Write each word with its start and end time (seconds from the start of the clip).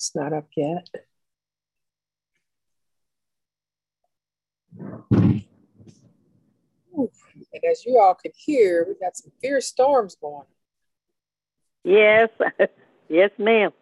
It's 0.00 0.16
not 0.16 0.32
up 0.32 0.48
yet. 0.56 0.88
And 5.20 5.42
as 7.70 7.84
you 7.84 7.98
all 8.00 8.14
can 8.14 8.32
hear, 8.34 8.86
we 8.88 8.94
got 8.94 9.14
some 9.14 9.30
fierce 9.42 9.66
storms 9.66 10.16
going. 10.18 10.46
Yes, 11.84 12.30
yes, 13.10 13.30
ma'am. 13.36 13.72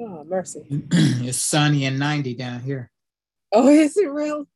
Oh, 0.00 0.24
mercy. 0.24 0.64
it's 0.90 1.36
sunny 1.36 1.84
and 1.84 1.98
90 1.98 2.32
down 2.32 2.60
here. 2.60 2.90
Oh, 3.52 3.68
is 3.68 3.94
it 3.98 4.10
real? 4.10 4.48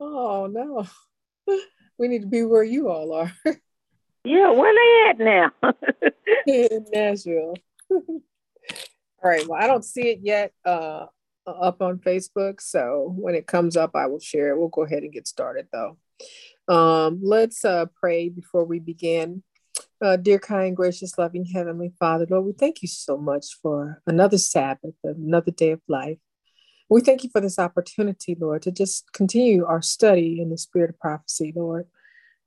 Oh, 0.00 0.48
no. 0.50 0.84
We 1.96 2.08
need 2.08 2.22
to 2.22 2.26
be 2.26 2.42
where 2.42 2.64
you 2.64 2.88
all 2.88 3.12
are. 3.12 3.32
Yeah, 4.24 4.50
where 4.50 4.74
they 4.74 5.10
at 5.10 5.18
now? 5.24 5.74
in 6.46 6.86
Nashville. 6.92 7.54
All 9.22 9.30
right. 9.30 9.46
Well, 9.46 9.60
I 9.60 9.66
don't 9.66 9.84
see 9.84 10.08
it 10.08 10.20
yet 10.22 10.52
uh, 10.64 11.06
up 11.46 11.80
on 11.80 11.98
Facebook. 11.98 12.60
So 12.60 13.14
when 13.16 13.34
it 13.34 13.46
comes 13.46 13.76
up, 13.76 13.92
I 13.94 14.06
will 14.06 14.20
share 14.20 14.50
it. 14.50 14.58
We'll 14.58 14.68
go 14.68 14.82
ahead 14.82 15.02
and 15.02 15.12
get 15.12 15.28
started, 15.28 15.68
though. 15.72 15.96
Um, 16.68 17.20
let's 17.22 17.64
uh, 17.64 17.86
pray 17.94 18.28
before 18.28 18.64
we 18.64 18.78
begin. 18.78 19.42
Uh, 20.00 20.16
dear, 20.16 20.38
kind, 20.38 20.76
gracious, 20.76 21.16
loving 21.16 21.44
Heavenly 21.44 21.92
Father, 21.98 22.26
Lord, 22.28 22.44
we 22.44 22.52
thank 22.52 22.82
you 22.82 22.88
so 22.88 23.16
much 23.16 23.46
for 23.62 24.02
another 24.06 24.38
Sabbath, 24.38 24.94
another 25.04 25.52
day 25.52 25.70
of 25.70 25.80
life. 25.88 26.18
We 26.90 27.00
thank 27.00 27.24
you 27.24 27.30
for 27.30 27.40
this 27.40 27.58
opportunity, 27.58 28.36
Lord, 28.38 28.62
to 28.62 28.72
just 28.72 29.12
continue 29.12 29.64
our 29.64 29.80
study 29.80 30.40
in 30.42 30.50
the 30.50 30.58
spirit 30.58 30.90
of 30.90 30.98
prophecy, 30.98 31.52
Lord. 31.54 31.86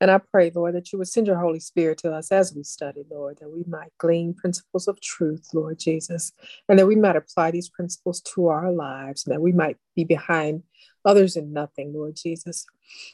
And 0.01 0.11
I 0.11 0.17
pray, 0.17 0.51
Lord, 0.53 0.75
that 0.75 0.91
you 0.91 0.99
would 0.99 1.07
send 1.07 1.27
your 1.27 1.37
Holy 1.37 1.59
Spirit 1.59 1.99
to 1.99 2.11
us 2.11 2.31
as 2.31 2.53
we 2.53 2.63
study, 2.63 3.03
Lord, 3.09 3.37
that 3.39 3.49
we 3.49 3.63
might 3.65 3.91
glean 3.97 4.33
principles 4.33 4.87
of 4.87 4.99
truth, 4.99 5.47
Lord 5.53 5.79
Jesus, 5.79 6.33
and 6.67 6.77
that 6.77 6.87
we 6.87 6.97
might 6.97 7.15
apply 7.15 7.51
these 7.51 7.69
principles 7.69 8.19
to 8.33 8.47
our 8.47 8.71
lives, 8.71 9.25
and 9.25 9.33
that 9.33 9.41
we 9.41 9.53
might 9.53 9.77
be 9.95 10.03
behind 10.03 10.63
others 11.05 11.37
in 11.37 11.53
nothing, 11.53 11.93
Lord 11.93 12.17
Jesus. 12.17 12.65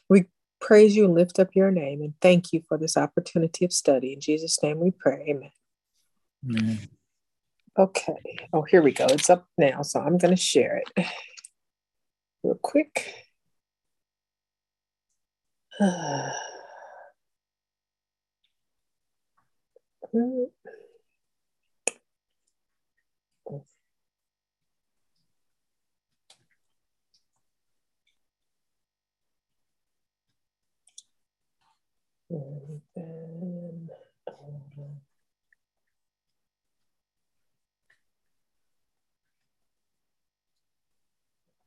We 0.10 0.26
praise 0.60 0.96
you 0.96 1.06
and 1.06 1.14
lift 1.14 1.40
up 1.40 1.50
your 1.54 1.72
name. 1.72 2.02
And 2.02 2.14
thank 2.22 2.54
you 2.54 2.62
for 2.68 2.78
this 2.78 2.98
opportunity 2.98 3.66
of 3.66 3.74
study. 3.74 4.14
In 4.14 4.22
Jesus' 4.22 4.62
name 4.64 4.80
we 4.80 4.92
pray. 4.92 5.26
Amen. 5.28 5.52
Amen. 6.46 6.90
Okay. 7.78 8.48
Oh, 8.54 8.64
here 8.64 8.82
we 8.82 8.92
go. 8.92 9.06
It's 9.06 9.30
up 9.30 9.46
now. 9.58 9.82
So 9.82 10.00
I'm 10.00 10.18
going 10.18 10.36
to 10.36 10.42
share 10.42 10.82
it 10.96 11.08
real 12.44 12.60
quick. 12.62 13.14
And 20.14 20.50
then, 32.96 33.90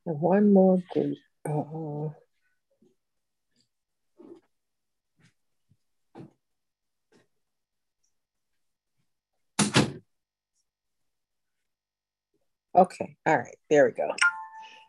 one 0.03 0.53
more 0.53 0.81
group. 0.91 1.17
Uh, 1.47 2.09
okay, 12.75 13.15
all 13.25 13.37
right, 13.37 13.55
there 13.69 13.85
we 13.85 13.91
go. 13.91 14.09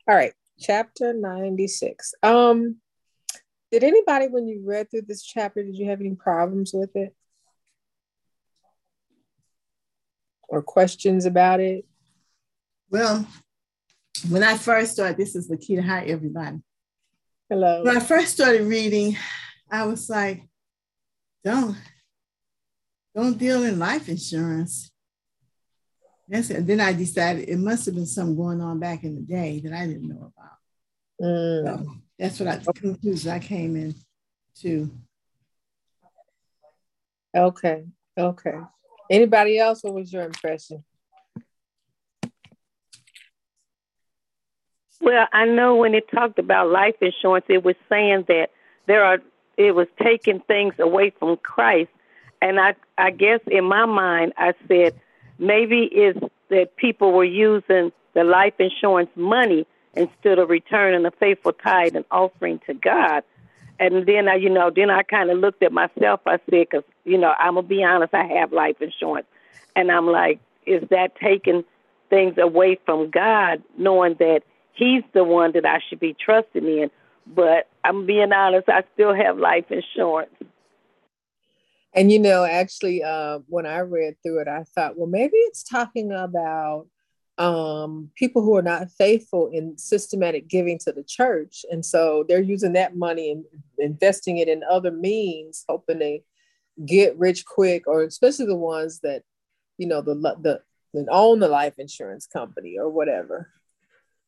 All 0.08 0.14
right, 0.14 0.32
chapter 0.58 1.12
96. 1.12 2.14
Um, 2.22 2.76
did 3.72 3.82
anybody, 3.82 4.28
when 4.28 4.46
you 4.46 4.62
read 4.64 4.90
through 4.90 5.02
this 5.02 5.22
chapter, 5.22 5.62
did 5.62 5.76
you 5.76 5.86
have 5.86 6.00
any 6.00 6.14
problems 6.14 6.72
with 6.72 6.94
it? 6.94 7.14
Or 10.48 10.62
questions 10.62 11.26
about 11.26 11.60
it? 11.60 11.84
Well, 12.90 13.26
when 14.28 14.42
I 14.42 14.56
first 14.56 14.92
started, 14.92 15.16
this 15.16 15.34
is 15.34 15.50
Lakita. 15.50 15.84
Hi, 15.84 16.04
everybody. 16.04 16.58
Hello. 17.50 17.82
When 17.82 17.96
I 17.96 18.00
first 18.00 18.34
started 18.34 18.62
reading, 18.62 19.16
I 19.70 19.84
was 19.84 20.08
like, 20.08 20.42
don't, 21.44 21.76
don't 23.14 23.38
deal 23.38 23.64
in 23.64 23.78
life 23.78 24.08
insurance. 24.08 24.90
That's 26.28 26.50
it. 26.50 26.66
Then 26.66 26.80
I 26.80 26.92
decided 26.92 27.48
it 27.48 27.58
must 27.58 27.86
have 27.86 27.94
been 27.94 28.06
something 28.06 28.36
going 28.36 28.60
on 28.60 28.80
back 28.80 29.04
in 29.04 29.14
the 29.14 29.20
day 29.20 29.60
that 29.60 29.72
I 29.72 29.86
didn't 29.86 30.08
know 30.08 30.32
about. 30.36 30.56
Mm. 31.22 31.86
So 31.86 31.92
that's 32.18 32.40
what 32.40 32.48
I 32.48 32.56
the 32.56 32.72
conclusion 32.72 33.30
I 33.30 33.38
came 33.38 33.76
in 33.76 33.94
to. 34.62 34.90
Okay. 37.34 37.84
Okay. 38.18 38.58
Anybody 39.10 39.58
else? 39.58 39.84
What 39.84 39.94
was 39.94 40.12
your 40.12 40.24
impression? 40.24 40.84
Well, 45.00 45.28
I 45.32 45.44
know 45.44 45.76
when 45.76 45.94
it 45.94 46.10
talked 46.10 46.38
about 46.38 46.70
life 46.70 46.96
insurance, 47.00 47.44
it 47.48 47.62
was 47.62 47.76
saying 47.88 48.24
that 48.28 48.50
there 48.86 49.04
are 49.04 49.18
it 49.56 49.74
was 49.74 49.86
taking 50.02 50.40
things 50.40 50.74
away 50.78 51.10
from 51.18 51.36
Christ, 51.36 51.90
and 52.42 52.58
I 52.58 52.74
I 52.98 53.10
guess 53.10 53.40
in 53.46 53.64
my 53.64 53.84
mind 53.84 54.32
I 54.36 54.54
said 54.66 54.98
maybe 55.38 55.88
it's 55.92 56.18
that 56.48 56.76
people 56.76 57.12
were 57.12 57.24
using 57.24 57.92
the 58.14 58.24
life 58.24 58.54
insurance 58.58 59.10
money 59.16 59.66
instead 59.94 60.38
of 60.38 60.50
returning 60.50 61.04
a 61.06 61.10
faithful 61.10 61.52
tithe 61.52 61.96
and 61.96 62.04
offering 62.10 62.60
to 62.66 62.74
God. 62.74 63.22
And 63.78 64.06
then 64.06 64.28
I, 64.28 64.36
you 64.36 64.48
know, 64.48 64.70
then 64.74 64.90
I 64.90 65.02
kind 65.02 65.30
of 65.30 65.38
looked 65.38 65.62
at 65.62 65.72
myself. 65.72 66.20
I 66.26 66.38
said, 66.38 66.68
because 66.70 66.84
you 67.04 67.18
know, 67.18 67.34
I'm 67.38 67.54
gonna 67.54 67.66
be 67.66 67.84
honest, 67.84 68.14
I 68.14 68.24
have 68.24 68.52
life 68.52 68.80
insurance, 68.80 69.26
and 69.74 69.90
I'm 69.90 70.06
like, 70.06 70.40
is 70.66 70.82
that 70.90 71.16
taking 71.16 71.64
things 72.08 72.38
away 72.38 72.78
from 72.86 73.10
God, 73.10 73.62
knowing 73.76 74.14
that 74.18 74.42
He's 74.72 75.02
the 75.12 75.24
one 75.24 75.52
that 75.52 75.66
I 75.66 75.80
should 75.88 76.00
be 76.00 76.14
trusting 76.14 76.64
in? 76.64 76.90
But 77.26 77.68
I'm 77.84 78.06
being 78.06 78.32
honest, 78.32 78.68
I 78.68 78.84
still 78.94 79.14
have 79.14 79.38
life 79.38 79.70
insurance. 79.70 80.30
And 81.96 82.12
you 82.12 82.18
know, 82.18 82.44
actually, 82.44 83.02
uh, 83.02 83.38
when 83.48 83.64
I 83.64 83.78
read 83.78 84.16
through 84.22 84.40
it, 84.40 84.48
I 84.48 84.64
thought, 84.74 84.98
well, 84.98 85.06
maybe 85.08 85.36
it's 85.36 85.62
talking 85.62 86.12
about 86.12 86.86
um, 87.38 88.10
people 88.16 88.42
who 88.42 88.54
are 88.56 88.62
not 88.62 88.90
faithful 88.90 89.48
in 89.50 89.78
systematic 89.78 90.46
giving 90.46 90.78
to 90.80 90.92
the 90.92 91.02
church. 91.02 91.64
And 91.70 91.84
so 91.84 92.24
they're 92.28 92.42
using 92.42 92.74
that 92.74 92.96
money 92.96 93.30
and 93.30 93.44
investing 93.78 94.38
it 94.38 94.48
in 94.48 94.62
other 94.70 94.90
means, 94.90 95.64
hoping 95.66 95.98
they 95.98 96.22
get 96.84 97.18
rich 97.18 97.46
quick, 97.46 97.86
or 97.86 98.02
especially 98.02 98.46
the 98.46 98.54
ones 98.54 99.00
that, 99.00 99.22
you 99.78 99.86
know, 99.86 100.02
the, 100.02 100.14
the, 100.14 100.60
that 100.92 101.06
own 101.10 101.40
the 101.40 101.48
life 101.48 101.74
insurance 101.78 102.26
company 102.26 102.76
or 102.78 102.90
whatever. 102.90 103.50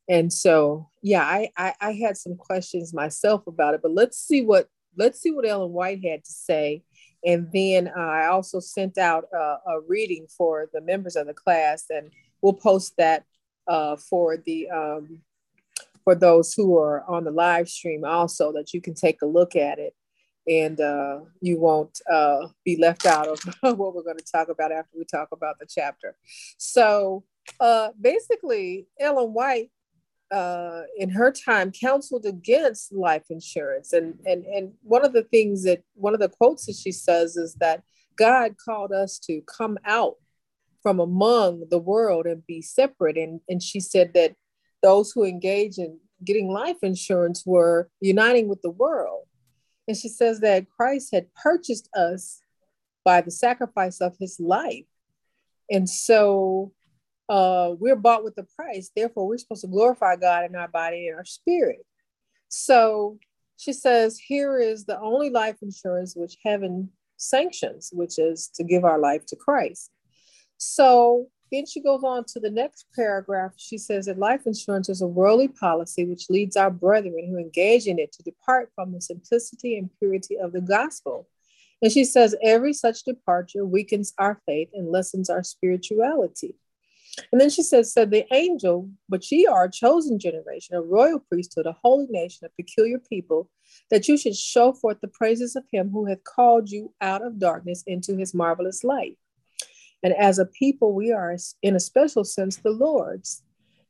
And 0.09 0.33
so, 0.33 0.89
yeah, 1.03 1.23
I, 1.23 1.51
I, 1.57 1.75
I 1.81 1.93
had 1.93 2.17
some 2.17 2.37
questions 2.37 2.95
myself 2.95 3.47
about 3.47 3.75
it, 3.75 3.81
but 3.83 3.93
let's 3.93 4.19
see 4.19 4.43
what, 4.43 4.69
let's 4.97 5.21
see 5.21 5.31
what 5.31 5.47
Ellen 5.47 5.73
White 5.73 6.03
had 6.03 6.25
to 6.25 6.33
say. 6.33 6.83
And 7.25 7.51
then 7.53 7.89
uh, 7.89 8.01
I 8.01 8.27
also 8.27 8.61
sent 8.61 8.99
out 8.99 9.25
a, 9.33 9.81
reading 9.87 10.27
for 10.29 10.69
the 10.73 10.81
members 10.81 11.17
of 11.17 11.27
the 11.27 11.35
class 11.35 11.85
and 11.91 12.11
we'll 12.43 12.53
post 12.53 12.95
that 12.99 13.25
uh, 13.67 13.97
for 13.97 14.37
the 14.37 14.69
um, 14.71 15.21
for 16.05 16.15
those 16.15 16.55
who 16.55 16.79
are 16.79 17.05
on 17.09 17.25
the 17.25 17.31
live 17.31 17.69
stream 17.69 18.05
also 18.05 18.53
that 18.53 18.73
you 18.73 18.81
can 18.81 18.95
take 18.95 19.21
a 19.23 19.27
look 19.27 19.57
at 19.57 19.79
it 19.79 19.95
and 20.49 20.81
uh, 20.81 21.21
you 21.41 21.61
won't 21.61 22.01
uh, 22.11 22.47
be 22.65 22.77
left 22.77 23.05
out 23.05 23.29
of 23.29 23.41
what 23.79 23.95
we're 23.95 24.03
going 24.03 24.17
to 24.17 24.33
talk 24.33 24.49
about 24.49 24.73
after 24.73 24.97
we 24.97 25.05
talk 25.05 25.29
about 25.33 25.59
the 25.59 25.67
chapter. 25.69 26.17
So 26.57 27.25
uh, 27.61 27.91
basically, 28.01 28.87
Ellen 28.99 29.35
White 29.35 29.71
uh, 30.31 30.83
in 30.97 31.11
her 31.11 31.33
time 31.33 31.73
counseled 31.73 32.27
against 32.27 32.93
life 32.93 33.25
insurance. 33.31 33.93
And, 33.93 34.19
and, 34.27 34.45
and 34.45 34.73
one 34.83 35.05
of 35.05 35.13
the 35.13 35.25
things 35.25 35.65
that, 35.65 35.83
one 35.95 36.15
of 36.15 36.21
the 36.21 36.29
quotes 36.29 36.67
that 36.67 36.77
she 36.77 36.93
says 36.93 37.37
is 37.37 37.55
that 37.61 37.83
God 38.17 38.57
called 38.63 38.93
us 38.93 39.19
to 39.21 39.41
come 39.43 39.79
out 39.85 40.17
from 40.83 41.01
among 41.01 41.65
the 41.71 41.79
world 41.79 42.27
and 42.27 42.47
be 42.47 42.63
separate. 42.63 43.17
And, 43.17 43.41
and 43.49 43.63
she 43.63 43.81
said 43.81 44.13
that 44.15 44.35
those 44.83 45.13
who 45.13 45.25
engage 45.25 45.79
in 45.79 45.99
getting 46.25 46.51
life 46.51 46.79
insurance 46.83 47.45
were 47.47 47.89
uniting 48.01 48.49
with 48.49 48.63
the 48.63 48.71
world. 48.71 49.25
And 49.87 49.97
she 49.97 50.09
says 50.09 50.41
that 50.41 50.69
Christ 50.69 51.11
had 51.13 51.33
purchased 51.35 51.89
us 51.97 52.41
by 53.05 53.23
the 53.23 53.31
sacrifice 53.31 54.01
of 54.01 54.17
his 54.21 54.39
life. 54.39 54.85
And 55.71 55.89
so 55.89 56.73
uh, 57.29 57.75
we're 57.79 57.97
bought 57.97 58.25
with 58.25 58.35
the 58.35 58.47
price. 58.57 58.91
Therefore, 58.95 59.27
we're 59.27 59.39
supposed 59.39 59.63
to 59.63 59.69
glorify 59.69 60.17
God 60.17 60.45
in 60.45 60.57
our 60.57 60.69
body 60.69 61.09
and 61.09 61.17
our 61.17 61.25
spirit. 61.25 61.85
So 62.49 63.19
she 63.57 63.73
says, 63.73 64.19
here 64.19 64.59
is 64.59 64.85
the 64.85 64.99
only 65.01 65.31
life 65.31 65.57
insurance 65.63 66.15
which 66.17 66.37
heaven 66.45 66.91
sanctions, 67.17 67.91
which 67.93 68.19
is 68.19 68.49
to 68.55 68.65
give 68.65 68.85
our 68.85 68.99
life 68.99 69.27
to 69.27 69.37
Christ. 69.37 69.91
So 70.57 71.29
then 71.51 71.67
she 71.67 71.81
goes 71.81 72.03
on 72.05 72.25
to 72.29 72.41
the 72.41 72.51
next 72.51 72.87
paragraph. 72.95 73.53
She 73.57 73.79
says 73.79 74.07
that 74.07 74.19
life 74.19 74.47
insurance 74.47 74.89
is 74.89 75.03
a 75.03 75.07
worldly 75.07 75.49
policy 75.49 76.05
which 76.05 76.31
leads 76.31 76.57
our 76.57 76.71
brethren 76.71 77.29
who 77.29 77.39
engage 77.39 77.87
in 77.87 77.99
it 77.99 78.13
to 78.13 78.23
depart 78.23 78.71
from 78.75 78.93
the 78.93 79.01
simplicity 79.01 79.77
and 79.79 79.91
purity 79.99 80.39
of 80.39 80.53
the 80.53 80.61
gospel. 80.61 81.29
And 81.81 81.93
she 81.93 82.05
says 82.05 82.35
every 82.43 82.73
such 82.73 83.05
departure 83.05 83.65
weakens 83.65 84.13
our 84.19 84.41
faith 84.47 84.69
and 84.75 84.91
lessens 84.91 85.31
our 85.31 85.43
spirituality. 85.43 86.55
And 87.33 87.41
then 87.41 87.51
she 87.51 87.63
says, 87.63 87.93
said 87.93 88.11
the 88.11 88.27
angel, 88.33 88.89
but 89.09 89.31
ye 89.31 89.47
are 89.47 89.65
a 89.65 89.71
chosen 89.71 90.19
generation, 90.19 90.77
a 90.77 90.83
royal 90.83 91.21
priesthood, 91.21 91.67
a 91.67 91.77
holy 91.83 92.07
nation, 92.09 92.47
a 92.47 92.63
peculiar 92.63 92.99
people, 92.99 93.51
that 93.91 94.09
you 94.09 94.17
should 94.17 94.37
show 94.37 94.73
forth 94.73 95.01
the 95.01 95.09
praises 95.09 95.57
of 95.57 95.65
him 95.73 95.91
who 95.91 96.07
hath 96.07 96.25
called 96.25 96.71
you 96.71 96.93
out 97.01 97.25
of 97.25 97.39
darkness 97.39 97.83
into 97.87 98.17
his 98.17 98.35
marvelous 98.35 98.85
light. 98.85 99.17
And 100.03 100.15
as 100.15 100.39
a 100.39 100.47
people, 100.47 100.93
we 100.93 101.13
are, 101.13 101.37
in 101.63 101.77
a 101.77 101.81
special 101.81 102.25
sense, 102.25 102.57
the 102.57 102.71
Lord's. 102.71 103.43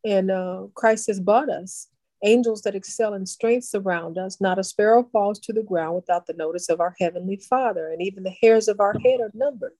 And 0.04 0.30
uh, 0.30 0.66
Christ 0.75 1.08
has 1.08 1.20
bought 1.20 1.50
us. 1.50 1.88
Angels 2.25 2.62
that 2.62 2.75
excel 2.75 3.14
in 3.14 3.26
strength 3.26 3.64
surround 3.64 4.19
us. 4.19 4.40
Not 4.40 4.58
a 4.58 4.64
sparrow 4.64 5.04
falls 5.12 5.38
to 5.40 5.52
the 5.52 5.62
ground 5.62 5.96
without 5.96 6.26
the 6.26 6.32
notice 6.32 6.69
of 6.69 6.80
our 6.80 6.96
Heavenly 6.98 7.36
Father, 7.36 7.92
and 7.92 8.02
even 8.02 8.25
the 8.25 8.34
hairs 8.42 8.69
of 8.69 8.80
our 8.80 8.94
head 9.04 9.20
are 9.20 9.30
numbered. 9.34 9.75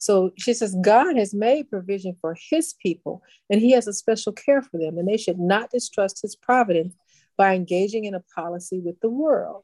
So 0.00 0.32
she 0.36 0.52
says, 0.52 0.76
God 0.82 1.16
has 1.16 1.32
made 1.32 1.70
provision 1.70 2.16
for 2.20 2.36
his 2.50 2.74
people, 2.74 3.22
and 3.48 3.60
he 3.60 3.70
has 3.72 3.86
a 3.86 3.92
special 3.92 4.32
care 4.32 4.62
for 4.62 4.78
them, 4.78 4.98
and 4.98 5.06
they 5.06 5.16
should 5.16 5.38
not 5.38 5.70
distrust 5.70 6.22
his 6.22 6.34
providence 6.34 6.96
by 7.36 7.54
engaging 7.54 8.04
in 8.04 8.14
a 8.14 8.24
policy 8.34 8.80
with 8.80 8.98
the 9.00 9.10
world. 9.10 9.62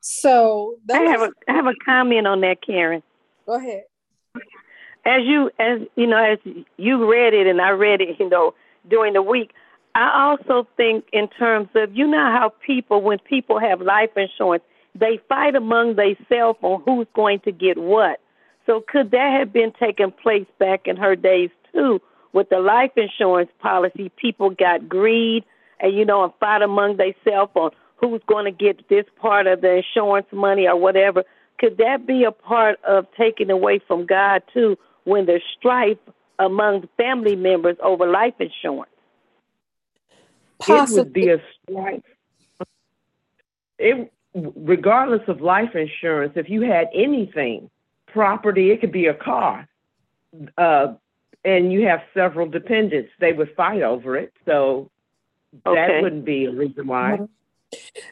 So 0.00 0.78
I 0.90 1.00
have 1.00 1.20
a 1.20 1.30
I 1.46 1.52
have 1.52 1.66
a 1.66 1.74
comment 1.84 2.26
on 2.26 2.40
that, 2.40 2.62
Karen. 2.64 3.02
Go 3.44 3.56
ahead 3.56 3.82
as 5.08 5.22
you 5.24 5.50
as 5.58 5.80
you 5.96 6.06
know 6.06 6.22
as 6.22 6.38
you 6.76 7.10
read 7.10 7.34
it 7.34 7.46
and 7.46 7.60
I 7.60 7.70
read 7.70 8.00
it, 8.00 8.16
you 8.20 8.28
know, 8.28 8.54
during 8.88 9.14
the 9.14 9.22
week, 9.22 9.52
I 9.94 10.28
also 10.28 10.68
think 10.76 11.06
in 11.12 11.28
terms 11.28 11.68
of 11.74 11.96
you 11.96 12.06
know 12.06 12.18
how 12.18 12.52
people 12.64 13.00
when 13.02 13.18
people 13.18 13.58
have 13.58 13.80
life 13.80 14.10
insurance, 14.16 14.64
they 14.94 15.20
fight 15.28 15.54
among 15.54 15.96
themselves 15.96 16.58
on 16.62 16.82
who's 16.84 17.06
going 17.14 17.40
to 17.40 17.52
get 17.52 17.78
what. 17.78 18.20
So 18.68 18.84
could 18.86 19.12
that 19.12 19.38
have 19.38 19.52
been 19.52 19.72
taking 19.80 20.12
place 20.12 20.46
back 20.58 20.82
in 20.86 20.96
her 20.96 21.16
days 21.16 21.50
too 21.72 22.00
with 22.32 22.50
the 22.50 22.58
life 22.58 22.90
insurance 22.96 23.50
policy? 23.60 24.10
People 24.16 24.50
got 24.50 24.88
greed 24.88 25.44
and 25.80 25.94
you 25.94 26.04
know 26.04 26.24
and 26.24 26.32
fight 26.38 26.62
among 26.62 26.98
themselves 26.98 27.52
on 27.54 27.70
who's 27.96 28.20
going 28.26 28.44
to 28.44 28.50
get 28.50 28.88
this 28.88 29.06
part 29.20 29.46
of 29.46 29.62
the 29.62 29.76
insurance 29.76 30.26
money 30.32 30.66
or 30.66 30.76
whatever. 30.76 31.24
Could 31.58 31.78
that 31.78 32.06
be 32.06 32.24
a 32.24 32.30
part 32.30 32.78
of 32.84 33.06
taking 33.16 33.50
away 33.50 33.80
from 33.86 34.06
God 34.06 34.42
too, 34.52 34.76
when 35.04 35.24
there's 35.24 35.42
strife 35.58 35.98
among 36.38 36.88
family 36.96 37.36
members 37.36 37.76
over 37.82 38.06
life 38.06 38.34
insurance. 38.38 38.92
Possibly. 40.60 41.00
It 41.00 41.04
would 41.04 41.12
be 41.12 41.28
a 41.30 41.42
strife. 41.62 42.02
It, 43.78 44.12
regardless 44.34 45.22
of 45.28 45.40
life 45.40 45.74
insurance, 45.74 46.34
if 46.36 46.48
you 46.48 46.62
had 46.62 46.88
anything, 46.94 47.70
property, 48.18 48.64
it 48.72 48.80
could 48.80 48.90
be 49.02 49.06
a 49.06 49.14
car, 49.14 49.54
uh, 50.56 50.86
and 51.44 51.72
you 51.72 51.86
have 51.86 52.00
several 52.12 52.46
dependents, 52.48 53.10
they 53.20 53.32
would 53.32 53.54
fight 53.54 53.82
over 53.82 54.16
it. 54.16 54.32
So 54.44 54.90
okay. 55.64 55.76
that 55.76 56.02
wouldn't 56.02 56.24
be 56.24 56.46
a 56.46 56.50
reason 56.50 56.88
why. 56.88 57.20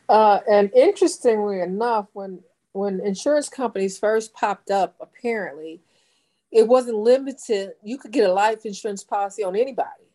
Uh, 0.08 0.38
and 0.48 0.70
interestingly 0.74 1.60
enough, 1.60 2.06
when 2.12 2.40
when 2.72 3.00
insurance 3.00 3.48
companies 3.48 3.98
first 3.98 4.34
popped 4.34 4.70
up, 4.70 4.94
apparently 5.00 5.80
it 6.52 6.68
wasn't 6.68 6.98
limited. 6.98 7.72
You 7.82 7.98
could 7.98 8.12
get 8.12 8.28
a 8.28 8.32
life 8.32 8.64
insurance 8.64 9.02
policy 9.02 9.42
on 9.42 9.56
anybody. 9.56 10.06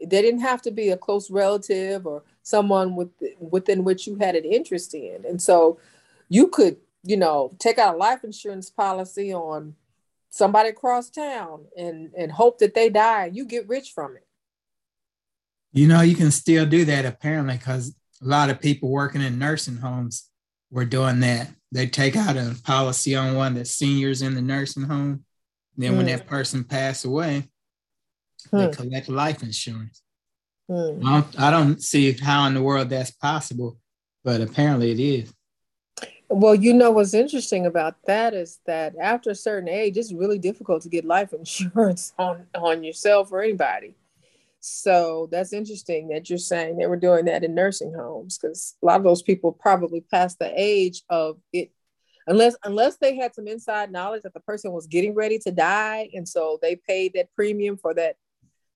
They 0.00 0.22
didn't 0.22 0.40
have 0.40 0.62
to 0.62 0.70
be 0.70 0.88
a 0.90 0.96
close 0.96 1.30
relative 1.30 2.06
or 2.06 2.22
someone 2.42 2.96
with, 2.96 3.10
within 3.38 3.84
which 3.84 4.06
you 4.06 4.14
had 4.16 4.36
an 4.36 4.44
interest 4.44 4.94
in. 4.94 5.24
And 5.28 5.40
so 5.42 5.78
you 6.28 6.48
could, 6.48 6.76
you 7.02 7.16
know, 7.16 7.52
take 7.58 7.78
out 7.78 7.94
a 7.94 7.98
life 7.98 8.24
insurance 8.24 8.70
policy 8.70 9.32
on 9.32 9.74
somebody 10.30 10.70
across 10.70 11.10
town 11.10 11.66
and, 11.76 12.10
and 12.16 12.32
hope 12.32 12.58
that 12.58 12.74
they 12.74 12.88
die 12.88 13.26
and 13.26 13.36
you 13.36 13.44
get 13.44 13.68
rich 13.68 13.92
from 13.94 14.16
it. 14.16 14.26
You 15.72 15.86
know, 15.88 16.00
you 16.02 16.14
can 16.14 16.30
still 16.30 16.66
do 16.66 16.84
that 16.84 17.04
apparently 17.04 17.56
because 17.56 17.94
a 18.20 18.24
lot 18.24 18.50
of 18.50 18.60
people 18.60 18.90
working 18.90 19.22
in 19.22 19.38
nursing 19.38 19.78
homes 19.78 20.28
were 20.70 20.84
doing 20.84 21.20
that. 21.20 21.48
They 21.70 21.86
take 21.86 22.16
out 22.16 22.36
a 22.36 22.54
policy 22.64 23.16
on 23.16 23.36
one 23.36 23.52
of 23.52 23.58
the 23.58 23.64
seniors 23.64 24.22
in 24.22 24.34
the 24.34 24.42
nursing 24.42 24.84
home 24.84 25.24
then 25.76 25.96
when 25.96 26.06
hmm. 26.06 26.12
that 26.12 26.26
person 26.26 26.64
pass 26.64 27.04
away, 27.04 27.44
they 28.52 28.66
hmm. 28.66 28.72
collect 28.72 29.08
life 29.08 29.42
insurance. 29.42 30.02
Hmm. 30.68 31.06
I, 31.06 31.20
don't, 31.20 31.40
I 31.40 31.50
don't 31.50 31.82
see 31.82 32.12
how 32.12 32.46
in 32.46 32.54
the 32.54 32.62
world 32.62 32.90
that's 32.90 33.10
possible, 33.10 33.78
but 34.24 34.40
apparently 34.40 34.90
it 34.90 35.00
is. 35.00 35.32
Well, 36.34 36.54
you 36.54 36.72
know 36.72 36.90
what's 36.90 37.12
interesting 37.12 37.66
about 37.66 37.96
that 38.06 38.32
is 38.32 38.60
that 38.64 38.94
after 38.98 39.28
a 39.28 39.34
certain 39.34 39.68
age, 39.68 39.98
it's 39.98 40.14
really 40.14 40.38
difficult 40.38 40.82
to 40.82 40.88
get 40.88 41.04
life 41.04 41.32
insurance 41.34 42.14
on 42.18 42.46
on 42.54 42.82
yourself 42.82 43.30
or 43.32 43.42
anybody. 43.42 43.94
So 44.60 45.28
that's 45.30 45.52
interesting 45.52 46.08
that 46.08 46.30
you're 46.30 46.38
saying 46.38 46.78
they 46.78 46.86
were 46.86 46.96
doing 46.96 47.26
that 47.26 47.44
in 47.44 47.54
nursing 47.54 47.92
homes 47.92 48.38
because 48.38 48.76
a 48.82 48.86
lot 48.86 48.96
of 48.96 49.04
those 49.04 49.20
people 49.20 49.52
probably 49.52 50.00
past 50.00 50.38
the 50.38 50.50
age 50.56 51.02
of 51.10 51.36
it 51.52 51.70
unless 52.26 52.56
unless 52.64 52.96
they 52.96 53.16
had 53.16 53.34
some 53.34 53.46
inside 53.46 53.92
knowledge 53.92 54.22
that 54.22 54.32
the 54.32 54.40
person 54.40 54.72
was 54.72 54.86
getting 54.86 55.14
ready 55.14 55.38
to 55.40 55.50
die 55.50 56.08
and 56.14 56.26
so 56.28 56.58
they 56.62 56.76
paid 56.76 57.12
that 57.14 57.34
premium 57.34 57.76
for 57.76 57.92
that 57.92 58.14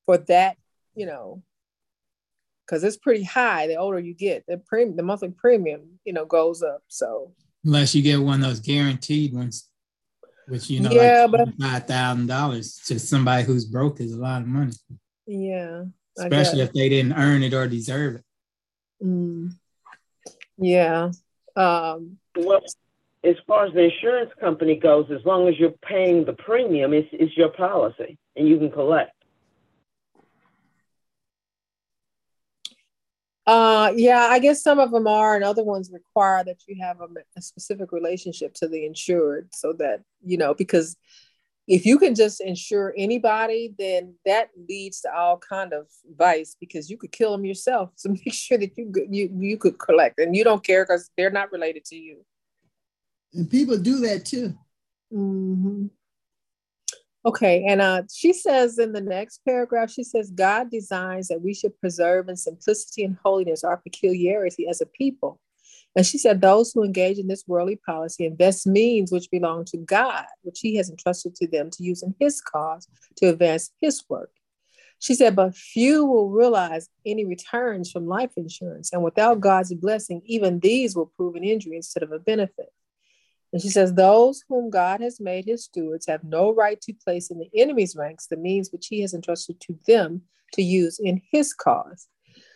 for 0.06 0.18
that 0.18 0.56
you 0.96 1.06
know 1.06 1.40
because 2.66 2.82
it's 2.82 2.96
pretty 2.96 3.22
high 3.22 3.68
the 3.68 3.76
older 3.76 4.00
you 4.00 4.12
get 4.12 4.44
the 4.48 4.58
premium 4.58 4.96
the 4.96 5.04
monthly 5.04 5.30
premium 5.30 6.00
you 6.04 6.12
know 6.12 6.24
goes 6.24 6.64
up 6.64 6.82
so 6.88 7.32
unless 7.66 7.94
you 7.94 8.02
get 8.02 8.20
one 8.20 8.42
of 8.42 8.48
those 8.48 8.60
guaranteed 8.60 9.34
ones 9.34 9.68
which 10.48 10.70
you 10.70 10.80
know 10.80 10.90
yeah 10.90 11.26
like 11.28 11.46
but 11.46 11.54
five 11.60 11.86
thousand 11.86 12.26
dollars 12.26 12.76
to 12.86 12.98
somebody 12.98 13.42
who's 13.44 13.64
broke 13.64 14.00
is 14.00 14.12
a 14.12 14.18
lot 14.18 14.40
of 14.40 14.48
money 14.48 14.72
yeah 15.26 15.82
especially 16.18 16.60
if 16.60 16.72
they 16.72 16.88
didn't 16.88 17.12
earn 17.12 17.42
it 17.42 17.52
or 17.52 17.66
deserve 17.66 18.16
it 18.16 18.24
mm. 19.04 19.52
yeah 20.56 21.10
um 21.56 22.16
well 22.36 22.62
as 23.26 23.36
far 23.46 23.66
as 23.66 23.72
the 23.74 23.80
insurance 23.80 24.30
company 24.38 24.76
goes, 24.76 25.06
as 25.10 25.24
long 25.24 25.48
as 25.48 25.58
you're 25.58 25.74
paying 25.82 26.24
the 26.24 26.32
premium, 26.34 26.92
it's, 26.92 27.08
it's 27.12 27.36
your 27.36 27.48
policy 27.48 28.16
and 28.36 28.46
you 28.46 28.56
can 28.56 28.70
collect. 28.70 29.15
Uh, 33.46 33.92
yeah, 33.94 34.26
I 34.28 34.40
guess 34.40 34.62
some 34.62 34.80
of 34.80 34.90
them 34.90 35.06
are, 35.06 35.36
and 35.36 35.44
other 35.44 35.62
ones 35.62 35.90
require 35.92 36.42
that 36.42 36.62
you 36.66 36.82
have 36.82 37.00
a, 37.00 37.06
a, 37.36 37.40
specific 37.40 37.92
relationship 37.92 38.54
to 38.54 38.66
the 38.66 38.84
insured, 38.84 39.48
so 39.54 39.72
that 39.74 40.02
you 40.24 40.36
know 40.36 40.52
because 40.52 40.96
if 41.68 41.86
you 41.86 41.98
can 41.98 42.16
just 42.16 42.40
insure 42.40 42.92
anybody, 42.96 43.72
then 43.78 44.14
that 44.24 44.50
leads 44.68 45.00
to 45.02 45.14
all 45.14 45.38
kind 45.38 45.72
of 45.72 45.86
vice 46.16 46.56
because 46.58 46.90
you 46.90 46.96
could 46.96 47.12
kill 47.12 47.32
them 47.32 47.44
yourself 47.44 47.90
So 47.96 48.10
make 48.10 48.34
sure 48.34 48.58
that 48.58 48.76
you 48.76 48.92
you 49.10 49.30
you 49.38 49.58
could 49.58 49.78
collect, 49.78 50.18
and 50.18 50.34
you 50.34 50.42
don't 50.42 50.64
care 50.64 50.84
because 50.84 51.08
they're 51.16 51.30
not 51.30 51.52
related 51.52 51.84
to 51.86 51.96
you. 51.96 52.24
And 53.32 53.48
people 53.48 53.78
do 53.78 54.00
that 54.00 54.24
too. 54.24 54.54
Mm-hmm. 55.12 55.86
Okay, 57.26 57.64
and 57.66 57.80
uh, 57.80 58.02
she 58.14 58.32
says 58.32 58.78
in 58.78 58.92
the 58.92 59.00
next 59.00 59.40
paragraph, 59.44 59.90
she 59.90 60.04
says, 60.04 60.30
God 60.30 60.70
designs 60.70 61.26
that 61.26 61.42
we 61.42 61.54
should 61.54 61.76
preserve 61.80 62.28
in 62.28 62.36
simplicity 62.36 63.02
and 63.02 63.18
holiness 63.24 63.64
our 63.64 63.78
peculiarity 63.78 64.68
as 64.68 64.80
a 64.80 64.86
people. 64.86 65.40
And 65.96 66.06
she 66.06 66.18
said, 66.18 66.40
those 66.40 66.72
who 66.72 66.84
engage 66.84 67.18
in 67.18 67.26
this 67.26 67.42
worldly 67.48 67.80
policy 67.84 68.26
invest 68.26 68.64
means 68.64 69.10
which 69.10 69.28
belong 69.28 69.64
to 69.66 69.76
God, 69.76 70.24
which 70.42 70.60
he 70.60 70.76
has 70.76 70.88
entrusted 70.88 71.34
to 71.36 71.48
them 71.48 71.68
to 71.70 71.82
use 71.82 72.04
in 72.04 72.14
his 72.20 72.40
cause 72.40 72.86
to 73.16 73.30
advance 73.30 73.72
his 73.80 74.04
work. 74.08 74.30
She 75.00 75.14
said, 75.14 75.34
but 75.34 75.56
few 75.56 76.04
will 76.04 76.30
realize 76.30 76.88
any 77.04 77.24
returns 77.24 77.90
from 77.90 78.06
life 78.06 78.32
insurance. 78.36 78.92
And 78.92 79.02
without 79.02 79.40
God's 79.40 79.74
blessing, 79.74 80.22
even 80.26 80.60
these 80.60 80.94
will 80.94 81.12
prove 81.16 81.34
an 81.34 81.42
injury 81.42 81.76
instead 81.76 82.04
of 82.04 82.12
a 82.12 82.20
benefit. 82.20 82.72
And 83.56 83.62
she 83.62 83.70
says, 83.70 83.94
Those 83.94 84.44
whom 84.50 84.68
God 84.68 85.00
has 85.00 85.18
made 85.18 85.46
his 85.46 85.64
stewards 85.64 86.06
have 86.08 86.22
no 86.22 86.52
right 86.52 86.78
to 86.82 86.92
place 86.92 87.30
in 87.30 87.38
the 87.38 87.48
enemy's 87.56 87.96
ranks 87.96 88.26
the 88.26 88.36
means 88.36 88.70
which 88.70 88.88
he 88.88 89.00
has 89.00 89.14
entrusted 89.14 89.58
to 89.62 89.78
them 89.86 90.20
to 90.52 90.62
use 90.62 90.98
in 90.98 91.22
his 91.32 91.54
cause. 91.54 92.06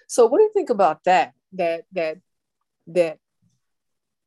So 0.09 0.27
what 0.27 0.37
do 0.37 0.43
you 0.43 0.53
think 0.53 0.69
about 0.69 1.05
that? 1.05 1.33
That 1.55 1.85
that 1.93 2.19
that 2.89 3.17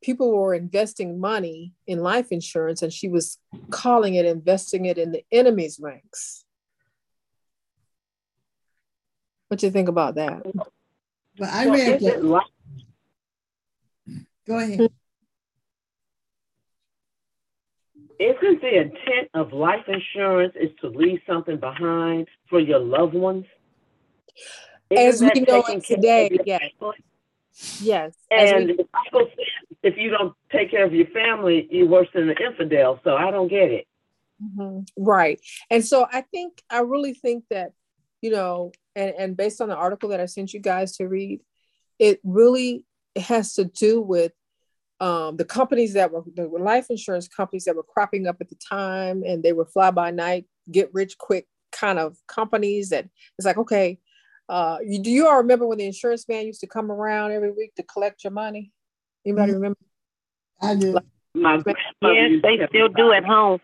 people 0.02 0.36
were 0.36 0.52
investing 0.52 1.20
money 1.20 1.74
in 1.86 2.00
life 2.00 2.32
insurance 2.32 2.82
and 2.82 2.92
she 2.92 3.06
was 3.06 3.38
calling 3.70 4.16
it 4.16 4.26
investing 4.26 4.86
it 4.86 4.98
in 4.98 5.12
the 5.12 5.22
enemy's 5.30 5.78
ranks. 5.80 6.44
What 9.46 9.60
do 9.60 9.66
you 9.66 9.70
think 9.70 9.88
about 9.88 10.16
that? 10.16 10.42
Well, 11.38 11.50
I 11.52 11.66
read 11.66 12.00
that. 12.00 12.44
Go 14.44 14.58
ahead. 14.58 14.90
Isn't 18.18 18.60
the 18.60 18.80
intent 18.80 19.30
of 19.34 19.52
life 19.52 19.84
insurance 19.88 20.54
is 20.60 20.70
to 20.80 20.88
leave 20.88 21.20
something 21.26 21.58
behind 21.58 22.28
for 22.48 22.60
your 22.60 22.78
loved 22.78 23.14
ones? 23.14 23.46
As 24.96 25.20
we 25.20 25.40
know 25.40 25.64
it 25.68 25.84
today, 25.84 26.36
yes. 26.44 26.62
Yes. 27.80 28.14
And 28.30 28.66
we, 28.66 28.76
the 28.76 28.86
Bible 28.92 29.28
says 29.30 29.76
if 29.82 29.96
you 29.96 30.10
don't 30.10 30.34
take 30.50 30.70
care 30.70 30.84
of 30.84 30.94
your 30.94 31.06
family, 31.08 31.68
you're 31.70 31.86
worse 31.86 32.08
than 32.14 32.28
an 32.28 32.36
infidel. 32.44 33.00
So 33.04 33.16
I 33.16 33.30
don't 33.30 33.48
get 33.48 33.70
it. 33.70 33.86
Mm-hmm. 34.42 34.80
Right. 34.96 35.40
And 35.70 35.84
so 35.84 36.06
I 36.10 36.22
think, 36.22 36.62
I 36.70 36.80
really 36.80 37.14
think 37.14 37.44
that, 37.50 37.72
you 38.20 38.30
know, 38.30 38.72
and, 38.96 39.14
and 39.18 39.36
based 39.36 39.60
on 39.60 39.68
the 39.68 39.76
article 39.76 40.08
that 40.10 40.20
I 40.20 40.26
sent 40.26 40.52
you 40.52 40.60
guys 40.60 40.96
to 40.96 41.06
read, 41.06 41.40
it 41.98 42.20
really 42.24 42.84
has 43.16 43.54
to 43.54 43.64
do 43.64 44.00
with 44.00 44.32
um, 45.04 45.36
the 45.36 45.44
companies 45.44 45.92
that 45.92 46.10
were 46.10 46.24
the 46.34 46.46
life 46.46 46.86
insurance 46.88 47.28
companies 47.28 47.64
that 47.64 47.76
were 47.76 47.82
cropping 47.82 48.26
up 48.26 48.36
at 48.40 48.48
the 48.48 48.56
time 48.56 49.22
and 49.22 49.42
they 49.42 49.52
were 49.52 49.66
fly 49.66 49.90
by 49.90 50.10
night, 50.10 50.46
get 50.72 50.88
rich 50.94 51.18
quick 51.18 51.46
kind 51.72 51.98
of 51.98 52.16
companies 52.26 52.88
that 52.88 53.06
it's 53.36 53.44
like, 53.44 53.58
okay, 53.58 53.98
uh, 54.48 54.78
you, 54.82 54.98
do 55.02 55.10
you 55.10 55.28
all 55.28 55.36
remember 55.36 55.66
when 55.66 55.76
the 55.76 55.84
insurance 55.84 56.26
man 56.26 56.46
used 56.46 56.60
to 56.60 56.66
come 56.66 56.90
around 56.90 57.32
every 57.32 57.50
week 57.52 57.74
to 57.74 57.82
collect 57.82 58.24
your 58.24 58.30
money? 58.30 58.72
Anybody 59.26 59.52
mm-hmm. 59.52 59.60
remember? 59.60 59.78
I 60.62 60.74
do. 60.74 60.92
Like, 60.92 61.04
My 61.34 61.62
yes, 61.66 62.40
they 62.42 62.66
still 62.70 62.88
do 62.88 63.12
at 63.12 63.26
home. 63.26 63.60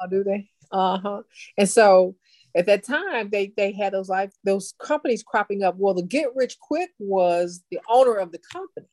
Oh, 0.00 0.06
do 0.08 0.24
they? 0.24 0.48
Uh 0.72 0.98
huh. 0.98 1.22
And 1.58 1.68
so 1.68 2.16
at 2.56 2.64
that 2.64 2.84
time, 2.84 3.28
they 3.28 3.52
they 3.58 3.72
had 3.72 3.92
those 3.92 4.08
life 4.08 4.32
those 4.42 4.72
companies 4.80 5.22
cropping 5.22 5.62
up. 5.62 5.74
Well, 5.76 5.92
the 5.92 6.02
get 6.02 6.34
rich 6.34 6.58
quick 6.58 6.90
was 6.98 7.62
the 7.70 7.80
owner 7.90 8.14
of 8.14 8.32
the 8.32 8.40
company, 8.52 8.86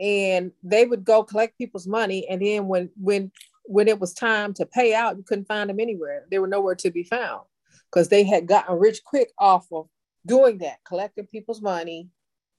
and 0.00 0.52
they 0.62 0.86
would 0.86 1.04
go 1.04 1.22
collect 1.22 1.58
people's 1.58 1.86
money, 1.86 2.26
and 2.28 2.40
then 2.40 2.66
when 2.66 2.90
when 3.00 3.30
when 3.64 3.86
it 3.86 4.00
was 4.00 4.12
time 4.14 4.52
to 4.54 4.66
pay 4.66 4.94
out, 4.94 5.16
you 5.16 5.22
couldn't 5.22 5.46
find 5.46 5.70
them 5.70 5.78
anywhere. 5.78 6.24
They 6.30 6.38
were 6.38 6.48
nowhere 6.48 6.74
to 6.76 6.90
be 6.90 7.04
found 7.04 7.42
because 7.90 8.08
they 8.08 8.24
had 8.24 8.48
gotten 8.48 8.78
rich 8.78 9.04
quick 9.04 9.30
off 9.38 9.66
of 9.70 9.86
doing 10.26 10.58
that, 10.58 10.78
collecting 10.84 11.26
people's 11.26 11.62
money. 11.62 12.08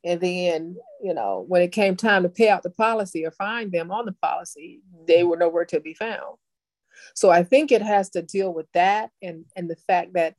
And 0.03 0.19
then, 0.19 0.77
you 1.03 1.13
know, 1.13 1.45
when 1.47 1.61
it 1.61 1.71
came 1.71 1.95
time 1.95 2.23
to 2.23 2.29
pay 2.29 2.49
out 2.49 2.63
the 2.63 2.71
policy 2.71 3.25
or 3.25 3.31
find 3.31 3.71
them 3.71 3.91
on 3.91 4.05
the 4.05 4.13
policy, 4.13 4.81
they 5.07 5.23
were 5.23 5.37
nowhere 5.37 5.65
to 5.65 5.79
be 5.79 5.93
found. 5.93 6.37
So 7.13 7.29
I 7.29 7.43
think 7.43 7.71
it 7.71 7.81
has 7.81 8.09
to 8.11 8.21
deal 8.21 8.53
with 8.53 8.67
that 8.73 9.09
and 9.21 9.45
and 9.55 9.69
the 9.69 9.75
fact 9.75 10.13
that, 10.13 10.35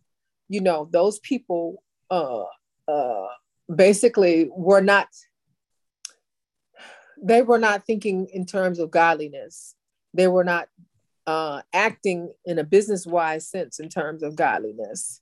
you 0.48 0.60
know, 0.60 0.88
those 0.90 1.18
people 1.20 1.82
uh, 2.10 2.44
uh, 2.88 3.28
basically 3.74 4.48
were 4.54 4.80
not 4.80 5.08
they 7.22 7.42
were 7.42 7.58
not 7.58 7.86
thinking 7.86 8.26
in 8.32 8.44
terms 8.44 8.78
of 8.78 8.90
godliness. 8.90 9.74
They 10.12 10.28
were 10.28 10.44
not 10.44 10.68
uh, 11.26 11.62
acting 11.72 12.32
in 12.44 12.58
a 12.58 12.64
business 12.64 13.06
wise 13.06 13.46
sense 13.48 13.78
in 13.78 13.88
terms 13.88 14.22
of 14.22 14.36
godliness. 14.36 15.20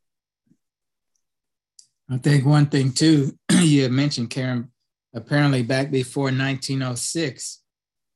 I 2.08 2.16
think 2.16 2.44
one 2.44 2.66
thing 2.66 2.92
too, 2.92 3.38
you 3.60 3.82
had 3.82 3.92
mentioned, 3.92 4.30
Karen, 4.30 4.72
apparently 5.14 5.62
back 5.62 5.90
before 5.90 6.24
1906, 6.24 7.62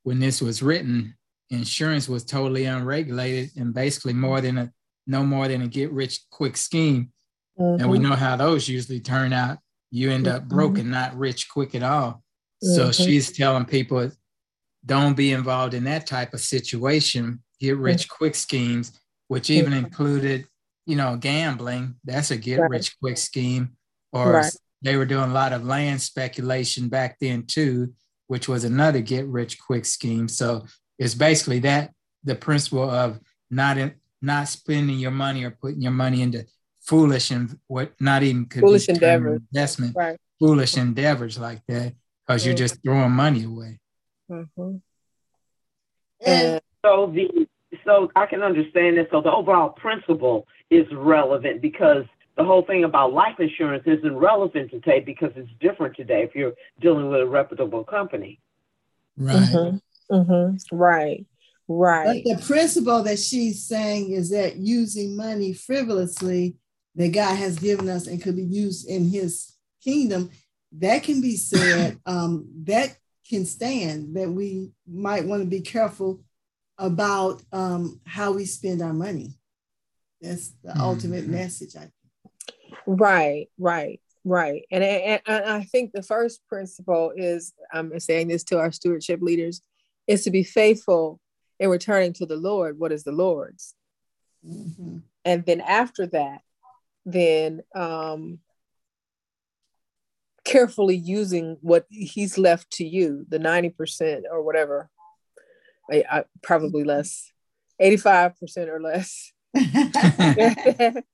when 0.02 0.18
this 0.18 0.40
was 0.40 0.62
written, 0.62 1.14
insurance 1.50 2.08
was 2.08 2.24
totally 2.24 2.64
unregulated 2.64 3.50
and 3.56 3.74
basically 3.74 4.12
more 4.12 4.40
than 4.40 4.58
a 4.58 4.72
no 5.06 5.22
more 5.22 5.48
than 5.48 5.60
a 5.60 5.68
get 5.68 5.92
rich 5.92 6.20
quick 6.30 6.56
scheme. 6.56 7.12
Mm-hmm. 7.60 7.82
And 7.82 7.90
we 7.90 7.98
mm-hmm. 7.98 8.08
know 8.08 8.16
how 8.16 8.36
those 8.36 8.68
usually 8.68 9.00
turn 9.00 9.34
out. 9.34 9.58
You 9.90 10.10
end 10.10 10.26
up 10.26 10.48
broke 10.48 10.78
and 10.78 10.90
not 10.90 11.16
rich 11.16 11.48
quick 11.48 11.74
at 11.74 11.82
all. 11.82 12.23
Mm-hmm. 12.64 12.74
So 12.74 12.92
she's 12.92 13.32
telling 13.32 13.64
people 13.64 14.10
don't 14.84 15.16
be 15.16 15.32
involved 15.32 15.74
in 15.74 15.84
that 15.84 16.06
type 16.06 16.34
of 16.34 16.40
situation. 16.40 17.42
Get 17.60 17.76
rich 17.76 18.08
mm-hmm. 18.08 18.16
quick 18.16 18.34
schemes, 18.34 18.98
which 19.28 19.50
even 19.50 19.72
mm-hmm. 19.72 19.84
included, 19.84 20.46
you 20.86 20.96
know, 20.96 21.16
gambling. 21.16 21.96
That's 22.04 22.30
a 22.30 22.36
get 22.36 22.60
rich 22.68 22.98
quick 23.00 23.18
scheme 23.18 23.76
or 24.12 24.32
right. 24.32 24.52
they 24.82 24.96
were 24.96 25.04
doing 25.06 25.30
a 25.30 25.34
lot 25.34 25.52
of 25.52 25.64
land 25.64 26.00
speculation 26.00 26.88
back 26.88 27.18
then 27.20 27.44
too, 27.46 27.92
which 28.28 28.48
was 28.48 28.64
another 28.64 29.00
get 29.00 29.26
rich 29.26 29.58
quick 29.58 29.84
scheme. 29.84 30.28
So 30.28 30.66
it's 30.98 31.14
basically 31.14 31.60
that 31.60 31.92
the 32.22 32.34
principle 32.34 32.88
of 32.88 33.20
not 33.50 33.76
in, 33.78 33.94
not 34.22 34.48
spending 34.48 34.98
your 34.98 35.10
money 35.10 35.44
or 35.44 35.50
putting 35.50 35.82
your 35.82 35.92
money 35.92 36.22
into 36.22 36.46
foolish 36.80 37.30
and 37.30 37.58
what 37.66 37.92
not 38.00 38.22
even 38.22 38.46
could 38.46 38.60
foolish 38.60 38.88
endeavors 38.88 39.40
investment 39.52 39.96
right. 39.96 40.18
foolish 40.38 40.76
endeavors 40.76 41.38
like 41.38 41.62
that 41.66 41.94
because 42.26 42.46
you're 42.46 42.54
just 42.54 42.82
throwing 42.82 43.12
money 43.12 43.44
away. 43.44 43.80
Mm-hmm. 44.30 44.76
And 46.26 46.60
so 46.82 47.12
the 47.14 47.46
so 47.84 48.10
I 48.14 48.26
can 48.26 48.42
understand 48.42 48.98
that. 48.98 49.08
So 49.10 49.20
the 49.20 49.32
overall 49.32 49.70
principle 49.70 50.46
is 50.70 50.86
relevant 50.92 51.60
because 51.60 52.04
the 52.36 52.44
whole 52.44 52.62
thing 52.62 52.84
about 52.84 53.12
life 53.12 53.38
insurance 53.38 53.84
isn't 53.86 54.16
relevant 54.16 54.70
today 54.70 55.00
because 55.00 55.30
it's 55.36 55.50
different 55.60 55.96
today 55.96 56.22
if 56.22 56.34
you're 56.34 56.54
dealing 56.80 57.08
with 57.08 57.20
a 57.20 57.26
reputable 57.26 57.84
company. 57.84 58.40
Right. 59.16 59.36
Mm-hmm. 59.36 60.14
Mm-hmm. 60.14 60.76
Right. 60.76 61.26
Right. 61.66 62.22
But 62.24 62.36
the 62.36 62.46
principle 62.46 63.02
that 63.04 63.18
she's 63.18 63.64
saying 63.64 64.10
is 64.10 64.30
that 64.30 64.56
using 64.56 65.16
money 65.16 65.52
frivolously 65.52 66.56
that 66.96 67.12
God 67.12 67.36
has 67.36 67.58
given 67.58 67.88
us 67.88 68.06
and 68.06 68.22
could 68.22 68.36
be 68.36 68.42
used 68.42 68.88
in 68.88 69.08
his 69.10 69.52
kingdom, 69.82 70.30
that 70.78 71.02
can 71.02 71.20
be 71.20 71.36
said, 71.36 71.98
um, 72.06 72.48
that 72.64 72.96
can 73.28 73.44
stand, 73.44 74.16
that 74.16 74.28
we 74.28 74.70
might 74.86 75.24
want 75.24 75.42
to 75.42 75.48
be 75.48 75.60
careful 75.60 76.20
about 76.78 77.42
um, 77.52 78.00
how 78.06 78.32
we 78.32 78.44
spend 78.44 78.82
our 78.82 78.92
money. 78.92 79.34
That's 80.20 80.50
the 80.62 80.70
mm-hmm. 80.70 80.80
ultimate 80.80 81.26
message, 81.26 81.76
I 81.76 81.80
think. 81.80 81.92
Right, 82.86 83.48
right, 83.58 84.00
right. 84.24 84.64
And, 84.70 84.82
and, 84.82 85.22
and 85.26 85.44
I 85.44 85.62
think 85.62 85.92
the 85.92 86.02
first 86.02 86.40
principle 86.48 87.12
is 87.16 87.52
I'm 87.72 87.98
saying 88.00 88.28
this 88.28 88.44
to 88.44 88.58
our 88.58 88.72
stewardship 88.72 89.20
leaders 89.22 89.62
is 90.06 90.24
to 90.24 90.30
be 90.30 90.42
faithful 90.42 91.20
in 91.60 91.70
returning 91.70 92.12
to 92.14 92.26
the 92.26 92.36
Lord 92.36 92.78
what 92.78 92.92
is 92.92 93.04
the 93.04 93.12
Lord's. 93.12 93.74
Mm-hmm. 94.46 94.98
And 95.24 95.46
then 95.46 95.60
after 95.60 96.06
that, 96.08 96.40
then 97.06 97.62
um, 97.74 98.40
carefully 100.44 100.96
using 100.96 101.56
what 101.60 101.86
he's 101.88 102.38
left 102.38 102.70
to 102.72 102.84
you, 102.84 103.24
the 103.28 103.38
90% 103.38 104.22
or 104.30 104.42
whatever, 104.42 104.90
I, 105.90 106.04
I, 106.10 106.24
probably 106.42 106.84
less, 106.84 107.30
85% 107.80 108.68
or 108.68 108.80
less. 108.80 109.32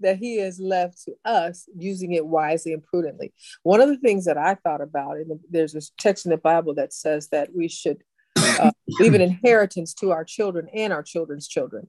that 0.00 0.18
he 0.18 0.38
has 0.38 0.60
left 0.60 1.02
to 1.04 1.14
us 1.24 1.68
using 1.76 2.12
it 2.12 2.26
wisely 2.26 2.72
and 2.72 2.82
prudently. 2.82 3.32
One 3.62 3.80
of 3.80 3.88
the 3.88 3.96
things 3.96 4.24
that 4.26 4.38
I 4.38 4.54
thought 4.54 4.80
about, 4.80 5.16
and 5.16 5.40
there's 5.50 5.72
this 5.72 5.92
text 5.98 6.26
in 6.26 6.30
the 6.30 6.36
Bible 6.36 6.74
that 6.74 6.92
says 6.92 7.28
that 7.28 7.54
we 7.54 7.68
should 7.68 8.02
uh, 8.36 8.70
leave 9.00 9.14
an 9.14 9.20
inheritance 9.20 9.94
to 9.94 10.10
our 10.10 10.24
children 10.24 10.68
and 10.74 10.92
our 10.92 11.02
children's 11.02 11.48
children. 11.48 11.88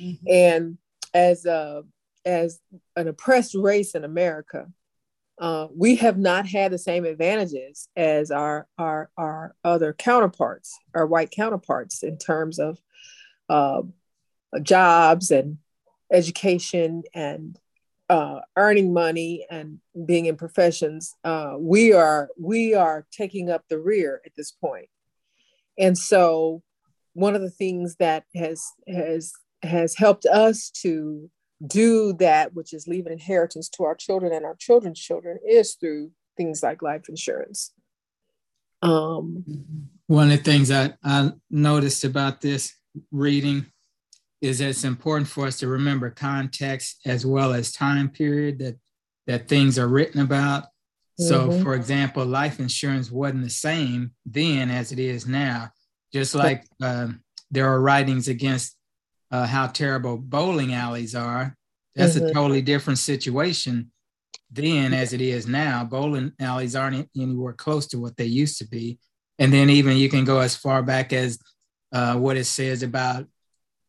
Mm-hmm. 0.00 0.26
And 0.28 0.78
as 1.12 1.44
a, 1.44 1.82
as 2.24 2.60
an 2.96 3.08
oppressed 3.08 3.54
race 3.54 3.94
in 3.94 4.04
America, 4.04 4.68
uh, 5.40 5.68
we 5.74 5.96
have 5.96 6.18
not 6.18 6.46
had 6.46 6.70
the 6.70 6.78
same 6.78 7.06
advantages 7.06 7.88
as 7.96 8.30
our 8.30 8.68
our 8.76 9.10
our 9.16 9.56
other 9.64 9.94
counterparts, 9.94 10.78
our 10.94 11.06
white 11.06 11.30
counterparts, 11.30 12.02
in 12.02 12.18
terms 12.18 12.58
of 12.58 12.78
uh, 13.48 13.80
jobs 14.62 15.30
and 15.30 15.56
education 16.12 17.02
and 17.14 17.58
uh, 18.10 18.40
earning 18.56 18.92
money 18.92 19.46
and 19.50 19.78
being 20.04 20.26
in 20.26 20.36
professions, 20.36 21.14
uh, 21.24 21.54
we 21.58 21.94
are 21.94 22.28
we 22.38 22.74
are 22.74 23.06
taking 23.10 23.48
up 23.48 23.64
the 23.68 23.78
rear 23.78 24.20
at 24.26 24.32
this. 24.36 24.52
And 25.78 25.96
so, 25.96 26.62
one 27.14 27.34
of 27.34 27.40
the 27.40 27.50
things 27.50 27.96
that 27.96 28.24
has 28.34 28.62
has 28.86 29.32
has 29.62 29.96
helped 29.96 30.26
us 30.26 30.70
to 30.82 31.30
do 31.66 32.12
that, 32.14 32.54
which 32.54 32.72
is 32.72 32.88
leave 32.88 33.06
an 33.06 33.12
inheritance 33.12 33.68
to 33.70 33.84
our 33.84 33.94
children 33.94 34.32
and 34.32 34.44
our 34.44 34.56
children's 34.56 35.00
children, 35.00 35.38
is 35.46 35.74
through 35.74 36.12
things 36.36 36.62
like 36.62 36.82
life 36.82 37.08
insurance. 37.08 37.72
Um, 38.82 39.44
One 40.06 40.30
of 40.30 40.38
the 40.38 40.42
things 40.42 40.70
I, 40.70 40.94
I 41.04 41.32
noticed 41.50 42.04
about 42.04 42.40
this 42.40 42.74
reading 43.10 43.66
is 44.40 44.58
that 44.58 44.68
it's 44.68 44.84
important 44.84 45.28
for 45.28 45.46
us 45.46 45.58
to 45.58 45.68
remember 45.68 46.08
context 46.10 47.00
as 47.04 47.26
well 47.26 47.52
as 47.52 47.72
time 47.72 48.08
period 48.08 48.58
that 48.60 48.76
that 49.26 49.48
things 49.48 49.78
are 49.78 49.86
written 49.86 50.22
about. 50.22 50.64
Mm-hmm. 50.64 51.24
So, 51.24 51.62
for 51.62 51.74
example, 51.74 52.24
life 52.24 52.58
insurance 52.58 53.10
wasn't 53.10 53.44
the 53.44 53.50
same 53.50 54.12
then 54.24 54.70
as 54.70 54.92
it 54.92 54.98
is 54.98 55.26
now. 55.26 55.70
Just 56.12 56.34
like 56.34 56.64
um, 56.82 57.22
there 57.50 57.68
are 57.68 57.80
writings 57.80 58.28
against 58.28 58.76
uh, 59.30 59.46
how 59.46 59.66
terrible 59.66 60.16
bowling 60.16 60.74
alleys 60.74 61.14
are. 61.14 61.56
That's 61.94 62.16
mm-hmm. 62.16 62.26
a 62.26 62.32
totally 62.32 62.62
different 62.62 62.98
situation 62.98 63.90
then 64.50 64.92
as 64.92 65.12
it 65.12 65.20
is 65.20 65.46
now. 65.46 65.84
Bowling 65.84 66.32
alleys 66.40 66.74
aren't 66.74 67.08
anywhere 67.16 67.52
close 67.52 67.86
to 67.88 68.00
what 68.00 68.16
they 68.16 68.24
used 68.24 68.58
to 68.58 68.66
be. 68.66 68.98
And 69.38 69.52
then 69.52 69.70
even 69.70 69.96
you 69.96 70.08
can 70.08 70.24
go 70.24 70.40
as 70.40 70.56
far 70.56 70.82
back 70.82 71.12
as 71.12 71.38
uh, 71.92 72.16
what 72.16 72.36
it 72.36 72.44
says 72.44 72.82
about 72.82 73.26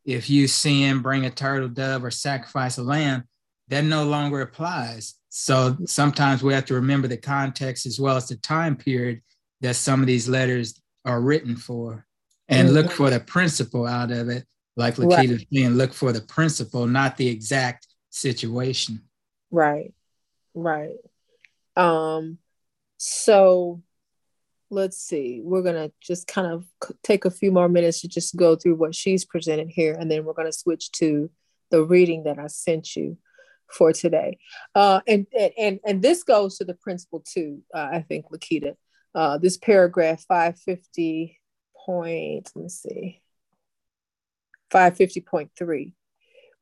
if 0.05 0.29
you 0.29 0.47
sin, 0.47 0.99
bring 0.99 1.25
a 1.25 1.29
turtle 1.29 1.69
dove 1.69 2.03
or 2.03 2.11
sacrifice 2.11 2.77
a 2.77 2.83
lamb, 2.83 3.23
that 3.67 3.83
no 3.83 4.03
longer 4.03 4.41
applies. 4.41 5.15
So 5.29 5.77
sometimes 5.85 6.43
we 6.43 6.53
have 6.53 6.65
to 6.65 6.73
remember 6.75 7.07
the 7.07 7.17
context 7.17 7.85
as 7.85 7.99
well 7.99 8.17
as 8.17 8.27
the 8.27 8.35
time 8.37 8.75
period 8.75 9.21
that 9.61 9.75
some 9.75 10.01
of 10.01 10.07
these 10.07 10.27
letters 10.27 10.81
are 11.05 11.21
written 11.21 11.55
for 11.55 12.05
and 12.49 12.67
mm-hmm. 12.67 12.77
look 12.77 12.91
for 12.91 13.09
the 13.09 13.19
principle 13.19 13.85
out 13.85 14.11
of 14.11 14.29
it. 14.29 14.45
Like 14.77 14.95
Lakita 14.95 15.37
right. 15.37 15.47
saying, 15.53 15.71
look 15.71 15.93
for 15.93 16.11
the 16.11 16.21
principle, 16.21 16.87
not 16.87 17.17
the 17.17 17.27
exact 17.27 17.87
situation. 18.09 19.01
Right. 19.51 19.93
Right. 20.53 20.95
Um, 21.75 22.37
so 22.97 23.81
let's 24.71 24.97
see, 24.97 25.41
we're 25.43 25.61
going 25.61 25.75
to 25.75 25.91
just 26.01 26.27
kind 26.27 26.47
of 26.47 26.65
take 27.03 27.25
a 27.25 27.31
few 27.31 27.51
more 27.51 27.69
minutes 27.69 28.01
to 28.01 28.07
just 28.07 28.35
go 28.35 28.55
through 28.55 28.75
what 28.75 28.95
she's 28.95 29.25
presented 29.25 29.69
here, 29.69 29.95
and 29.99 30.09
then 30.09 30.23
we're 30.23 30.33
going 30.33 30.47
to 30.47 30.57
switch 30.57 30.91
to 30.93 31.29
the 31.69 31.83
reading 31.83 32.23
that 32.23 32.39
I 32.39 32.47
sent 32.47 32.95
you 32.95 33.17
for 33.69 33.93
today. 33.93 34.37
Uh, 34.75 35.01
and, 35.07 35.27
and, 35.57 35.79
and 35.85 36.01
this 36.01 36.23
goes 36.23 36.57
to 36.57 36.65
the 36.65 36.73
principle 36.73 37.23
too, 37.25 37.61
uh, 37.73 37.89
I 37.91 38.01
think, 38.01 38.25
Lakita. 38.31 38.75
Uh, 39.13 39.37
this 39.37 39.57
paragraph 39.57 40.23
550 40.27 41.37
point, 41.85 42.49
let 42.55 42.63
me 42.63 42.69
see, 42.69 43.20
550.3 44.73 45.93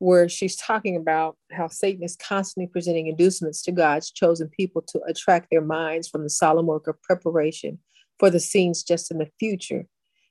where 0.00 0.30
she's 0.30 0.56
talking 0.56 0.96
about 0.96 1.36
how 1.52 1.68
Satan 1.68 2.02
is 2.02 2.16
constantly 2.16 2.66
presenting 2.66 3.06
inducements 3.06 3.62
to 3.62 3.70
God's 3.70 4.10
chosen 4.10 4.48
people 4.48 4.82
to 4.88 5.00
attract 5.06 5.50
their 5.50 5.60
minds 5.60 6.08
from 6.08 6.22
the 6.22 6.30
solemn 6.30 6.66
work 6.66 6.86
of 6.88 7.00
preparation 7.02 7.78
for 8.18 8.30
the 8.30 8.40
scenes 8.40 8.82
just 8.82 9.10
in 9.10 9.18
the 9.18 9.30
future. 9.38 9.86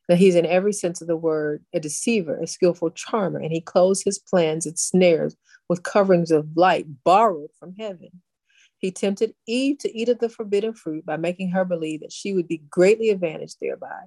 That 0.07 0.17
he's 0.17 0.33
in 0.33 0.48
every 0.48 0.74
sense 0.74 1.01
of 1.01 1.07
the 1.07 1.15
word 1.15 1.63
a 1.71 1.79
deceiver, 1.79 2.39
a 2.39 2.48
skillful 2.48 2.89
charmer, 2.89 3.39
and 3.39 3.51
he 3.51 3.62
clothes 3.62 4.01
his 4.01 4.17
plans 4.17 4.65
and 4.65 4.77
snares 4.77 5.36
with 5.69 5.83
coverings 5.83 6.31
of 6.31 6.48
light 6.55 6.88
borrowed 7.03 7.51
from 7.59 7.75
heaven. 7.77 8.09
He 8.79 8.89
tempted 8.89 9.36
Eve 9.45 9.77
to 9.79 9.95
eat 9.95 10.09
of 10.09 10.17
the 10.17 10.29
forbidden 10.29 10.74
fruit 10.74 11.05
by 11.05 11.17
making 11.17 11.51
her 11.51 11.63
believe 11.63 12.00
that 12.00 12.12
she 12.12 12.33
would 12.33 12.48
be 12.48 12.63
greatly 12.71 13.12
advantaged 13.12 13.57
thereby. 13.62 14.05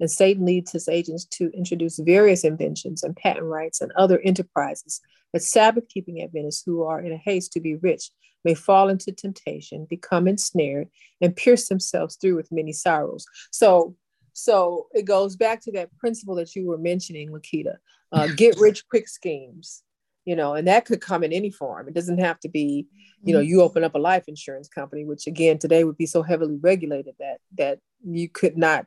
And 0.00 0.10
Satan 0.10 0.46
leads 0.46 0.72
his 0.72 0.88
agents 0.88 1.26
to 1.26 1.50
introduce 1.52 1.98
various 1.98 2.42
inventions 2.42 3.02
and 3.02 3.14
patent 3.14 3.46
rights 3.46 3.80
and 3.80 3.92
other 3.92 4.18
enterprises 4.20 5.00
that 5.32 5.42
Sabbath 5.42 5.88
keeping 5.88 6.22
Adventists 6.22 6.62
who 6.64 6.82
are 6.82 7.00
in 7.00 7.12
a 7.12 7.16
haste 7.16 7.52
to 7.52 7.60
be 7.60 7.76
rich 7.76 8.10
may 8.44 8.54
fall 8.54 8.88
into 8.88 9.12
temptation, 9.12 9.86
become 9.88 10.26
ensnared, 10.26 10.88
and 11.20 11.36
pierce 11.36 11.68
themselves 11.68 12.16
through 12.16 12.36
with 12.36 12.50
many 12.50 12.72
sorrows. 12.72 13.26
So, 13.50 13.94
so 14.32 14.86
it 14.92 15.04
goes 15.04 15.36
back 15.36 15.60
to 15.62 15.72
that 15.72 15.94
principle 15.98 16.34
that 16.36 16.56
you 16.56 16.66
were 16.66 16.78
mentioning, 16.78 17.30
Lakita. 17.30 17.76
Uh, 18.12 18.28
get 18.34 18.58
rich 18.58 18.88
quick 18.88 19.06
schemes, 19.06 19.82
you 20.24 20.34
know, 20.34 20.54
and 20.54 20.66
that 20.66 20.84
could 20.84 21.00
come 21.00 21.22
in 21.22 21.32
any 21.32 21.50
form. 21.50 21.86
It 21.86 21.94
doesn't 21.94 22.18
have 22.18 22.40
to 22.40 22.48
be, 22.48 22.86
you 23.22 23.32
know, 23.32 23.40
you 23.40 23.62
open 23.62 23.84
up 23.84 23.94
a 23.94 23.98
life 23.98 24.24
insurance 24.26 24.68
company, 24.68 25.04
which 25.04 25.26
again 25.28 25.58
today 25.58 25.84
would 25.84 25.96
be 25.96 26.06
so 26.06 26.22
heavily 26.22 26.56
regulated 26.60 27.14
that 27.20 27.38
that 27.56 27.78
you 28.04 28.28
could 28.28 28.56
not 28.56 28.86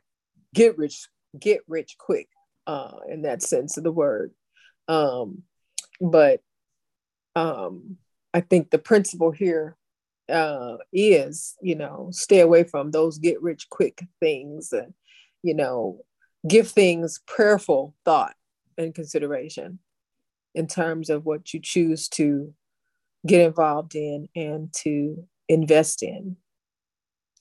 get 0.54 0.78
rich 0.78 1.08
get 1.38 1.60
rich 1.68 1.96
quick 1.98 2.28
uh, 2.66 2.96
in 3.08 3.22
that 3.22 3.42
sense 3.42 3.76
of 3.76 3.84
the 3.84 3.92
word. 3.92 4.32
Um, 4.88 5.42
but 6.00 6.40
um, 7.36 7.98
I 8.32 8.40
think 8.40 8.70
the 8.70 8.78
principle 8.78 9.32
here 9.32 9.76
uh, 10.28 10.76
is, 10.92 11.56
you 11.60 11.74
know, 11.74 12.08
stay 12.12 12.40
away 12.40 12.64
from 12.64 12.90
those 12.90 13.18
get 13.18 13.42
rich 13.42 13.68
quick 13.68 14.06
things 14.20 14.72
and, 14.72 14.94
you 15.42 15.54
know, 15.54 16.00
give 16.48 16.68
things 16.68 17.20
prayerful 17.26 17.94
thought 18.04 18.34
and 18.78 18.94
consideration 18.94 19.80
in 20.54 20.66
terms 20.66 21.10
of 21.10 21.24
what 21.24 21.52
you 21.52 21.60
choose 21.60 22.08
to 22.08 22.54
get 23.26 23.40
involved 23.40 23.94
in 23.94 24.28
and 24.36 24.72
to 24.72 25.26
invest 25.48 26.02
in. 26.02 26.36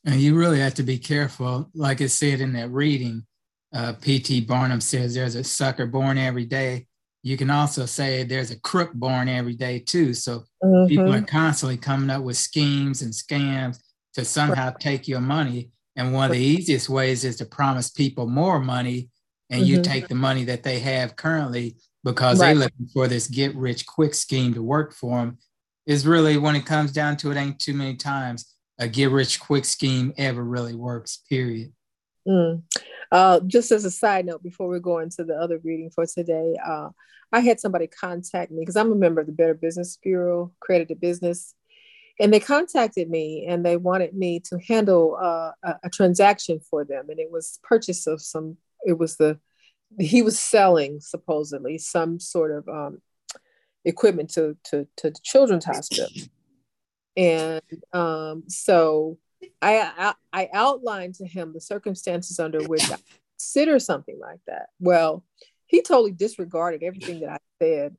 And 0.05 0.19
you 0.19 0.35
really 0.35 0.59
have 0.59 0.73
to 0.75 0.83
be 0.83 0.97
careful, 0.97 1.69
like 1.73 2.01
it 2.01 2.09
said 2.09 2.41
in 2.41 2.53
that 2.53 2.71
reading. 2.71 3.25
Uh, 3.73 3.93
P.T. 3.93 4.41
Barnum 4.41 4.81
says 4.81 5.15
there's 5.15 5.35
a 5.35 5.43
sucker 5.43 5.87
born 5.87 6.17
every 6.17 6.45
day. 6.45 6.87
You 7.23 7.37
can 7.37 7.49
also 7.49 7.85
say 7.85 8.23
there's 8.23 8.51
a 8.51 8.59
crook 8.59 8.93
born 8.93 9.29
every 9.29 9.55
day 9.55 9.79
too. 9.79 10.13
So 10.13 10.43
mm-hmm. 10.63 10.87
people 10.87 11.13
are 11.13 11.21
constantly 11.21 11.77
coming 11.77 12.09
up 12.09 12.21
with 12.21 12.37
schemes 12.37 13.01
and 13.01 13.13
scams 13.13 13.79
to 14.15 14.25
somehow 14.25 14.71
take 14.71 15.07
your 15.07 15.21
money. 15.21 15.71
And 15.95 16.13
one 16.13 16.25
of 16.25 16.35
the 16.35 16.43
easiest 16.43 16.89
ways 16.89 17.23
is 17.23 17.37
to 17.37 17.45
promise 17.45 17.89
people 17.89 18.27
more 18.27 18.59
money 18.59 19.09
and 19.49 19.61
mm-hmm. 19.61 19.69
you 19.69 19.81
take 19.81 20.07
the 20.07 20.15
money 20.15 20.43
that 20.45 20.63
they 20.63 20.79
have 20.79 21.15
currently 21.15 21.77
because 22.03 22.39
right. 22.39 22.47
they're 22.47 22.63
looking 22.63 22.87
for 22.93 23.07
this 23.07 23.27
get 23.27 23.55
rich 23.55 23.85
quick 23.85 24.13
scheme 24.13 24.53
to 24.53 24.61
work 24.61 24.93
for 24.93 25.19
them. 25.19 25.37
Is 25.85 26.07
really 26.07 26.37
when 26.37 26.55
it 26.55 26.65
comes 26.65 26.91
down 26.91 27.17
to 27.17 27.31
it, 27.31 27.37
ain't 27.37 27.59
too 27.59 27.73
many 27.73 27.95
times 27.95 28.52
a 28.83 28.87
get 28.87 29.11
rich 29.11 29.39
quick 29.39 29.65
scheme 29.65 30.13
ever 30.17 30.43
really 30.43 30.75
works, 30.75 31.17
period. 31.29 31.71
Mm. 32.27 32.63
Uh, 33.11 33.39
just 33.41 33.71
as 33.71 33.85
a 33.85 33.91
side 33.91 34.25
note, 34.25 34.43
before 34.43 34.67
we 34.67 34.79
go 34.79 34.99
into 34.99 35.23
the 35.23 35.35
other 35.35 35.59
reading 35.63 35.89
for 35.89 36.05
today, 36.05 36.55
uh, 36.65 36.89
I 37.31 37.39
had 37.39 37.59
somebody 37.59 37.87
contact 37.87 38.51
me 38.51 38.59
because 38.61 38.75
I'm 38.75 38.91
a 38.91 38.95
member 38.95 39.21
of 39.21 39.27
the 39.27 39.33
Better 39.33 39.53
Business 39.53 39.97
Bureau, 39.97 40.51
Accredited 40.61 40.99
Business, 40.99 41.55
and 42.19 42.33
they 42.33 42.39
contacted 42.39 43.09
me 43.09 43.45
and 43.47 43.65
they 43.65 43.77
wanted 43.77 44.13
me 44.13 44.39
to 44.41 44.59
handle 44.67 45.17
uh, 45.19 45.51
a, 45.63 45.75
a, 45.85 45.89
transaction 45.89 46.59
for 46.59 46.85
them, 46.85 47.09
and 47.09 47.19
it 47.19 47.31
was 47.31 47.59
purchase 47.63 48.05
of 48.05 48.21
some. 48.21 48.57
It 48.85 48.97
was 48.97 49.17
the 49.17 49.39
he 49.99 50.21
was 50.21 50.37
selling 50.37 50.99
supposedly 50.99 51.77
some 51.77 52.19
sort 52.19 52.51
of 52.51 52.67
um, 52.67 53.01
equipment 53.85 54.29
to 54.31 54.57
to 54.65 54.87
to 54.97 55.09
the 55.09 55.19
children's 55.23 55.65
hospital 55.65 56.07
and 57.15 57.61
um, 57.91 58.43
so 58.47 59.17
I, 59.61 59.91
I, 59.97 60.13
I 60.41 60.49
outlined 60.53 61.15
to 61.15 61.25
him 61.25 61.53
the 61.53 61.61
circumstances 61.61 62.39
under 62.39 62.63
which 62.63 62.89
I 62.91 62.97
consider 63.37 63.79
something 63.79 64.19
like 64.19 64.39
that. 64.47 64.69
Well, 64.79 65.23
he 65.65 65.81
totally 65.81 66.11
disregarded 66.11 66.83
everything 66.83 67.21
that 67.21 67.29
I 67.29 67.37
said, 67.61 67.95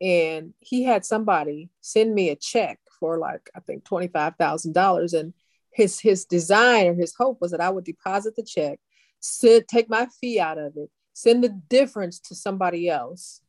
and 0.00 0.54
he 0.60 0.84
had 0.84 1.04
somebody 1.04 1.70
send 1.80 2.14
me 2.14 2.30
a 2.30 2.36
check 2.36 2.78
for 2.98 3.18
like 3.18 3.50
I 3.54 3.60
think 3.60 3.84
twenty 3.84 4.08
five 4.08 4.36
thousand 4.36 4.72
dollars, 4.72 5.14
and 5.14 5.34
his 5.72 6.00
his 6.00 6.24
design 6.24 6.86
or 6.86 6.94
his 6.94 7.14
hope 7.14 7.40
was 7.40 7.52
that 7.52 7.60
I 7.60 7.70
would 7.70 7.84
deposit 7.84 8.36
the 8.36 8.42
check, 8.42 8.80
sit, 9.20 9.68
take 9.68 9.88
my 9.88 10.08
fee 10.20 10.40
out 10.40 10.58
of 10.58 10.76
it, 10.76 10.90
send 11.12 11.44
the 11.44 11.48
difference 11.48 12.18
to 12.20 12.34
somebody 12.34 12.88
else, 12.88 13.40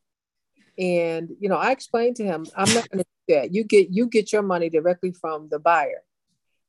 and 0.80 1.30
you 1.40 1.50
know 1.50 1.58
I 1.58 1.72
explained 1.72 2.16
to 2.18 2.24
him 2.24 2.46
I'm 2.56 2.74
not 2.74 2.90
going 2.90 3.04
to 3.04 3.06
that. 3.30 3.54
You 3.54 3.64
get 3.64 3.90
you 3.92 4.08
get 4.08 4.34
your 4.34 4.42
money 4.42 4.70
directly 4.70 5.14
from 5.14 5.48
the 5.50 5.60
buyer. 5.60 6.04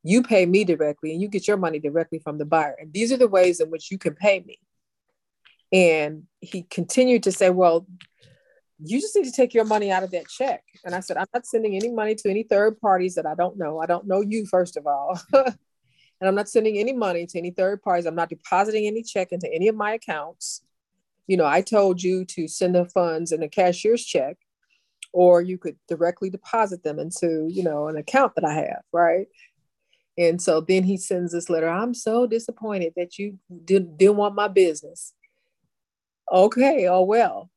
You 0.03 0.23
pay 0.23 0.45
me 0.45 0.63
directly 0.63 1.11
and 1.11 1.21
you 1.21 1.27
get 1.27 1.47
your 1.47 1.57
money 1.57 1.79
directly 1.79 2.19
from 2.19 2.37
the 2.37 2.45
buyer. 2.45 2.75
And 2.79 2.93
these 2.93 3.11
are 3.11 3.17
the 3.17 3.27
ways 3.27 3.59
in 3.59 3.69
which 3.69 3.91
you 3.91 3.97
can 3.97 4.15
pay 4.15 4.39
me. 4.39 4.57
And 5.73 6.23
he 6.39 6.63
continued 6.63 7.23
to 7.23 7.31
say, 7.31 7.49
Well, 7.49 7.85
you 8.83 8.99
just 8.99 9.15
need 9.15 9.25
to 9.25 9.31
take 9.31 9.53
your 9.53 9.65
money 9.65 9.91
out 9.91 10.03
of 10.03 10.11
that 10.11 10.27
check. 10.27 10.63
And 10.83 10.95
I 10.95 11.01
said, 11.01 11.17
I'm 11.17 11.27
not 11.33 11.45
sending 11.45 11.75
any 11.75 11.91
money 11.91 12.15
to 12.15 12.29
any 12.29 12.43
third 12.43 12.79
parties 12.79 13.15
that 13.15 13.27
I 13.27 13.35
don't 13.35 13.57
know. 13.57 13.79
I 13.79 13.85
don't 13.85 14.07
know 14.07 14.21
you, 14.21 14.45
first 14.47 14.75
of 14.75 14.87
all. 14.87 15.19
and 15.33 15.55
I'm 16.21 16.35
not 16.35 16.49
sending 16.49 16.77
any 16.77 16.93
money 16.93 17.27
to 17.27 17.37
any 17.37 17.51
third 17.51 17.83
parties. 17.83 18.07
I'm 18.07 18.15
not 18.15 18.29
depositing 18.29 18.87
any 18.87 19.03
check 19.03 19.31
into 19.31 19.51
any 19.53 19.67
of 19.67 19.75
my 19.75 19.93
accounts. 19.93 20.63
You 21.27 21.37
know, 21.37 21.45
I 21.45 21.61
told 21.61 22.01
you 22.01 22.25
to 22.25 22.47
send 22.47 22.75
the 22.75 22.85
funds 22.85 23.31
in 23.31 23.43
a 23.43 23.49
cashier's 23.49 24.03
check 24.03 24.37
or 25.13 25.41
you 25.41 25.57
could 25.57 25.77
directly 25.87 26.29
deposit 26.29 26.83
them 26.83 26.97
into 26.97 27.47
you 27.49 27.63
know 27.63 27.87
an 27.87 27.97
account 27.97 28.33
that 28.35 28.45
i 28.45 28.53
have 28.53 28.81
right? 28.91 29.27
And 30.17 30.41
so 30.41 30.61
then 30.61 30.83
he 30.83 30.97
sends 30.97 31.31
this 31.31 31.49
letter. 31.49 31.69
I'm 31.69 31.93
so 31.93 32.27
disappointed 32.27 32.93
that 32.97 33.17
you 33.17 33.39
didn't, 33.63 33.97
didn't 33.97 34.17
want 34.17 34.35
my 34.35 34.49
business. 34.49 35.13
Okay 36.31 36.87
oh 36.87 37.03
well 37.03 37.49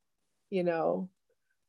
you 0.49 0.63
know 0.63 1.09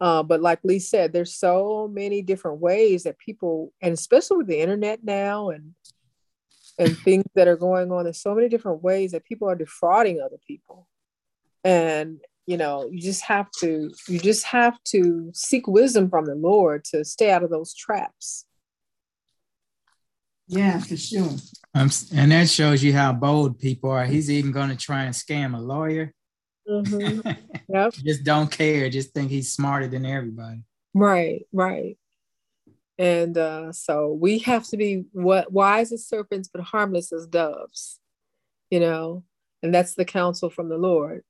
uh, 0.00 0.22
but 0.22 0.40
like 0.40 0.60
lee 0.62 0.78
said 0.78 1.12
there's 1.12 1.34
so 1.34 1.88
many 1.92 2.22
different 2.22 2.60
ways 2.60 3.04
that 3.04 3.18
people 3.18 3.72
and 3.80 3.92
especially 3.94 4.38
with 4.38 4.46
the 4.46 4.60
internet 4.60 5.02
now 5.02 5.50
and 5.50 5.74
and 6.78 6.96
things 6.98 7.24
that 7.34 7.48
are 7.48 7.56
going 7.56 7.90
on 7.90 8.04
there's 8.04 8.20
so 8.20 8.34
many 8.34 8.48
different 8.48 8.82
ways 8.82 9.12
that 9.12 9.24
people 9.24 9.48
are 9.48 9.56
defrauding 9.56 10.20
other 10.20 10.36
people 10.46 10.86
and 11.66 12.20
you 12.46 12.56
know 12.56 12.88
you 12.90 13.02
just 13.02 13.22
have 13.22 13.50
to 13.58 13.90
you 14.08 14.18
just 14.20 14.44
have 14.44 14.80
to 14.84 15.30
seek 15.34 15.66
wisdom 15.66 16.08
from 16.08 16.24
the 16.24 16.36
lord 16.36 16.84
to 16.84 17.04
stay 17.04 17.30
out 17.30 17.42
of 17.42 17.50
those 17.50 17.74
traps. 17.74 18.46
Yeah 20.46 20.78
for 20.78 20.96
sure. 20.96 21.32
Um, 21.74 21.90
and 22.14 22.30
that 22.30 22.48
shows 22.48 22.82
you 22.82 22.92
how 22.92 23.12
bold 23.12 23.58
people 23.58 23.90
are. 23.90 24.04
He's 24.04 24.30
even 24.30 24.52
going 24.52 24.70
to 24.70 24.76
try 24.76 25.02
and 25.02 25.14
scam 25.14 25.56
a 25.56 25.60
lawyer. 25.60 26.14
Mm-hmm. 26.68 27.28
yep. 27.68 27.92
just 27.92 28.22
don't 28.22 28.50
care. 28.50 28.88
Just 28.88 29.12
think 29.12 29.30
he's 29.30 29.52
smarter 29.52 29.88
than 29.88 30.06
everybody. 30.06 30.62
Right 30.94 31.46
right. 31.52 31.98
And 32.98 33.36
uh, 33.36 33.72
so 33.72 34.12
we 34.12 34.38
have 34.38 34.66
to 34.68 34.76
be 34.76 35.04
what 35.12 35.52
wise 35.52 35.92
as 35.92 36.06
serpents 36.06 36.48
but 36.48 36.62
harmless 36.62 37.12
as 37.12 37.26
doves 37.26 37.98
you 38.70 38.80
know? 38.80 39.24
And 39.62 39.74
that's 39.74 39.94
the 39.94 40.04
counsel 40.04 40.50
from 40.50 40.68
the 40.68 40.78
lord 40.78 41.22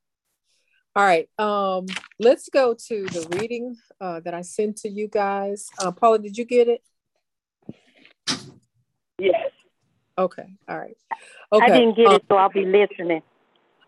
All 0.97 1.05
right. 1.05 1.29
Um, 1.39 1.85
let's 2.19 2.49
go 2.49 2.73
to 2.73 3.05
the 3.05 3.39
reading 3.39 3.77
uh, 4.01 4.21
that 4.21 4.33
I 4.33 4.41
sent 4.41 4.79
to 4.79 4.89
you 4.89 5.09
guys. 5.09 5.69
Uh, 5.79 5.93
Paula, 5.93 6.19
did 6.19 6.39
you 6.39 6.47
get 6.47 6.69
it? 6.69 6.83
Yes. 9.19 9.51
Okay. 10.17 10.47
All 10.67 10.79
right. 10.79 10.97
Okay. 11.53 11.65
I 11.67 11.69
didn't 11.69 11.97
get 11.97 12.07
um, 12.07 12.15
it, 12.15 12.25
so 12.31 12.37
I'll 12.37 12.49
be 12.49 12.65
listening. 12.65 13.21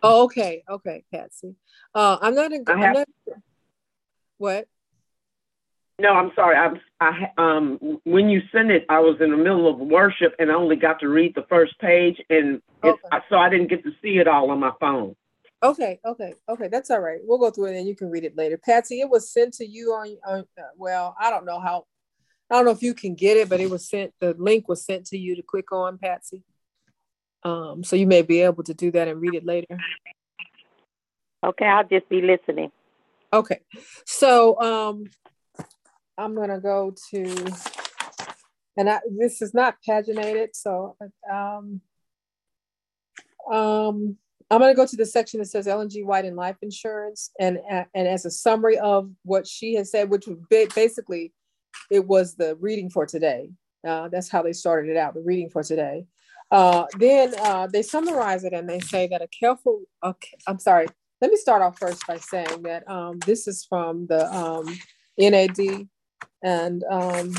Oh, 0.02 0.24
okay. 0.24 0.62
Okay, 0.68 1.02
Patsy. 1.10 1.56
Uh, 1.94 2.18
I'm 2.20 2.34
not. 2.34 2.52
In, 2.52 2.64
I 2.66 2.78
have- 2.78 2.94
not. 2.94 3.08
What? 4.36 4.68
No, 5.98 6.12
I'm 6.12 6.30
sorry. 6.36 6.56
I'm, 6.56 6.78
I 7.00 7.32
um 7.38 7.98
when 8.04 8.28
you 8.28 8.42
sent 8.52 8.70
it, 8.70 8.84
I 8.88 9.00
was 9.00 9.16
in 9.20 9.30
the 9.30 9.36
middle 9.36 9.68
of 9.68 9.78
worship 9.78 10.32
and 10.38 10.48
I 10.48 10.54
only 10.54 10.76
got 10.76 11.00
to 11.00 11.08
read 11.08 11.34
the 11.34 11.44
first 11.48 11.76
page, 11.80 12.22
and 12.30 12.60
Okay. 12.84 13.00
so 13.28 13.36
I 13.36 13.48
didn't 13.48 13.68
get 13.68 13.82
to 13.82 13.90
see 14.02 14.18
it 14.18 14.28
all 14.28 14.50
on 14.50 14.60
my 14.60 14.72
phone. 14.78 15.16
Okay. 15.62 15.98
Okay. 16.04 16.34
Okay. 16.48 16.68
That's 16.68 16.90
all 16.90 17.00
right. 17.00 17.18
We'll 17.22 17.38
go 17.38 17.50
through 17.50 17.66
it 17.66 17.78
and 17.78 17.88
you 17.88 17.96
can 17.96 18.10
read 18.10 18.24
it 18.24 18.36
later. 18.36 18.58
Patsy, 18.58 19.00
it 19.00 19.10
was 19.10 19.32
sent 19.32 19.54
to 19.54 19.66
you 19.66 19.92
on. 19.92 20.16
on 20.26 20.40
uh, 20.58 20.62
well, 20.76 21.16
I 21.20 21.30
don't 21.30 21.44
know 21.44 21.60
how. 21.60 21.86
I 22.50 22.54
don't 22.54 22.64
know 22.64 22.70
if 22.70 22.82
you 22.82 22.94
can 22.94 23.14
get 23.14 23.36
it, 23.36 23.48
but 23.48 23.60
it 23.60 23.68
was 23.68 23.88
sent. 23.88 24.14
The 24.20 24.34
link 24.38 24.68
was 24.68 24.84
sent 24.84 25.06
to 25.06 25.18
you 25.18 25.36
to 25.36 25.42
click 25.42 25.70
on, 25.70 25.98
Patsy. 25.98 26.42
Um, 27.42 27.84
so 27.84 27.94
you 27.94 28.06
may 28.06 28.22
be 28.22 28.40
able 28.40 28.64
to 28.64 28.74
do 28.74 28.90
that 28.92 29.08
and 29.08 29.20
read 29.20 29.34
it 29.34 29.44
later. 29.44 29.76
Okay, 31.44 31.66
I'll 31.66 31.86
just 31.86 32.08
be 32.08 32.20
listening. 32.20 32.72
Okay, 33.32 33.60
so 34.06 34.60
um, 34.60 35.04
I'm 36.16 36.34
gonna 36.34 36.60
go 36.60 36.94
to, 37.10 37.52
and 38.76 38.88
I, 38.88 39.00
this 39.18 39.42
is 39.42 39.52
not 39.52 39.76
paginated, 39.86 40.48
so 40.54 40.96
um, 41.30 41.82
um, 43.52 44.16
I'm 44.50 44.60
gonna 44.60 44.74
go 44.74 44.86
to 44.86 44.96
the 44.96 45.06
section 45.06 45.40
that 45.40 45.46
says 45.46 45.66
Ellen 45.66 45.90
G. 45.90 46.02
White 46.02 46.24
and 46.24 46.36
life 46.36 46.56
insurance, 46.62 47.30
and 47.38 47.58
and 47.94 48.08
as 48.08 48.24
a 48.24 48.30
summary 48.30 48.78
of 48.78 49.10
what 49.24 49.46
she 49.46 49.74
has 49.74 49.90
said, 49.90 50.08
which 50.08 50.26
was 50.26 50.38
basically, 50.74 51.32
it 51.90 52.06
was 52.06 52.34
the 52.34 52.56
reading 52.56 52.88
for 52.90 53.06
today. 53.06 53.50
Uh, 53.86 54.08
that's 54.08 54.28
how 54.28 54.42
they 54.42 54.52
started 54.52 54.90
it 54.90 54.96
out, 54.96 55.14
the 55.14 55.20
reading 55.20 55.50
for 55.50 55.62
today. 55.62 56.06
Uh, 56.50 56.86
then 56.98 57.34
uh, 57.40 57.66
they 57.66 57.82
summarize 57.82 58.44
it 58.44 58.52
and 58.52 58.68
they 58.68 58.80
say 58.80 59.06
that 59.06 59.22
a 59.22 59.28
careful, 59.28 59.82
okay, 60.02 60.36
I'm 60.46 60.58
sorry, 60.58 60.86
let 61.20 61.30
me 61.30 61.36
start 61.36 61.62
off 61.62 61.78
first 61.78 62.06
by 62.06 62.16
saying 62.16 62.62
that 62.62 62.88
um, 62.88 63.18
this 63.26 63.46
is 63.46 63.64
from 63.68 64.06
the 64.06 64.26
um, 64.34 64.66
NAD 65.18 65.88
and 66.42 66.84
um, 66.90 67.34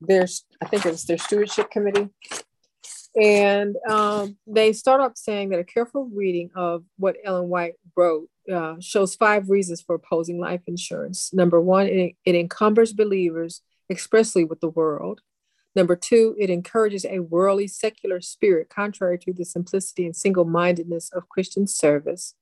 there's, 0.00 0.44
I 0.60 0.66
think 0.66 0.84
it 0.84 0.90
was 0.90 1.04
their 1.04 1.18
stewardship 1.18 1.70
committee. 1.70 2.08
And 3.20 3.76
um, 3.88 4.38
they 4.46 4.72
start 4.72 5.00
off 5.00 5.12
saying 5.16 5.50
that 5.50 5.60
a 5.60 5.64
careful 5.64 6.08
reading 6.14 6.50
of 6.54 6.84
what 6.96 7.16
Ellen 7.24 7.48
White 7.48 7.74
wrote 7.94 8.28
uh, 8.52 8.76
shows 8.80 9.14
five 9.14 9.50
reasons 9.50 9.82
for 9.82 9.94
opposing 9.94 10.40
life 10.40 10.62
insurance. 10.66 11.32
Number 11.32 11.60
one, 11.60 11.86
it, 11.86 12.16
it 12.24 12.34
encumbers 12.34 12.92
believers 12.92 13.60
expressly 13.90 14.44
with 14.44 14.60
the 14.60 14.68
world. 14.70 15.20
Number 15.74 15.96
two, 15.96 16.34
it 16.38 16.50
encourages 16.50 17.04
a 17.04 17.20
worldly 17.20 17.66
secular 17.66 18.20
spirit 18.20 18.68
contrary 18.68 19.18
to 19.18 19.32
the 19.32 19.44
simplicity 19.44 20.04
and 20.04 20.16
single 20.16 20.44
mindedness 20.44 21.10
of 21.12 21.28
Christian 21.28 21.66
service. 21.66 22.34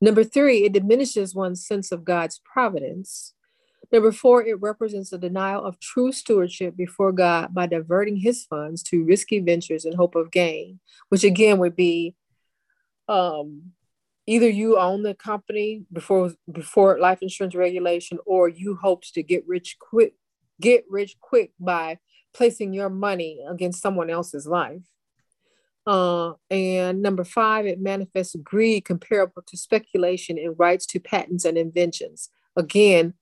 Number 0.00 0.24
three, 0.24 0.64
it 0.64 0.72
diminishes 0.72 1.34
one's 1.34 1.66
sense 1.66 1.90
of 1.90 2.04
God's 2.04 2.40
providence. 2.44 3.32
Number 3.92 4.12
four, 4.12 4.44
it 4.44 4.60
represents 4.60 5.12
a 5.12 5.18
denial 5.18 5.64
of 5.64 5.78
true 5.78 6.12
stewardship 6.12 6.76
before 6.76 7.12
God 7.12 7.54
by 7.54 7.66
diverting 7.66 8.16
his 8.16 8.44
funds 8.44 8.82
to 8.84 9.04
risky 9.04 9.40
ventures 9.40 9.84
in 9.84 9.94
hope 9.94 10.14
of 10.14 10.30
gain, 10.30 10.80
which 11.08 11.24
again 11.24 11.58
would 11.58 11.76
be 11.76 12.14
um, 13.08 13.72
either 14.26 14.48
you 14.48 14.78
own 14.78 15.02
the 15.02 15.14
company 15.14 15.84
before 15.92 16.32
before 16.50 16.98
life 16.98 17.22
insurance 17.22 17.54
regulation, 17.54 18.18
or 18.26 18.48
you 18.48 18.76
hoped 18.76 19.14
to 19.14 19.22
get 19.22 19.46
rich 19.46 19.76
quick, 19.78 20.14
get 20.60 20.84
rich 20.90 21.16
quick 21.20 21.52
by 21.60 21.98
placing 22.34 22.72
your 22.72 22.90
money 22.90 23.44
against 23.48 23.80
someone 23.80 24.10
else's 24.10 24.46
life. 24.46 24.82
Uh, 25.86 26.32
and 26.50 27.00
number 27.00 27.22
five, 27.22 27.64
it 27.64 27.80
manifests 27.80 28.34
greed 28.42 28.84
comparable 28.84 29.42
to 29.46 29.56
speculation 29.56 30.36
in 30.36 30.54
rights 30.58 30.84
to 30.84 30.98
patents 30.98 31.44
and 31.44 31.56
inventions. 31.56 32.28
Again, 32.56 33.14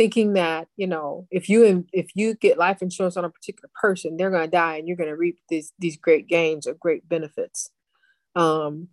thinking 0.00 0.32
that 0.32 0.66
you 0.78 0.86
know 0.86 1.28
if 1.30 1.46
you 1.50 1.84
if 1.92 2.06
you 2.14 2.34
get 2.34 2.56
life 2.56 2.80
insurance 2.80 3.18
on 3.18 3.26
a 3.26 3.28
particular 3.28 3.68
person, 3.78 4.16
they're 4.16 4.30
going 4.30 4.48
to 4.48 4.50
die 4.50 4.76
and 4.76 4.88
you're 4.88 4.96
going 4.96 5.10
to 5.10 5.16
reap 5.16 5.38
these 5.50 5.74
these 5.78 5.98
great 5.98 6.26
gains 6.26 6.66
or 6.66 6.72
great 6.72 7.06
benefits. 7.06 7.70
Um, 8.34 8.88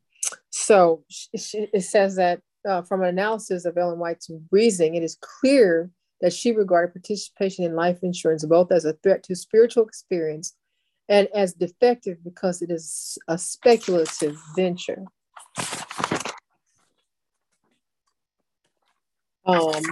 so 0.49 1.05
it 1.31 1.85
says 1.85 2.17
that 2.17 2.41
uh, 2.67 2.81
from 2.81 3.03
an 3.03 3.07
analysis 3.07 3.63
of 3.63 3.77
Ellen 3.77 3.99
White's 3.99 4.29
reasoning, 4.51 4.95
it 4.95 5.03
is 5.03 5.17
clear 5.21 5.89
that 6.19 6.33
she 6.33 6.51
regarded 6.51 6.91
participation 6.91 7.63
in 7.63 7.73
life 7.73 7.99
insurance 8.01 8.43
both 8.43 8.73
as 8.73 8.83
a 8.83 8.91
threat 9.01 9.23
to 9.23 9.35
spiritual 9.35 9.85
experience 9.85 10.57
and 11.07 11.29
as 11.33 11.53
defective 11.53 12.17
because 12.21 12.61
it 12.61 12.69
is 12.69 13.17
a 13.29 13.37
speculative 13.37 14.35
venture. 14.57 15.05
Um, 19.45 19.83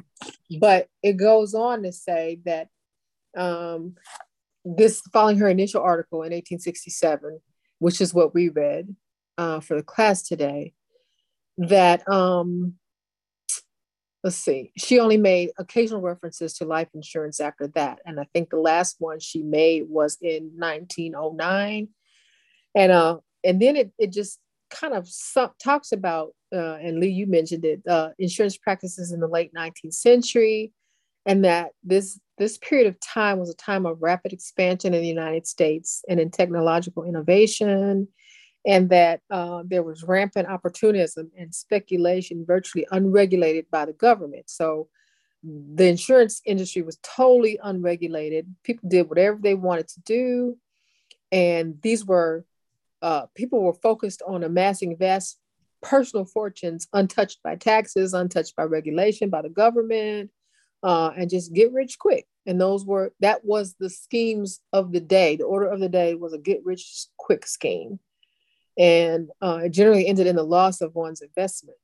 but 0.60 0.88
it 1.04 1.14
goes 1.14 1.54
on 1.54 1.84
to 1.84 1.92
say 1.92 2.40
that 2.46 2.68
um, 3.36 3.96
this, 4.64 5.02
following 5.14 5.38
her 5.38 5.48
initial 5.48 5.82
article 5.82 6.20
in 6.20 6.32
1867, 6.32 7.40
which 7.80 8.02
is 8.02 8.14
what 8.14 8.34
we 8.34 8.50
read 8.50 8.96
uh, 9.38 9.60
for 9.60 9.76
the 9.76 9.84
class 9.84 10.24
today, 10.24 10.74
that 11.58 12.08
um, 12.10 12.76
let's 14.24 14.38
see, 14.38 14.72
she 14.76 15.00
only 15.00 15.18
made 15.18 15.52
occasional 15.58 16.02
references 16.02 16.56
to 16.56 16.66
life 16.66 16.90
insurance 16.94 17.40
after 17.40 17.68
that. 17.68 18.00
And 18.06 18.20
I 18.20 18.26
think 18.34 18.50
the 18.50 18.58
last 18.58 18.96
one 19.00 19.20
she 19.20 19.44
made 19.44 19.84
was 19.88 20.18
in 20.20 20.52
1909. 20.56 21.90
And 22.74 22.92
uh, 22.92 23.18
and 23.44 23.62
then 23.62 23.76
it, 23.76 23.92
it 24.00 24.12
just 24.12 24.40
kind 24.76 24.94
of 24.94 25.08
talks 25.64 25.92
about, 25.92 26.34
uh, 26.54 26.76
and 26.76 27.00
Lee, 27.00 27.10
you 27.10 27.28
mentioned 27.28 27.66
it, 27.66 27.82
uh, 27.88 28.10
insurance 28.20 28.58
practices 28.58 29.12
in 29.12 29.20
the 29.20 29.28
late 29.28 29.54
19th 29.54 29.94
century, 29.94 30.74
and 31.26 31.46
that 31.46 31.72
this 31.84 32.20
this 32.38 32.58
period 32.58 32.88
of 32.88 33.00
time 33.00 33.40
was 33.40 33.50
a 33.50 33.56
time 33.56 33.86
of 33.86 34.02
rapid 34.02 34.34
expansion 34.34 34.94
in 34.94 35.02
the 35.02 35.08
United 35.08 35.48
States 35.48 36.04
and 36.10 36.20
in 36.20 36.30
technological 36.30 37.04
innovation 37.04 38.10
and 38.66 38.90
that 38.90 39.22
uh, 39.30 39.64
there 39.66 39.84
was 39.84 40.04
rampant 40.04 40.48
opportunism 40.48 41.32
and 41.38 41.54
speculation 41.54 42.46
virtually 42.46 42.88
unregulated 42.92 43.66
by 43.70 43.86
the 43.86 43.94
government. 43.94 44.50
So 44.50 44.90
the 45.44 45.88
insurance 45.88 46.42
industry 46.46 46.82
was 46.82 46.98
totally 47.04 47.60
unregulated. 47.64 48.54
People 48.64 48.90
did 48.90 49.08
whatever 49.08 49.38
they 49.40 49.54
wanted 49.54 49.88
to 49.90 50.02
do. 50.02 50.58
And 51.32 51.80
these 51.84 52.04
were, 52.04 52.44
uh, 53.02 53.26
people 53.36 53.62
were 53.62 53.74
focused 53.74 54.22
on 54.28 54.44
amassing 54.44 54.98
vast 54.98 55.40
personal 55.82 56.26
fortunes 56.26 56.88
untouched 56.94 57.40
by 57.44 57.56
taxes, 57.56 58.14
untouched 58.14 58.56
by 58.56 58.64
regulation, 58.64 59.30
by 59.30 59.42
the 59.42 59.50
government, 59.50 60.32
uh, 60.84 61.12
and 61.16 61.30
just 61.30 61.54
get 61.54 61.72
rich 61.74 62.00
quick. 62.00 62.26
And 62.46 62.60
those 62.60 62.86
were, 62.86 63.14
that 63.20 63.44
was 63.44 63.76
the 63.80 63.90
schemes 63.90 64.60
of 64.74 64.92
the 64.92 65.00
day. 65.00 65.36
The 65.36 65.44
order 65.44 65.68
of 65.68 65.80
the 65.80 65.90
day 65.90 66.16
was 66.16 66.34
a 66.34 66.38
get 66.38 66.64
rich 66.64 67.08
quick 67.18 67.46
scheme 67.46 68.00
and 68.78 69.30
uh, 69.42 69.62
it 69.66 69.70
generally 69.70 70.08
ended 70.08 70.28
in 70.28 70.36
the 70.36 70.44
loss 70.44 70.82
of 70.82 70.96
one's 70.96 71.22
investment. 71.22 71.78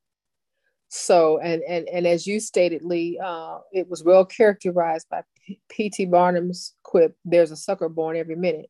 So, 0.88 1.38
and 1.38 1.62
and 1.62 1.88
and 1.88 2.06
as 2.06 2.26
you 2.26 2.38
stated, 2.38 2.82
Lee, 2.82 3.18
uh, 3.22 3.58
it 3.72 3.88
was 3.88 4.04
well 4.04 4.26
characterized 4.26 5.08
by 5.10 5.22
P.T. 5.70 6.06
Barnum's 6.06 6.74
quip: 6.82 7.16
"There's 7.24 7.50
a 7.50 7.56
sucker 7.56 7.88
born 7.88 8.16
every 8.16 8.36
minute." 8.36 8.68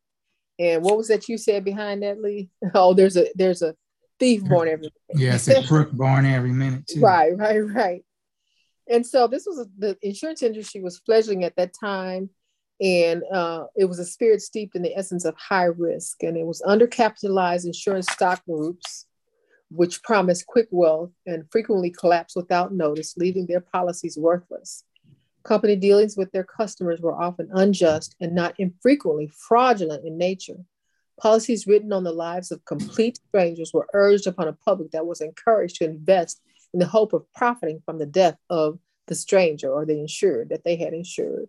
And 0.59 0.83
what 0.83 0.97
was 0.97 1.07
that 1.07 1.27
you 1.27 1.37
said 1.37 1.63
behind 1.63 2.03
that, 2.03 2.21
Lee? 2.21 2.49
Oh, 2.73 2.93
there's 2.93 3.17
a 3.17 3.27
there's 3.35 3.61
a 3.61 3.75
thief 4.19 4.43
born 4.43 4.67
every 4.67 4.89
minute. 5.09 5.21
Yes, 5.21 5.47
a 5.47 5.65
crook 5.65 5.91
born 5.93 6.25
every 6.25 6.51
minute 6.51 6.87
too. 6.87 7.01
right, 7.01 7.35
right, 7.37 7.59
right. 7.59 8.05
And 8.89 9.05
so 9.05 9.27
this 9.27 9.45
was 9.45 9.67
the 9.77 9.97
insurance 10.01 10.43
industry 10.43 10.81
was 10.81 10.99
fledgling 10.99 11.43
at 11.43 11.55
that 11.55 11.73
time 11.79 12.29
and 12.81 13.23
uh, 13.31 13.65
it 13.75 13.85
was 13.85 13.99
a 13.99 14.05
spirit 14.05 14.41
steeped 14.41 14.75
in 14.75 14.81
the 14.81 14.95
essence 14.95 15.25
of 15.25 15.35
high 15.37 15.65
risk 15.65 16.23
and 16.23 16.35
it 16.35 16.45
was 16.45 16.61
undercapitalized 16.61 17.65
insurance 17.65 18.09
stock 18.11 18.43
groups 18.45 19.05
which 19.69 20.03
promised 20.03 20.45
quick 20.45 20.67
wealth 20.71 21.11
and 21.25 21.49
frequently 21.49 21.89
collapsed 21.89 22.35
without 22.35 22.73
notice 22.73 23.15
leaving 23.17 23.47
their 23.47 23.61
policies 23.61 24.17
worthless 24.17 24.83
company 25.43 25.75
dealings 25.75 26.15
with 26.15 26.31
their 26.31 26.43
customers 26.43 27.01
were 27.01 27.15
often 27.15 27.49
unjust 27.53 28.15
and 28.19 28.33
not 28.33 28.55
infrequently 28.59 29.27
fraudulent 29.27 30.05
in 30.05 30.17
nature 30.17 30.57
policies 31.21 31.67
written 31.67 31.93
on 31.93 32.03
the 32.03 32.11
lives 32.11 32.51
of 32.51 32.65
complete 32.65 33.19
strangers 33.27 33.71
were 33.71 33.87
urged 33.93 34.25
upon 34.25 34.47
a 34.47 34.53
public 34.53 34.89
that 34.91 35.05
was 35.05 35.21
encouraged 35.21 35.75
to 35.75 35.85
invest 35.85 36.41
in 36.73 36.79
the 36.79 36.87
hope 36.87 37.13
of 37.13 37.31
profiting 37.33 37.79
from 37.85 37.99
the 37.99 38.05
death 38.05 38.35
of 38.49 38.79
the 39.05 39.13
stranger 39.13 39.71
or 39.71 39.85
the 39.85 39.99
insured 39.99 40.49
that 40.49 40.63
they 40.63 40.75
had 40.75 40.93
insured 40.93 41.47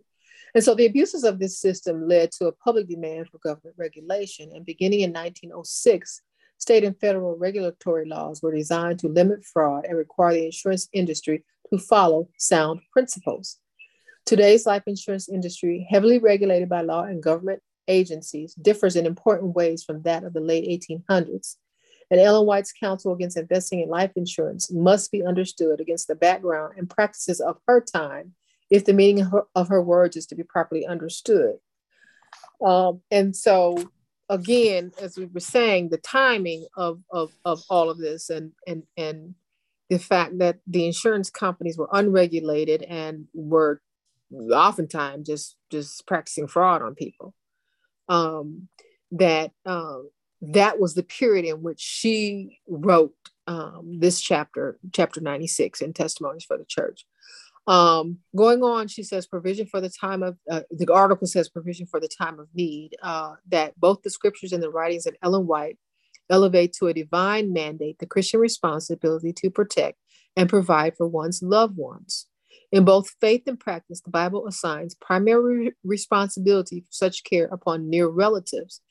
and 0.53 0.63
so 0.63 0.75
the 0.75 0.85
abuses 0.85 1.23
of 1.23 1.39
this 1.39 1.59
system 1.59 2.07
led 2.07 2.31
to 2.33 2.45
a 2.45 2.51
public 2.51 2.87
demand 2.87 3.27
for 3.27 3.39
government 3.39 3.75
regulation. 3.77 4.51
And 4.55 4.65
beginning 4.65 5.01
in 5.01 5.11
1906, 5.11 6.21
State 6.57 6.83
and 6.83 6.97
federal 6.99 7.37
regulatory 7.37 8.05
laws 8.07 8.41
were 8.41 8.55
designed 8.55 8.99
to 8.99 9.07
limit 9.07 9.43
fraud 9.43 9.85
and 9.85 9.97
require 9.97 10.33
the 10.33 10.45
insurance 10.45 10.87
industry 10.93 11.43
to 11.69 11.77
follow 11.77 12.29
sound 12.37 12.81
principles. 12.93 13.59
Today's 14.25 14.65
life 14.65 14.83
insurance 14.87 15.29
industry, 15.29 15.87
heavily 15.89 16.17
regulated 16.19 16.67
by 16.67 16.81
law 16.81 17.03
and 17.03 17.21
government 17.21 17.61
agencies, 17.87 18.55
differs 18.55 18.95
in 18.95 19.05
important 19.05 19.55
ways 19.55 19.83
from 19.83 20.01
that 20.01 20.23
of 20.23 20.33
the 20.33 20.39
late 20.39 20.67
1800s. 20.67 21.55
And 22.11 22.19
Ellen 22.19 22.45
White's 22.45 22.71
counsel 22.71 23.13
against 23.13 23.37
investing 23.37 23.81
in 23.81 23.89
life 23.89 24.11
insurance 24.15 24.71
must 24.71 25.11
be 25.11 25.23
understood 25.23 25.79
against 25.81 26.07
the 26.07 26.15
background 26.15 26.73
and 26.77 26.89
practices 26.89 27.39
of 27.39 27.57
her 27.67 27.81
time 27.81 28.33
if 28.69 28.85
the 28.85 28.93
meaning 28.93 29.25
of 29.25 29.31
her, 29.31 29.43
of 29.55 29.67
her 29.69 29.81
words 29.81 30.15
is 30.15 30.25
to 30.27 30.35
be 30.35 30.43
properly 30.43 30.85
understood. 30.85 31.55
Um, 32.63 33.01
and 33.11 33.35
so, 33.35 33.91
again, 34.29 34.91
as 35.01 35.17
we 35.17 35.25
were 35.25 35.39
saying, 35.39 35.89
the 35.89 35.97
timing 35.97 36.65
of, 36.75 36.99
of, 37.11 37.31
of 37.43 37.63
all 37.69 37.89
of 37.89 37.97
this 37.97 38.29
and, 38.29 38.53
and, 38.67 38.83
and 38.97 39.35
the 39.89 39.99
fact 39.99 40.39
that 40.39 40.57
the 40.65 40.85
insurance 40.85 41.29
companies 41.29 41.77
were 41.77 41.89
unregulated 41.91 42.81
and 42.83 43.27
were 43.33 43.81
oftentimes 44.51 45.27
just 45.27 45.55
just 45.71 46.05
practicing 46.07 46.47
fraud 46.47 46.81
on 46.81 46.95
people 46.95 47.33
um, 48.09 48.67
that 49.11 49.51
um, 49.65 50.09
that 50.41 50.79
was 50.79 50.93
the 50.93 51.03
period 51.03 51.45
in 51.45 51.61
which 51.61 51.79
she 51.79 52.59
wrote 52.67 53.13
um, 53.47 53.97
this 53.99 54.21
chapter 54.21 54.77
chapter 54.91 55.21
96 55.21 55.81
in 55.81 55.93
testimonies 55.93 56.45
for 56.45 56.57
the 56.57 56.65
church 56.65 57.05
um, 57.67 58.19
going 58.35 58.63
on 58.63 58.87
she 58.87 59.03
says 59.03 59.25
provision 59.27 59.65
for 59.65 59.81
the 59.81 59.89
time 59.89 60.23
of 60.23 60.37
uh, 60.51 60.61
the 60.71 60.91
article 60.91 61.27
says 61.27 61.49
provision 61.49 61.85
for 61.85 61.99
the 61.99 62.09
time 62.09 62.39
of 62.39 62.47
need 62.53 62.95
uh, 63.01 63.33
that 63.49 63.79
both 63.79 64.01
the 64.03 64.09
scriptures 64.09 64.53
and 64.53 64.61
the 64.61 64.69
writings 64.69 65.05
of 65.05 65.15
ellen 65.21 65.47
white 65.47 65.77
elevate 66.29 66.73
to 66.73 66.87
a 66.87 66.93
divine 66.93 67.53
mandate 67.53 67.99
the 67.99 68.05
Christian 68.05 68.39
responsibility 68.39 69.33
to 69.33 69.49
protect 69.49 69.99
and 70.35 70.49
provide 70.49 70.95
for 70.97 71.07
one's 71.07 71.41
loved 71.41 71.77
ones. 71.77 72.27
In 72.75 72.83
both 72.83 73.15
faith 73.21 73.43
and 73.47 73.57
practice, 73.57 74.01
the 74.01 74.09
Bible 74.09 74.47
assigns 74.47 74.95
primary 74.95 75.71
responsibility 75.85 76.81
for 76.81 76.91
such 76.91 77.23
care 77.23 77.45
upon 77.45 77.89
near 77.89 78.09
relatives. 78.09 78.81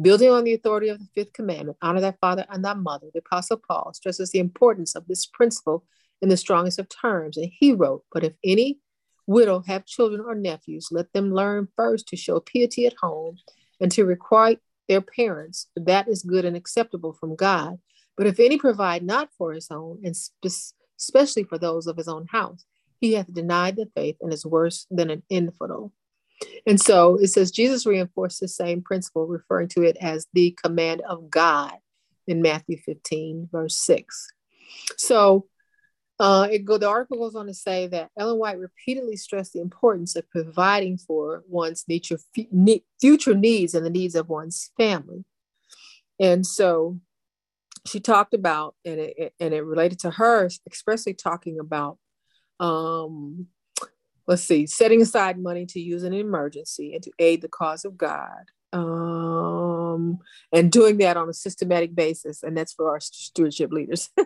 Building 0.00 0.30
on 0.30 0.44
the 0.44 0.54
authority 0.54 0.88
of 0.88 0.98
the 0.98 1.08
fifth 1.14 1.34
commandment, 1.34 1.76
honor 1.82 2.00
thy 2.00 2.14
father 2.18 2.46
and 2.48 2.64
thy 2.64 2.72
mother, 2.72 3.08
the 3.12 3.18
Apostle 3.18 3.60
Paul 3.68 3.92
stresses 3.92 4.30
the 4.30 4.38
importance 4.38 4.94
of 4.94 5.06
this 5.06 5.26
principle 5.26 5.84
in 6.22 6.30
the 6.30 6.36
strongest 6.38 6.78
of 6.78 6.88
terms. 6.88 7.36
And 7.36 7.50
he 7.52 7.74
wrote, 7.74 8.04
But 8.10 8.24
if 8.24 8.32
any 8.42 8.78
widow 9.26 9.62
have 9.66 9.84
children 9.84 10.22
or 10.22 10.34
nephews, 10.34 10.88
let 10.90 11.12
them 11.12 11.30
learn 11.30 11.68
first 11.76 12.08
to 12.08 12.16
show 12.16 12.40
piety 12.40 12.86
at 12.86 12.96
home 13.02 13.36
and 13.82 13.92
to 13.92 14.06
requite 14.06 14.60
their 14.88 15.02
parents, 15.02 15.66
that 15.76 16.08
is 16.08 16.22
good 16.22 16.46
and 16.46 16.56
acceptable 16.56 17.12
from 17.12 17.36
God. 17.36 17.76
But 18.16 18.28
if 18.28 18.40
any 18.40 18.56
provide 18.56 19.02
not 19.02 19.28
for 19.36 19.52
his 19.52 19.70
own, 19.70 20.00
and 20.02 20.16
especially 20.96 21.44
for 21.44 21.58
those 21.58 21.86
of 21.86 21.98
his 21.98 22.08
own 22.08 22.28
house, 22.30 22.64
he 23.00 23.14
hath 23.14 23.32
denied 23.32 23.76
the 23.76 23.88
faith 23.94 24.16
and 24.20 24.32
is 24.32 24.46
worse 24.46 24.86
than 24.90 25.10
an 25.10 25.22
infidel. 25.28 25.92
And 26.66 26.80
so 26.80 27.16
it 27.16 27.28
says 27.28 27.50
Jesus 27.50 27.86
reinforced 27.86 28.40
the 28.40 28.48
same 28.48 28.82
principle, 28.82 29.26
referring 29.26 29.68
to 29.68 29.82
it 29.82 29.96
as 30.00 30.26
the 30.32 30.56
command 30.62 31.02
of 31.08 31.30
God 31.30 31.72
in 32.26 32.42
Matthew 32.42 32.76
15, 32.78 33.48
verse 33.50 33.76
6. 33.76 34.28
So 34.96 35.46
uh, 36.18 36.48
it 36.50 36.64
go, 36.64 36.78
the 36.78 36.88
article 36.88 37.18
goes 37.18 37.34
on 37.34 37.46
to 37.46 37.54
say 37.54 37.86
that 37.88 38.10
Ellen 38.18 38.38
White 38.38 38.58
repeatedly 38.58 39.16
stressed 39.16 39.52
the 39.52 39.60
importance 39.60 40.16
of 40.16 40.28
providing 40.30 40.96
for 40.98 41.44
one's 41.46 41.84
nature, 41.88 42.18
future 43.00 43.34
needs 43.34 43.74
and 43.74 43.84
the 43.84 43.90
needs 43.90 44.14
of 44.14 44.28
one's 44.28 44.70
family. 44.76 45.24
And 46.18 46.46
so 46.46 46.98
she 47.86 48.00
talked 48.00 48.34
about, 48.34 48.74
and 48.84 48.98
it, 48.98 49.34
and 49.38 49.52
it 49.52 49.62
related 49.62 50.00
to 50.00 50.10
her, 50.12 50.48
expressly 50.66 51.14
talking 51.14 51.58
about, 51.60 51.98
um, 52.60 53.46
let's 54.26 54.42
see, 54.42 54.66
setting 54.66 55.02
aside 55.02 55.38
money 55.38 55.66
to 55.66 55.80
use 55.80 56.02
in 56.02 56.12
an 56.12 56.20
emergency 56.20 56.94
and 56.94 57.02
to 57.02 57.10
aid 57.18 57.42
the 57.42 57.48
cause 57.48 57.84
of 57.84 57.96
God. 57.96 58.50
Um, 58.72 60.18
and 60.52 60.70
doing 60.70 60.98
that 60.98 61.16
on 61.16 61.28
a 61.28 61.34
systematic 61.34 61.94
basis. 61.94 62.42
And 62.42 62.56
that's 62.56 62.72
for 62.72 62.90
our 62.90 63.00
stewardship 63.00 63.72
leaders. 63.72 64.10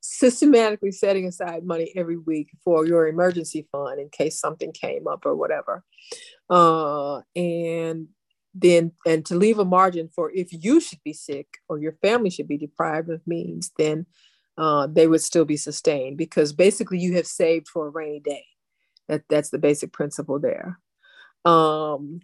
systematically 0.00 0.92
setting 0.92 1.26
aside 1.26 1.64
money 1.64 1.92
every 1.96 2.16
week 2.16 2.50
for 2.64 2.86
your 2.86 3.08
emergency 3.08 3.66
fund 3.72 4.00
in 4.00 4.08
case 4.08 4.38
something 4.38 4.72
came 4.72 5.06
up 5.06 5.26
or 5.26 5.34
whatever. 5.34 5.84
Uh, 6.48 7.20
and 7.34 8.08
then, 8.54 8.92
and 9.06 9.26
to 9.26 9.34
leave 9.34 9.58
a 9.58 9.64
margin 9.64 10.08
for 10.14 10.30
if 10.32 10.48
you 10.50 10.80
should 10.80 11.02
be 11.04 11.12
sick 11.12 11.58
or 11.68 11.78
your 11.78 11.92
family 12.00 12.30
should 12.30 12.48
be 12.48 12.58
deprived 12.58 13.10
of 13.10 13.26
means, 13.26 13.72
then 13.76 14.06
uh, 14.58 14.88
they 14.88 15.06
would 15.06 15.22
still 15.22 15.44
be 15.44 15.56
sustained 15.56 16.18
because 16.18 16.52
basically 16.52 16.98
you 16.98 17.14
have 17.14 17.26
saved 17.26 17.68
for 17.68 17.86
a 17.86 17.90
rainy 17.90 18.18
day. 18.20 18.44
That, 19.06 19.22
that's 19.30 19.50
the 19.50 19.58
basic 19.58 19.92
principle 19.92 20.40
there. 20.40 20.80
Um, 21.44 22.20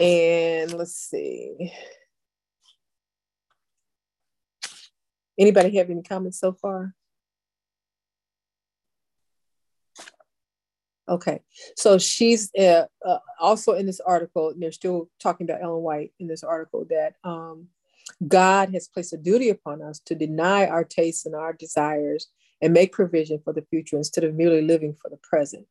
and 0.00 0.72
let's 0.72 0.94
see. 0.94 1.72
Anybody 5.36 5.76
have 5.76 5.90
any 5.90 6.02
comments 6.02 6.38
so 6.38 6.52
far? 6.52 6.94
Okay, 11.08 11.40
so 11.76 11.98
she's 11.98 12.50
uh, 12.56 12.84
uh, 13.04 13.18
also 13.40 13.72
in 13.72 13.86
this 13.86 13.98
article, 13.98 14.50
and 14.50 14.62
they're 14.62 14.70
still 14.70 15.10
talking 15.18 15.50
about 15.50 15.60
Ellen 15.60 15.82
White 15.82 16.12
in 16.20 16.28
this 16.28 16.44
article 16.44 16.86
that 16.90 17.16
um, 17.24 17.66
God 18.26 18.72
has 18.72 18.88
placed 18.88 19.12
a 19.12 19.16
duty 19.16 19.48
upon 19.48 19.82
us 19.82 20.00
to 20.06 20.14
deny 20.14 20.66
our 20.66 20.84
tastes 20.84 21.26
and 21.26 21.34
our 21.34 21.52
desires 21.52 22.28
and 22.60 22.72
make 22.72 22.92
provision 22.92 23.40
for 23.42 23.52
the 23.52 23.62
future 23.62 23.96
instead 23.96 24.24
of 24.24 24.34
merely 24.34 24.62
living 24.62 24.94
for 24.94 25.08
the 25.08 25.16
present. 25.16 25.66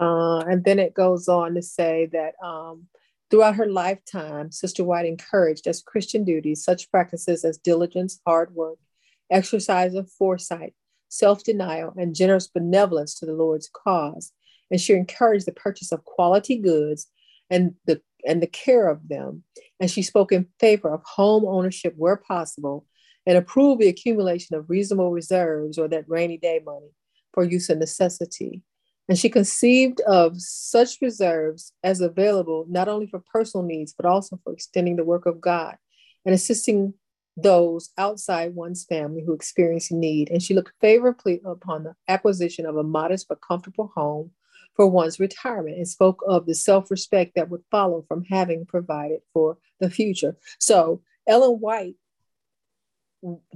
Uh, 0.00 0.38
and 0.40 0.64
then 0.64 0.78
it 0.78 0.94
goes 0.94 1.28
on 1.28 1.54
to 1.54 1.62
say 1.62 2.08
that 2.12 2.34
um, 2.42 2.86
throughout 3.30 3.56
her 3.56 3.66
lifetime, 3.66 4.50
Sister 4.52 4.84
White 4.84 5.06
encouraged 5.06 5.66
as 5.66 5.82
Christian 5.82 6.24
duties 6.24 6.64
such 6.64 6.90
practices 6.90 7.44
as 7.44 7.58
diligence, 7.58 8.20
hard 8.26 8.54
work, 8.54 8.78
exercise 9.30 9.94
of 9.94 10.10
foresight, 10.10 10.74
self 11.08 11.42
denial, 11.42 11.92
and 11.96 12.14
generous 12.14 12.46
benevolence 12.46 13.14
to 13.18 13.26
the 13.26 13.32
Lord's 13.32 13.68
cause. 13.72 14.32
And 14.70 14.80
she 14.80 14.94
encouraged 14.94 15.46
the 15.46 15.52
purchase 15.52 15.92
of 15.92 16.04
quality 16.04 16.58
goods 16.58 17.08
and 17.50 17.74
the 17.86 18.00
and 18.26 18.42
the 18.42 18.46
care 18.46 18.88
of 18.88 19.08
them. 19.08 19.44
And 19.80 19.90
she 19.90 20.02
spoke 20.02 20.32
in 20.32 20.48
favor 20.58 20.92
of 20.92 21.02
home 21.04 21.44
ownership 21.46 21.94
where 21.96 22.16
possible 22.16 22.86
and 23.26 23.38
approved 23.38 23.80
the 23.80 23.88
accumulation 23.88 24.56
of 24.56 24.68
reasonable 24.68 25.12
reserves 25.12 25.78
or 25.78 25.86
that 25.88 26.08
rainy 26.08 26.36
day 26.36 26.60
money 26.64 26.90
for 27.32 27.44
use 27.44 27.70
in 27.70 27.78
necessity. 27.78 28.62
And 29.08 29.18
she 29.18 29.30
conceived 29.30 30.00
of 30.02 30.40
such 30.40 30.98
reserves 31.00 31.72
as 31.82 32.00
available 32.00 32.66
not 32.68 32.88
only 32.88 33.06
for 33.06 33.22
personal 33.32 33.64
needs, 33.64 33.94
but 33.94 34.04
also 34.04 34.38
for 34.42 34.52
extending 34.52 34.96
the 34.96 35.04
work 35.04 35.24
of 35.26 35.40
God 35.40 35.76
and 36.26 36.34
assisting 36.34 36.94
those 37.36 37.90
outside 37.96 38.54
one's 38.54 38.84
family 38.84 39.22
who 39.24 39.32
experience 39.32 39.92
need, 39.92 40.28
and 40.28 40.42
she 40.42 40.54
looked 40.54 40.72
favorably 40.80 41.40
upon 41.44 41.84
the 41.84 41.94
acquisition 42.08 42.66
of 42.66 42.76
a 42.76 42.82
modest 42.82 43.28
but 43.28 43.40
comfortable 43.40 43.92
home 43.94 44.30
for 44.78 44.86
one's 44.86 45.18
retirement 45.18 45.76
and 45.76 45.88
spoke 45.88 46.22
of 46.28 46.46
the 46.46 46.54
self 46.54 46.88
respect 46.88 47.32
that 47.34 47.50
would 47.50 47.64
follow 47.68 48.04
from 48.06 48.24
having 48.24 48.64
provided 48.64 49.20
for 49.32 49.58
the 49.80 49.90
future. 49.90 50.36
So, 50.60 51.02
Ellen 51.26 51.58
White 51.58 51.96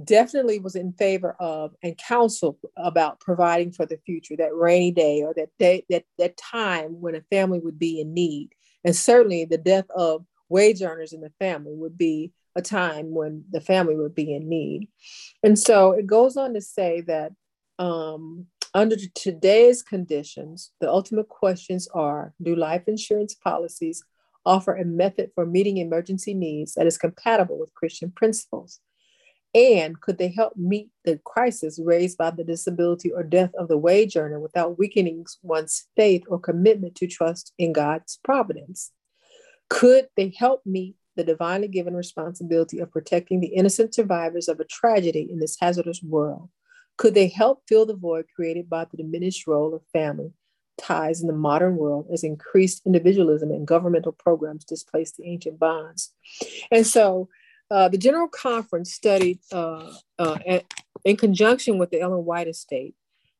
definitely 0.03 0.59
was 0.59 0.75
in 0.75 0.91
favor 0.91 1.37
of 1.39 1.73
and 1.81 1.97
counseled 1.97 2.57
about 2.75 3.21
providing 3.21 3.71
for 3.71 3.85
the 3.85 3.97
future 4.05 4.35
that 4.35 4.53
rainy 4.53 4.91
day 4.91 5.23
or 5.23 5.33
that 5.33 5.49
day 5.57 5.85
that 5.89 6.03
that 6.17 6.35
time 6.35 6.99
when 6.99 7.15
a 7.15 7.21
family 7.31 7.59
would 7.59 7.79
be 7.79 8.01
in 8.01 8.13
need 8.13 8.49
and 8.83 8.93
certainly 8.93 9.45
the 9.45 9.57
death 9.57 9.89
of 9.95 10.25
wage 10.49 10.81
earners 10.81 11.13
in 11.13 11.21
the 11.21 11.31
family 11.39 11.73
would 11.73 11.97
be 11.97 12.33
a 12.57 12.61
time 12.61 13.13
when 13.13 13.45
the 13.51 13.61
family 13.61 13.95
would 13.95 14.13
be 14.13 14.35
in 14.35 14.49
need. 14.49 14.89
And 15.41 15.57
so 15.57 15.93
it 15.93 16.05
goes 16.05 16.37
on 16.37 16.53
to 16.53 16.61
say 16.61 17.01
that 17.01 17.31
um, 17.79 18.47
under 18.73 18.95
today's 19.13 19.83
conditions, 19.83 20.71
the 20.79 20.89
ultimate 20.89 21.29
questions 21.29 21.87
are 21.93 22.33
Do 22.41 22.55
life 22.55 22.83
insurance 22.87 23.35
policies 23.35 24.03
offer 24.45 24.75
a 24.75 24.85
method 24.85 25.31
for 25.35 25.45
meeting 25.45 25.77
emergency 25.77 26.33
needs 26.33 26.73
that 26.73 26.87
is 26.87 26.97
compatible 26.97 27.59
with 27.59 27.73
Christian 27.73 28.11
principles? 28.11 28.79
And 29.55 30.01
could 30.01 30.17
they 30.17 30.29
help 30.29 30.55
meet 30.57 30.89
the 31.05 31.19
crisis 31.23 31.79
raised 31.83 32.17
by 32.17 32.31
the 32.31 32.43
disability 32.43 33.11
or 33.11 33.21
death 33.21 33.51
of 33.55 33.67
the 33.67 33.77
wage 33.77 34.17
earner 34.17 34.39
without 34.39 34.79
weakening 34.79 35.27
one's 35.43 35.85
faith 35.95 36.23
or 36.27 36.39
commitment 36.39 36.95
to 36.95 37.07
trust 37.07 37.53
in 37.59 37.71
God's 37.71 38.19
providence? 38.23 38.91
Could 39.69 40.07
they 40.17 40.33
help 40.35 40.61
meet 40.65 40.95
the 41.15 41.23
divinely 41.23 41.67
given 41.67 41.95
responsibility 41.95 42.79
of 42.79 42.91
protecting 42.91 43.39
the 43.39 43.53
innocent 43.53 43.93
survivors 43.93 44.47
of 44.47 44.59
a 44.59 44.65
tragedy 44.65 45.27
in 45.31 45.39
this 45.39 45.57
hazardous 45.59 46.01
world? 46.01 46.49
Could 46.97 47.15
they 47.15 47.27
help 47.27 47.63
fill 47.67 47.85
the 47.85 47.95
void 47.95 48.25
created 48.35 48.69
by 48.69 48.85
the 48.85 48.97
diminished 48.97 49.47
role 49.47 49.73
of 49.73 49.81
family 49.91 50.33
ties 50.77 51.21
in 51.21 51.27
the 51.27 51.33
modern 51.33 51.77
world 51.77 52.07
as 52.11 52.23
increased 52.23 52.81
individualism 52.85 53.51
and 53.51 53.67
governmental 53.67 54.11
programs 54.11 54.65
displace 54.65 55.11
the 55.11 55.25
ancient 55.25 55.59
bonds. 55.59 56.13
And 56.71 56.85
so 56.85 57.29
uh, 57.71 57.89
the 57.89 57.97
General 57.97 58.27
Conference 58.27 58.93
studied, 58.93 59.39
uh, 59.51 59.91
uh, 60.19 60.59
in 61.05 61.17
conjunction 61.17 61.77
with 61.77 61.91
the 61.91 62.01
Ellen 62.01 62.25
White 62.25 62.47
estate, 62.47 62.95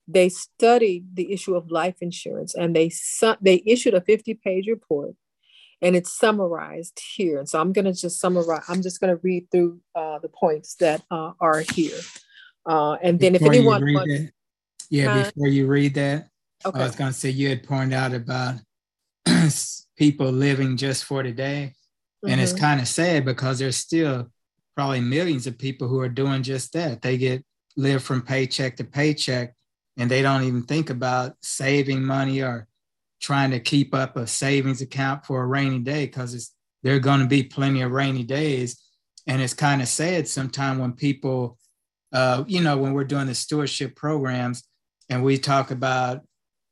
they 0.07 0.29
studied 0.29 1.15
the 1.15 1.31
issue 1.31 1.55
of 1.55 1.71
life 1.71 1.95
insurance 2.01 2.53
and 2.55 2.75
they, 2.75 2.89
su- 2.89 3.35
they 3.41 3.63
issued 3.65 3.93
a 3.93 4.01
50 4.01 4.33
page 4.35 4.67
report 4.67 5.15
and 5.81 5.95
it's 5.95 6.17
summarized 6.17 6.99
here. 7.15 7.39
And 7.39 7.47
so 7.47 7.59
I'm 7.59 7.73
going 7.73 7.85
to 7.85 7.93
just 7.93 8.19
summarize, 8.19 8.63
I'm 8.67 8.81
just 8.81 8.99
going 8.99 9.15
to 9.15 9.21
read 9.23 9.49
through 9.51 9.79
uh, 9.95 10.19
the 10.19 10.29
points 10.29 10.75
that 10.75 11.03
uh, 11.09 11.31
are 11.39 11.59
here. 11.73 11.99
Uh, 12.65 12.93
and 13.01 13.19
then 13.19 13.33
before 13.33 13.53
if 13.53 13.57
anyone 13.59 13.93
wants, 13.93 14.31
yeah, 14.89 15.23
before 15.23 15.47
you 15.47 15.67
read 15.67 15.95
that, 15.95 16.27
okay. 16.65 16.79
I 16.79 16.83
was 16.83 16.95
going 16.95 17.11
to 17.11 17.17
say 17.17 17.29
you 17.29 17.49
had 17.49 17.63
pointed 17.63 17.93
out 17.93 18.13
about 18.13 18.55
people 19.97 20.31
living 20.31 20.77
just 20.77 21.05
for 21.05 21.23
today. 21.23 21.73
And 22.23 22.33
mm-hmm. 22.33 22.39
it's 22.41 22.53
kind 22.53 22.79
of 22.79 22.87
sad 22.87 23.25
because 23.25 23.59
there's 23.59 23.75
still 23.75 24.29
probably 24.75 25.01
millions 25.01 25.45
of 25.45 25.57
people 25.57 25.87
who 25.87 25.99
are 25.99 26.09
doing 26.09 26.41
just 26.43 26.73
that. 26.73 27.01
They 27.01 27.17
get 27.17 27.43
live 27.75 28.03
from 28.03 28.21
paycheck 28.21 28.77
to 28.77 28.83
paycheck 28.83 29.53
and 29.97 30.09
they 30.09 30.21
don't 30.21 30.43
even 30.43 30.63
think 30.63 30.89
about 30.89 31.35
saving 31.41 32.03
money 32.03 32.41
or 32.41 32.67
trying 33.21 33.51
to 33.51 33.59
keep 33.59 33.93
up 33.93 34.17
a 34.17 34.25
savings 34.25 34.81
account 34.81 35.25
for 35.25 35.41
a 35.41 35.45
rainy 35.45 35.79
day 35.79 36.05
because 36.05 36.33
it's 36.33 36.53
there 36.81 36.95
are 36.95 36.99
going 36.99 37.21
to 37.21 37.27
be 37.27 37.43
plenty 37.43 37.81
of 37.81 37.91
rainy 37.91 38.23
days. 38.23 38.79
And 39.25 39.41
it's 39.41 39.53
kind 39.53 39.81
of 39.81 39.87
sad 39.87 40.27
sometimes 40.27 40.81
when 40.81 40.93
people, 40.93 41.57
uh, 42.13 42.43
you 42.47 42.61
know, 42.61 42.77
when 42.77 42.93
we're 42.93 43.03
doing 43.03 43.27
the 43.27 43.35
stewardship 43.35 43.95
programs 43.95 44.63
and 45.09 45.23
we 45.23 45.37
talk 45.37 45.71
about 45.71 46.21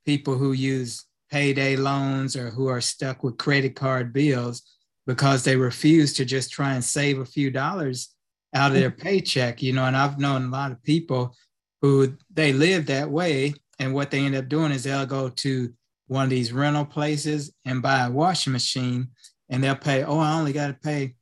people 0.06 0.36
who 0.36 0.52
use 0.52 1.04
payday 1.30 1.76
loans 1.76 2.36
or 2.36 2.50
who 2.50 2.68
are 2.68 2.80
stuck 2.80 3.24
with 3.24 3.38
credit 3.38 3.74
card 3.74 4.12
bills 4.12 4.62
because 5.06 5.42
they 5.42 5.56
refuse 5.56 6.12
to 6.14 6.24
just 6.24 6.52
try 6.52 6.74
and 6.74 6.84
save 6.84 7.18
a 7.18 7.24
few 7.24 7.50
dollars 7.50 8.14
out 8.54 8.70
of 8.70 8.76
their 8.76 8.90
paycheck, 8.90 9.62
you 9.62 9.72
know. 9.72 9.84
And 9.84 9.96
I've 9.96 10.18
known 10.18 10.44
a 10.44 10.50
lot 10.50 10.70
of 10.70 10.82
people 10.82 11.34
who 11.80 12.16
they 12.32 12.52
live 12.52 12.86
that 12.86 13.10
way. 13.10 13.54
And 13.78 13.94
what 13.94 14.10
they 14.10 14.20
end 14.20 14.36
up 14.36 14.48
doing 14.48 14.70
is 14.70 14.84
they'll 14.84 15.06
go 15.06 15.28
to 15.28 15.72
one 16.06 16.24
of 16.24 16.30
these 16.30 16.52
rental 16.52 16.84
places 16.84 17.52
and 17.64 17.82
buy 17.82 18.06
a 18.06 18.10
washing 18.10 18.52
machine 18.52 19.08
and 19.48 19.64
they'll 19.64 19.74
pay, 19.74 20.04
oh, 20.04 20.18
I 20.18 20.38
only 20.38 20.52
got 20.52 20.68
to 20.68 20.74
pay 20.74 21.14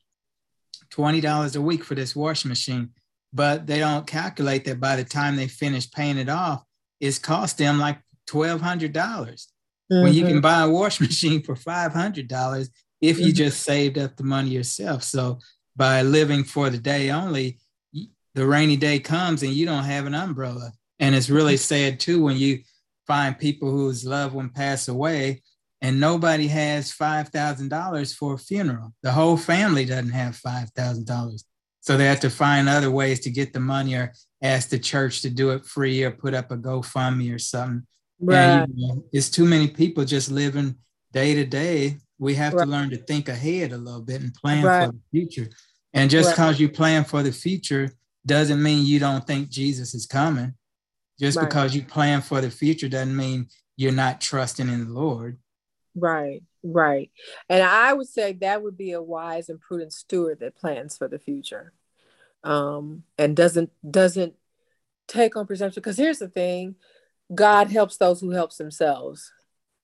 $20 0.90 1.56
a 1.56 1.60
week 1.60 1.84
for 1.84 1.94
this 1.94 2.14
washing 2.14 2.48
machine. 2.48 2.90
But 3.32 3.66
they 3.66 3.78
don't 3.78 4.06
calculate 4.06 4.64
that 4.64 4.80
by 4.80 4.96
the 4.96 5.04
time 5.04 5.36
they 5.36 5.48
finish 5.48 5.90
paying 5.90 6.18
it 6.18 6.28
off, 6.28 6.64
it's 6.98 7.18
cost 7.18 7.58
them 7.58 7.78
like 7.78 7.98
$1,200 8.28 8.92
mm-hmm. 8.92 10.02
when 10.02 10.12
you 10.12 10.22
can 10.22 10.32
mm-hmm. 10.32 10.40
buy 10.40 10.62
a 10.62 10.68
washing 10.68 11.06
machine 11.06 11.42
for 11.42 11.54
$500 11.54 12.68
if 13.00 13.18
you 13.18 13.26
mm-hmm. 13.26 13.34
just 13.34 13.62
saved 13.62 13.98
up 13.98 14.16
the 14.16 14.24
money 14.24 14.50
yourself. 14.50 15.02
So 15.02 15.38
by 15.76 16.02
living 16.02 16.44
for 16.44 16.70
the 16.70 16.78
day 16.78 17.10
only, 17.10 17.58
the 18.34 18.46
rainy 18.46 18.76
day 18.76 18.98
comes 18.98 19.42
and 19.42 19.52
you 19.52 19.66
don't 19.66 19.84
have 19.84 20.06
an 20.06 20.14
umbrella. 20.14 20.72
And 20.98 21.14
it's 21.14 21.30
really 21.30 21.54
mm-hmm. 21.54 21.90
sad 21.90 22.00
too 22.00 22.22
when 22.22 22.36
you 22.36 22.60
find 23.06 23.38
people 23.38 23.70
whose 23.70 24.04
loved 24.04 24.34
one 24.34 24.50
pass 24.50 24.88
away 24.88 25.42
and 25.82 25.98
nobody 25.98 26.46
has 26.46 26.92
$5,000 26.92 28.14
for 28.14 28.34
a 28.34 28.38
funeral. 28.38 28.92
The 29.02 29.12
whole 29.12 29.36
family 29.36 29.84
doesn't 29.84 30.10
have 30.10 30.38
$5,000. 30.38 31.44
So 31.80 31.96
they 31.96 32.06
have 32.06 32.20
to 32.20 32.30
find 32.30 32.68
other 32.68 32.90
ways 32.90 33.20
to 33.20 33.30
get 33.30 33.52
the 33.52 33.60
money 33.60 33.94
or 33.94 34.12
ask 34.42 34.68
the 34.68 34.78
church 34.78 35.22
to 35.22 35.30
do 35.30 35.50
it 35.50 35.64
free 35.64 36.02
or 36.04 36.10
put 36.10 36.34
up 36.34 36.50
a 36.50 36.56
GoFundMe 36.56 37.34
or 37.34 37.38
something. 37.38 37.86
Right. 38.18 38.36
And, 38.36 38.72
you 38.74 38.88
know, 38.88 39.04
it's 39.12 39.30
too 39.30 39.44
many 39.44 39.68
people 39.68 40.04
just 40.04 40.30
living 40.30 40.76
day 41.12 41.34
to 41.34 41.44
day. 41.44 41.96
We 42.18 42.34
have 42.34 42.52
right. 42.52 42.64
to 42.64 42.70
learn 42.70 42.90
to 42.90 42.98
think 42.98 43.28
ahead 43.28 43.72
a 43.72 43.78
little 43.78 44.02
bit 44.02 44.20
and 44.20 44.34
plan 44.34 44.62
right. 44.62 44.86
for 44.86 44.92
the 44.92 45.00
future. 45.10 45.50
And 45.94 46.10
just 46.10 46.30
because 46.30 46.54
right. 46.54 46.60
you 46.60 46.68
plan 46.68 47.04
for 47.04 47.22
the 47.22 47.32
future 47.32 47.90
doesn't 48.26 48.62
mean 48.62 48.84
you 48.84 49.00
don't 49.00 49.26
think 49.26 49.48
Jesus 49.48 49.94
is 49.94 50.06
coming. 50.06 50.54
Just 51.18 51.40
because 51.40 51.74
you 51.74 51.82
plan 51.82 52.22
for 52.22 52.40
the 52.40 52.50
future 52.50 52.88
doesn't 52.88 53.16
mean 53.16 53.48
you're 53.76 53.92
not 53.92 54.20
trusting 54.20 54.68
in 54.68 54.86
the 54.86 54.90
Lord. 54.90 55.38
Right, 55.94 56.42
right. 56.62 57.10
And 57.48 57.62
I 57.62 57.92
would 57.92 58.08
say 58.08 58.32
that 58.34 58.62
would 58.62 58.76
be 58.76 58.92
a 58.92 59.02
wise 59.02 59.48
and 59.48 59.60
prudent 59.60 59.92
steward 59.92 60.40
that 60.40 60.56
plans 60.56 60.96
for 60.96 61.08
the 61.08 61.18
future. 61.18 61.72
Um, 62.42 63.04
and 63.18 63.36
doesn't 63.36 63.70
doesn't 63.88 64.34
take 65.06 65.36
on 65.36 65.46
presumption. 65.46 65.80
Because 65.80 65.98
here's 65.98 66.18
the 66.18 66.28
thing, 66.28 66.76
God 67.34 67.70
helps 67.70 67.96
those 67.96 68.20
who 68.20 68.30
helps 68.30 68.56
themselves. 68.56 69.32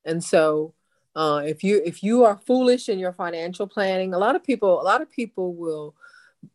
And 0.04 0.22
so 0.22 0.74
uh, 1.14 1.42
if 1.44 1.64
you 1.64 1.82
if 1.84 2.02
you 2.02 2.24
are 2.24 2.36
foolish 2.46 2.88
in 2.88 2.98
your 2.98 3.12
financial 3.12 3.66
planning, 3.66 4.14
a 4.14 4.18
lot 4.18 4.36
of 4.36 4.44
people 4.44 4.80
a 4.80 4.84
lot 4.84 5.02
of 5.02 5.10
people 5.10 5.54
will 5.54 5.94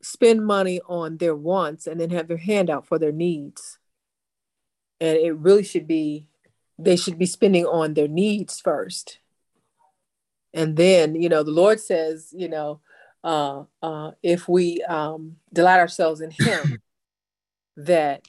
spend 0.02 0.46
money 0.46 0.80
on 0.88 1.18
their 1.18 1.36
wants 1.36 1.88
and 1.88 2.00
then 2.00 2.12
have 2.12 2.28
their 2.28 2.38
hand 2.38 2.70
out 2.70 2.88
for 2.88 3.00
their 3.00 3.12
needs. 3.12 3.80
And 5.00 5.18
it 5.18 5.36
really 5.36 5.64
should 5.64 5.88
be 5.88 6.28
they 6.78 6.96
should 6.96 7.18
be 7.18 7.26
spending 7.26 7.66
on 7.66 7.94
their 7.94 8.08
needs 8.08 8.60
first 8.60 9.20
and 10.54 10.76
then 10.76 11.16
you 11.16 11.30
know 11.30 11.44
the 11.44 11.52
lord 11.52 11.80
says 11.80 12.34
you 12.36 12.50
know 12.50 12.80
uh, 13.24 13.64
uh, 13.84 14.12
if 14.24 14.50
we 14.50 14.82
um, 14.84 15.36
delight 15.54 15.80
ourselves 15.80 16.22
in 16.22 16.32
him 16.32 16.82
that 17.78 18.28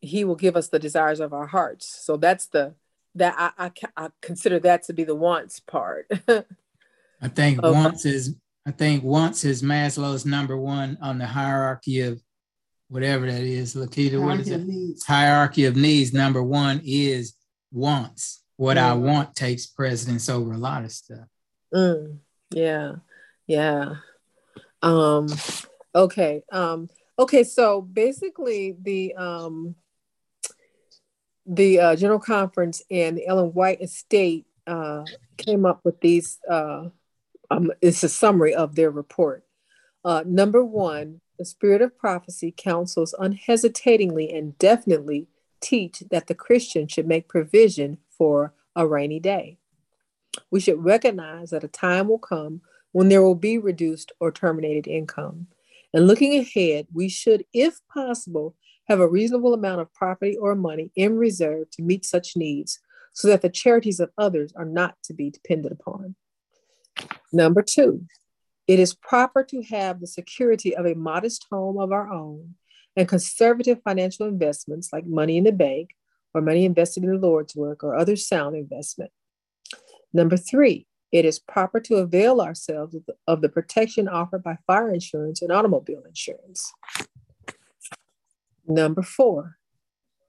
he 0.00 0.24
will 0.24 0.36
give 0.36 0.56
us 0.56 0.68
the 0.68 0.78
desires 0.78 1.20
of 1.20 1.32
our 1.32 1.46
hearts. 1.46 1.86
So 2.04 2.16
that's 2.16 2.46
the 2.46 2.74
that 3.16 3.34
i, 3.38 3.66
I, 3.66 3.70
I 3.96 4.08
consider 4.20 4.58
that 4.60 4.82
to 4.84 4.92
be 4.92 5.04
the 5.04 5.14
wants 5.14 5.60
part. 5.60 6.10
I 6.28 7.28
think 7.28 7.60
of, 7.62 7.72
wants 7.74 8.04
is 8.04 8.34
i 8.66 8.70
think 8.70 9.04
wants 9.04 9.44
is 9.44 9.62
maslow's 9.62 10.26
number 10.26 10.56
one 10.56 10.98
on 11.00 11.18
the 11.18 11.26
hierarchy 11.26 12.00
of 12.00 12.20
whatever 12.88 13.26
that 13.30 13.42
is. 13.42 13.74
Lakita 13.74 14.20
what 14.20 14.40
is 14.40 14.48
it? 14.48 14.66
Needs. 14.66 15.04
hierarchy 15.04 15.64
of 15.64 15.76
needs 15.76 16.12
number 16.12 16.42
one 16.42 16.80
is 16.84 17.34
wants 17.72 18.43
what 18.56 18.76
mm. 18.76 18.82
I 18.82 18.94
want 18.94 19.34
takes 19.34 19.66
precedence 19.66 20.28
over 20.28 20.52
a 20.52 20.58
lot 20.58 20.84
of 20.84 20.92
stuff. 20.92 21.26
Mm. 21.72 22.18
Yeah. 22.50 22.96
Yeah. 23.46 23.96
Um, 24.82 25.28
okay. 25.94 26.42
Um, 26.52 26.88
okay. 27.18 27.44
So 27.44 27.82
basically 27.82 28.76
the, 28.80 29.14
um, 29.14 29.74
the 31.46 31.80
uh, 31.80 31.96
General 31.96 32.20
Conference 32.20 32.82
and 32.90 33.16
the 33.16 33.26
Ellen 33.26 33.52
White 33.52 33.82
Estate 33.82 34.46
uh, 34.66 35.04
came 35.36 35.66
up 35.66 35.80
with 35.84 36.00
these. 36.00 36.38
Uh, 36.48 36.88
um, 37.50 37.70
it's 37.82 38.02
a 38.02 38.08
summary 38.08 38.54
of 38.54 38.74
their 38.74 38.90
report. 38.90 39.44
Uh, 40.04 40.22
number 40.26 40.64
one, 40.64 41.20
the 41.38 41.44
spirit 41.44 41.82
of 41.82 41.98
prophecy 41.98 42.54
counsels 42.56 43.14
unhesitatingly 43.18 44.32
and 44.32 44.56
definitely 44.58 45.26
teach 45.60 46.00
that 46.10 46.26
the 46.26 46.34
Christian 46.34 46.88
should 46.88 47.06
make 47.06 47.28
provision 47.28 47.98
for 48.16 48.54
a 48.76 48.86
rainy 48.86 49.20
day. 49.20 49.58
We 50.50 50.60
should 50.60 50.84
recognize 50.84 51.50
that 51.50 51.64
a 51.64 51.68
time 51.68 52.08
will 52.08 52.18
come 52.18 52.60
when 52.92 53.08
there 53.08 53.22
will 53.22 53.34
be 53.34 53.58
reduced 53.58 54.12
or 54.20 54.30
terminated 54.30 54.86
income. 54.86 55.48
And 55.92 56.06
looking 56.06 56.34
ahead, 56.38 56.86
we 56.92 57.08
should, 57.08 57.44
if 57.52 57.80
possible, 57.92 58.56
have 58.88 59.00
a 59.00 59.08
reasonable 59.08 59.54
amount 59.54 59.80
of 59.80 59.92
property 59.94 60.36
or 60.36 60.54
money 60.54 60.90
in 60.96 61.16
reserve 61.16 61.70
to 61.70 61.82
meet 61.82 62.04
such 62.04 62.36
needs 62.36 62.80
so 63.12 63.28
that 63.28 63.42
the 63.42 63.48
charities 63.48 64.00
of 64.00 64.10
others 64.18 64.52
are 64.56 64.64
not 64.64 64.96
to 65.04 65.14
be 65.14 65.30
depended 65.30 65.72
upon. 65.72 66.16
Number 67.32 67.62
two, 67.62 68.06
it 68.66 68.80
is 68.80 68.94
proper 68.94 69.44
to 69.44 69.62
have 69.62 70.00
the 70.00 70.06
security 70.06 70.74
of 70.76 70.86
a 70.86 70.94
modest 70.94 71.46
home 71.50 71.78
of 71.78 71.92
our 71.92 72.10
own 72.10 72.54
and 72.96 73.08
conservative 73.08 73.80
financial 73.82 74.26
investments 74.26 74.92
like 74.92 75.06
money 75.06 75.36
in 75.36 75.44
the 75.44 75.52
bank 75.52 75.90
or 76.34 76.40
money 76.40 76.64
invested 76.64 77.04
in 77.04 77.10
the 77.10 77.26
Lord's 77.26 77.54
work 77.54 77.84
or 77.84 77.94
other 77.94 78.16
sound 78.16 78.56
investment. 78.56 79.10
Number 80.12 80.36
three, 80.36 80.86
it 81.12 81.24
is 81.24 81.38
proper 81.38 81.78
to 81.80 81.96
avail 81.96 82.40
ourselves 82.40 82.94
of 82.94 83.06
the, 83.06 83.14
of 83.28 83.40
the 83.40 83.48
protection 83.48 84.08
offered 84.08 84.42
by 84.42 84.58
fire 84.66 84.92
insurance 84.92 85.42
and 85.42 85.52
automobile 85.52 86.02
insurance. 86.06 86.72
Number 88.66 89.02
four, 89.02 89.58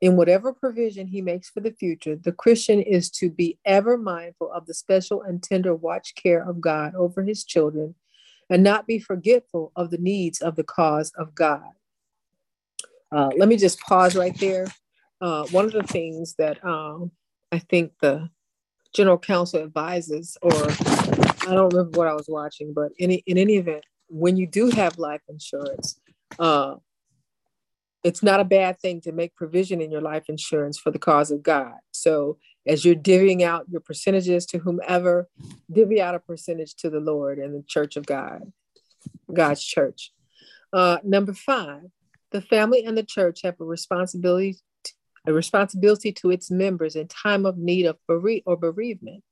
in 0.01 0.15
whatever 0.15 0.53
provision 0.53 1.07
he 1.07 1.21
makes 1.21 1.49
for 1.49 1.61
the 1.61 1.71
future, 1.71 2.15
the 2.15 2.31
Christian 2.31 2.81
is 2.81 3.09
to 3.11 3.29
be 3.29 3.57
ever 3.65 3.97
mindful 3.97 4.51
of 4.51 4.67
the 4.67 4.73
special 4.73 5.23
and 5.23 5.41
tender 5.41 5.73
watch 5.73 6.13
care 6.15 6.47
of 6.47 6.61
God 6.61 6.93
over 6.95 7.23
his 7.23 7.43
children 7.43 7.95
and 8.49 8.61
not 8.61 8.85
be 8.85 8.99
forgetful 8.99 9.71
of 9.75 9.89
the 9.89 9.97
needs 9.97 10.41
of 10.41 10.55
the 10.55 10.63
cause 10.63 11.11
of 11.17 11.33
God. 11.33 11.63
Uh, 13.11 13.31
let 13.37 13.47
me 13.47 13.57
just 13.57 13.79
pause 13.79 14.15
right 14.15 14.37
there 14.39 14.67
uh, 15.25 15.43
one 15.47 15.65
of 15.65 15.71
the 15.71 15.81
things 15.81 16.35
that 16.37 16.63
um, 16.63 17.09
I 17.51 17.57
think 17.57 17.93
the 17.99 18.29
general 18.93 19.17
counsel 19.17 19.63
advises, 19.63 20.37
or 20.43 20.53
I 20.53 21.55
don't 21.55 21.73
remember 21.73 21.97
what 21.97 22.07
I 22.07 22.13
was 22.13 22.27
watching, 22.29 22.73
but 22.75 22.91
in, 22.99 23.09
in 23.09 23.39
any 23.39 23.55
event, 23.55 23.83
when 24.07 24.37
you 24.37 24.45
do 24.45 24.69
have 24.69 24.99
life 24.99 25.21
insurance, 25.27 25.99
uh, 26.37 26.75
it's 28.03 28.21
not 28.21 28.39
a 28.39 28.45
bad 28.45 28.79
thing 28.79 29.01
to 29.01 29.11
make 29.11 29.35
provision 29.35 29.81
in 29.81 29.89
your 29.91 30.01
life 30.01 30.25
insurance 30.29 30.77
for 30.77 30.91
the 30.91 30.99
cause 30.99 31.31
of 31.31 31.41
God. 31.41 31.73
So 31.89 32.37
as 32.67 32.85
you're 32.85 32.93
divvying 32.93 33.41
out 33.41 33.65
your 33.67 33.81
percentages 33.81 34.45
to 34.47 34.59
whomever, 34.59 35.27
divvy 35.71 36.03
out 36.03 36.13
a 36.13 36.19
percentage 36.19 36.75
to 36.75 36.91
the 36.91 36.99
Lord 36.99 37.39
and 37.39 37.55
the 37.55 37.63
church 37.67 37.97
of 37.97 38.05
God, 38.05 38.53
God's 39.33 39.63
church. 39.63 40.11
Uh, 40.71 40.99
number 41.03 41.33
five, 41.33 41.81
the 42.29 42.41
family 42.41 42.85
and 42.85 42.95
the 42.95 43.03
church 43.03 43.39
have 43.43 43.59
a 43.59 43.65
responsibility 43.65 44.57
a 45.27 45.33
responsibility 45.33 46.11
to 46.11 46.31
its 46.31 46.51
members 46.51 46.95
in 46.95 47.07
time 47.07 47.45
of 47.45 47.57
need 47.57 47.85
of 47.85 47.97
bere- 48.07 48.41
or 48.45 48.57
bereavement. 48.57 49.23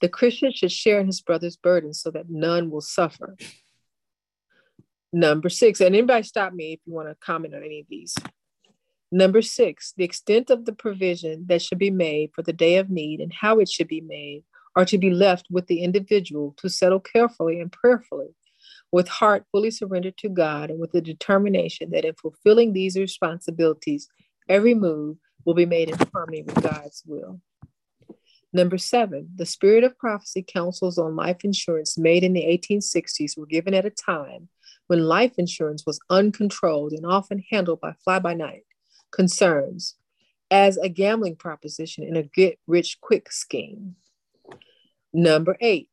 The 0.00 0.08
Christian 0.08 0.52
should 0.52 0.72
share 0.72 1.00
in 1.00 1.06
his 1.06 1.20
brother's 1.20 1.56
burden 1.56 1.94
so 1.94 2.10
that 2.10 2.28
none 2.28 2.70
will 2.70 2.80
suffer. 2.80 3.36
Number 5.12 5.48
six, 5.48 5.80
and 5.80 5.94
anybody 5.94 6.22
stop 6.24 6.52
me 6.52 6.74
if 6.74 6.80
you 6.84 6.92
want 6.92 7.08
to 7.08 7.14
comment 7.14 7.54
on 7.54 7.62
any 7.62 7.80
of 7.80 7.86
these. 7.88 8.14
Number 9.12 9.40
six, 9.40 9.94
the 9.96 10.04
extent 10.04 10.50
of 10.50 10.64
the 10.64 10.72
provision 10.72 11.46
that 11.48 11.62
should 11.62 11.78
be 11.78 11.90
made 11.90 12.32
for 12.34 12.42
the 12.42 12.52
day 12.52 12.76
of 12.76 12.90
need 12.90 13.20
and 13.20 13.32
how 13.32 13.60
it 13.60 13.68
should 13.68 13.88
be 13.88 14.00
made 14.00 14.44
are 14.74 14.84
to 14.84 14.98
be 14.98 15.10
left 15.10 15.46
with 15.50 15.68
the 15.68 15.82
individual 15.82 16.54
to 16.58 16.68
settle 16.68 17.00
carefully 17.00 17.60
and 17.60 17.72
prayerfully, 17.72 18.34
with 18.92 19.08
heart 19.08 19.44
fully 19.52 19.70
surrendered 19.70 20.18
to 20.18 20.28
God 20.28 20.70
and 20.70 20.78
with 20.78 20.92
the 20.92 21.00
determination 21.00 21.90
that 21.92 22.04
in 22.04 22.14
fulfilling 22.14 22.72
these 22.72 22.96
responsibilities, 22.96 24.08
every 24.48 24.74
move 24.74 25.16
will 25.46 25.54
be 25.54 25.64
made 25.64 25.88
in 25.88 25.96
harmony 26.12 26.42
with 26.42 26.62
God's 26.62 27.02
will. 27.06 27.40
Number 28.52 28.78
seven, 28.78 29.30
the 29.34 29.46
spirit 29.46 29.84
of 29.84 29.98
prophecy 29.98 30.44
counsels 30.46 30.98
on 30.98 31.16
life 31.16 31.44
insurance 31.44 31.96
made 31.96 32.24
in 32.24 32.32
the 32.32 32.42
1860s 32.44 33.38
were 33.38 33.46
given 33.46 33.72
at 33.72 33.86
a 33.86 33.90
time 33.90 34.48
when 34.88 35.06
life 35.06 35.34
insurance 35.38 35.84
was 35.86 36.00
uncontrolled 36.10 36.92
and 36.92 37.06
often 37.06 37.44
handled 37.50 37.80
by 37.80 37.94
fly 38.04 38.18
by 38.18 38.34
night 38.34 38.64
concerns 39.12 39.94
as 40.50 40.76
a 40.76 40.88
gambling 40.88 41.36
proposition 41.36 42.04
in 42.04 42.16
a 42.16 42.22
get 42.22 42.58
rich 42.66 42.98
quick 43.00 43.32
scheme. 43.32 43.96
Number 45.12 45.56
eight, 45.60 45.88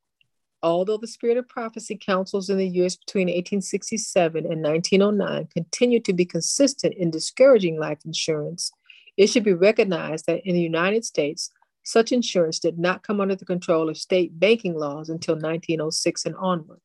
although 0.62 0.98
the 0.98 1.08
spirit 1.08 1.38
of 1.38 1.48
prophecy 1.48 2.00
counsels 2.00 2.50
in 2.50 2.58
the 2.58 2.68
years 2.68 2.96
between 2.96 3.28
1867 3.28 4.46
and 4.46 4.62
1909 4.62 5.48
continued 5.48 6.06
to 6.06 6.14
be 6.14 6.26
consistent 6.26 6.94
in 6.94 7.10
discouraging 7.10 7.80
life 7.80 8.00
insurance, 8.06 8.72
it 9.18 9.28
should 9.28 9.44
be 9.44 9.54
recognized 9.54 10.26
that 10.28 10.46
in 10.46 10.56
the 10.56 10.62
United 10.62 11.06
States, 11.06 11.52
such 11.84 12.12
insurance 12.12 12.60
did 12.60 12.80
not 12.80 13.04
come 13.04 13.20
under 13.20 13.36
the 13.36 13.46
control 13.46 13.90
of 13.90 13.98
state 13.98 14.40
banking 14.40 14.74
laws 14.74 15.10
until 15.10 15.36
1906 15.36 16.26
and 16.26 16.36
onward. 16.36 16.80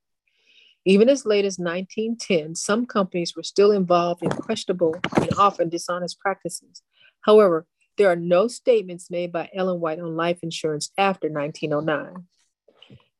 Even 0.84 1.08
as 1.08 1.26
late 1.26 1.44
as 1.44 1.58
1910, 1.58 2.54
some 2.54 2.86
companies 2.86 3.36
were 3.36 3.42
still 3.42 3.72
involved 3.72 4.22
in 4.22 4.30
questionable 4.30 4.96
and 5.16 5.30
often 5.38 5.68
dishonest 5.68 6.18
practices. 6.18 6.82
However, 7.20 7.66
there 7.96 8.08
are 8.08 8.16
no 8.16 8.48
statements 8.48 9.10
made 9.10 9.32
by 9.32 9.50
Ellen 9.54 9.80
White 9.80 10.00
on 10.00 10.16
life 10.16 10.38
insurance 10.42 10.90
after 10.96 11.28
1909. 11.28 12.26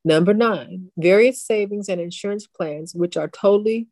Number 0.04 0.32
nine, 0.32 0.90
various 0.96 1.42
savings 1.42 1.88
and 1.88 2.00
insurance 2.00 2.46
plans, 2.46 2.94
which 2.94 3.16
are 3.16 3.28
totally, 3.28 3.88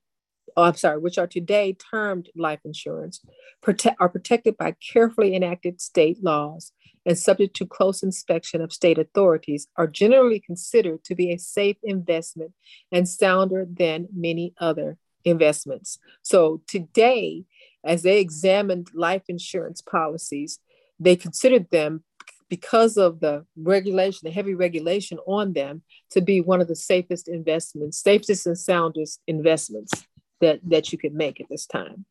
oh, 0.57 0.65
I'm 0.65 0.75
sorry, 0.75 0.99
which 0.99 1.19
are 1.19 1.27
today 1.27 1.77
termed 1.91 2.29
life 2.37 2.61
insurance, 2.65 3.21
prote- 3.65 3.95
are 3.99 4.09
protected 4.09 4.57
by 4.57 4.77
carefully 4.93 5.35
enacted 5.35 5.81
state 5.81 6.23
laws 6.23 6.73
and 7.05 7.19
subject 7.19 7.55
to 7.57 7.67
close 7.67 8.03
inspection 8.03 8.61
of 8.61 8.73
state 8.73 8.99
authorities, 8.99 9.69
are 9.77 9.87
generally 9.87 10.41
considered 10.41 11.05
to 11.05 11.15
be 11.15 11.33
a 11.33 11.39
safe 11.39 11.77
investment 11.83 12.53
and 12.91 13.09
sounder 13.09 13.67
than 13.69 14.09
many 14.15 14.55
other 14.61 14.99
investments. 15.25 15.99
So 16.23 16.63
today, 16.67 17.45
as 17.85 18.03
they 18.03 18.21
examined 18.21 18.89
life 18.93 19.23
insurance 19.29 19.81
policies, 19.81 20.59
they 20.99 21.15
considered 21.15 21.71
them 21.71 22.03
because 22.49 22.97
of 22.97 23.21
the 23.21 23.45
regulation, 23.57 24.21
the 24.25 24.31
heavy 24.31 24.55
regulation 24.55 25.19
on 25.27 25.53
them, 25.53 25.83
to 26.11 26.21
be 26.21 26.41
one 26.41 26.61
of 26.61 26.69
the 26.69 26.77
safest 26.77 27.29
investments, 27.29 27.99
safest 27.99 28.47
and 28.47 28.59
soundest 28.59 29.21
investments 29.27 29.93
that, 30.41 30.61
that 30.65 30.93
you 30.93 30.99
can 30.99 31.17
make 31.17 31.41
at 31.41 31.49
this 31.49 31.67
time. 31.67 32.05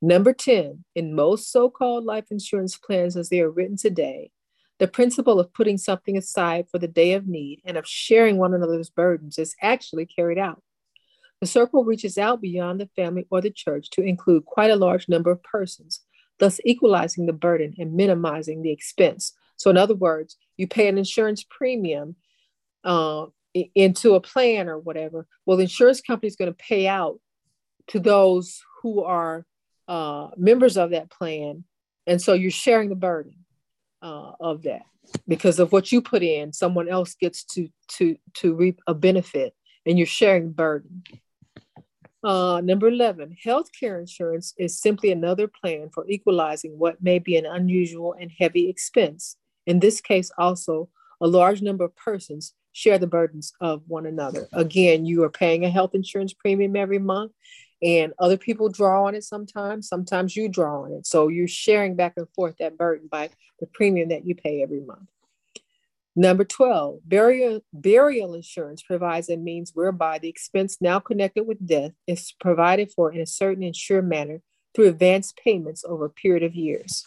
Number 0.00 0.32
10, 0.32 0.84
in 0.94 1.14
most 1.14 1.50
so 1.50 1.68
called 1.68 2.04
life 2.04 2.26
insurance 2.30 2.76
plans 2.76 3.16
as 3.16 3.28
they 3.28 3.40
are 3.40 3.50
written 3.50 3.76
today, 3.76 4.30
the 4.78 4.86
principle 4.86 5.40
of 5.40 5.52
putting 5.52 5.76
something 5.76 6.16
aside 6.16 6.66
for 6.70 6.78
the 6.78 6.86
day 6.86 7.14
of 7.14 7.26
need 7.26 7.60
and 7.64 7.76
of 7.76 7.86
sharing 7.86 8.36
one 8.36 8.54
another's 8.54 8.90
burdens 8.90 9.38
is 9.38 9.56
actually 9.60 10.06
carried 10.06 10.38
out. 10.38 10.62
The 11.40 11.46
circle 11.46 11.84
reaches 11.84 12.16
out 12.16 12.40
beyond 12.40 12.80
the 12.80 12.90
family 12.96 13.26
or 13.30 13.40
the 13.40 13.50
church 13.50 13.90
to 13.90 14.02
include 14.02 14.44
quite 14.44 14.70
a 14.70 14.76
large 14.76 15.08
number 15.08 15.30
of 15.30 15.42
persons, 15.42 16.00
thus 16.38 16.60
equalizing 16.64 17.26
the 17.26 17.32
burden 17.32 17.74
and 17.78 17.94
minimizing 17.94 18.62
the 18.62 18.70
expense. 18.70 19.32
So, 19.56 19.70
in 19.70 19.76
other 19.76 19.94
words, 19.94 20.36
you 20.56 20.68
pay 20.68 20.88
an 20.88 20.98
insurance 20.98 21.44
premium 21.48 22.16
uh, 22.84 23.26
into 23.74 24.14
a 24.14 24.20
plan 24.20 24.68
or 24.68 24.78
whatever. 24.78 25.26
Well, 25.46 25.56
the 25.56 25.64
insurance 25.64 26.00
company 26.00 26.28
is 26.28 26.36
going 26.36 26.52
to 26.52 26.56
pay 26.56 26.86
out 26.86 27.20
to 27.88 28.00
those 28.00 28.60
who 28.82 29.02
are 29.02 29.46
uh, 29.88 30.28
members 30.36 30.76
of 30.76 30.90
that 30.90 31.10
plan. 31.10 31.64
And 32.06 32.20
so 32.20 32.34
you're 32.34 32.50
sharing 32.50 32.88
the 32.88 32.94
burden 32.94 33.34
uh, 34.02 34.32
of 34.40 34.62
that 34.62 34.82
because 35.26 35.58
of 35.58 35.72
what 35.72 35.90
you 35.90 36.00
put 36.00 36.22
in, 36.22 36.52
someone 36.52 36.88
else 36.88 37.14
gets 37.14 37.44
to 37.44 37.68
to 37.88 38.16
to 38.34 38.54
reap 38.54 38.80
a 38.86 38.94
benefit, 38.94 39.54
and 39.86 39.98
you're 39.98 40.06
sharing 40.06 40.52
burden. 40.52 41.02
Uh, 42.24 42.60
number 42.62 42.88
11, 42.88 43.36
healthcare 43.46 44.00
insurance 44.00 44.52
is 44.58 44.80
simply 44.80 45.12
another 45.12 45.46
plan 45.46 45.88
for 45.88 46.04
equalizing 46.08 46.76
what 46.76 47.00
may 47.00 47.20
be 47.20 47.36
an 47.36 47.46
unusual 47.46 48.14
and 48.20 48.32
heavy 48.36 48.68
expense. 48.68 49.36
In 49.66 49.78
this 49.78 50.00
case, 50.00 50.30
also, 50.36 50.88
a 51.20 51.28
large 51.28 51.62
number 51.62 51.84
of 51.84 51.94
persons 51.94 52.54
share 52.72 52.98
the 52.98 53.06
burdens 53.06 53.52
of 53.60 53.82
one 53.86 54.04
another. 54.04 54.48
Again, 54.52 55.06
you 55.06 55.22
are 55.22 55.30
paying 55.30 55.64
a 55.64 55.70
health 55.70 55.94
insurance 55.94 56.32
premium 56.32 56.74
every 56.74 56.98
month 56.98 57.32
and 57.82 58.12
other 58.18 58.36
people 58.36 58.68
draw 58.68 59.04
on 59.04 59.14
it 59.14 59.24
sometimes 59.24 59.88
sometimes 59.88 60.36
you 60.36 60.48
draw 60.48 60.82
on 60.82 60.92
it. 60.92 61.06
So 61.06 61.28
you're 61.28 61.48
sharing 61.48 61.96
back 61.96 62.14
and 62.16 62.28
forth 62.34 62.56
that 62.58 62.76
burden 62.76 63.08
by 63.10 63.30
the 63.60 63.66
premium 63.66 64.08
that 64.08 64.26
you 64.26 64.34
pay 64.34 64.62
every 64.62 64.80
month. 64.80 65.08
Number 66.16 66.44
12 66.44 67.00
burial 67.04 67.60
burial 67.72 68.34
insurance 68.34 68.82
provides 68.82 69.28
a 69.28 69.36
means 69.36 69.70
whereby 69.74 70.18
the 70.18 70.28
expense 70.28 70.78
now 70.80 70.98
connected 70.98 71.44
with 71.44 71.64
death 71.64 71.92
is 72.06 72.32
provided 72.40 72.90
for 72.90 73.12
in 73.12 73.20
a 73.20 73.26
certain 73.26 73.62
insured 73.62 74.08
manner 74.08 74.42
through 74.74 74.88
advanced 74.88 75.36
payments 75.36 75.84
over 75.84 76.06
a 76.06 76.10
period 76.10 76.42
of 76.42 76.56
years. 76.56 77.04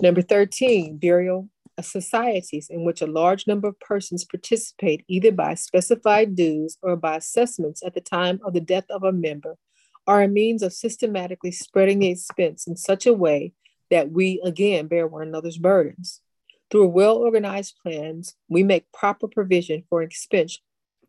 Number 0.00 0.22
13 0.22 0.96
burial 0.96 1.50
Uh, 1.78 1.82
societies 1.82 2.68
in 2.70 2.84
which 2.84 3.02
a 3.02 3.06
large 3.06 3.46
number 3.46 3.68
of 3.68 3.78
persons 3.80 4.24
participate 4.24 5.04
either 5.08 5.30
by 5.30 5.52
specified 5.54 6.34
dues 6.34 6.78
or 6.80 6.96
by 6.96 7.16
assessments 7.16 7.82
at 7.84 7.92
the 7.92 8.00
time 8.00 8.40
of 8.44 8.54
the 8.54 8.60
death 8.60 8.86
of 8.88 9.02
a 9.02 9.12
member 9.12 9.58
are 10.06 10.22
a 10.22 10.28
means 10.28 10.62
of 10.62 10.72
systematically 10.72 11.50
spreading 11.50 11.98
the 11.98 12.08
expense 12.08 12.66
in 12.66 12.76
such 12.76 13.06
a 13.06 13.12
way 13.12 13.52
that 13.90 14.10
we 14.10 14.40
again 14.42 14.86
bear 14.86 15.06
one 15.06 15.26
another's 15.26 15.58
burdens. 15.58 16.22
Through 16.70 16.88
well 16.88 17.16
organized 17.16 17.74
plans, 17.82 18.34
we 18.48 18.62
make 18.62 18.90
proper 18.92 19.28
provision 19.28 19.84
for 19.90 20.00
an 20.00 20.06
expense 20.06 20.58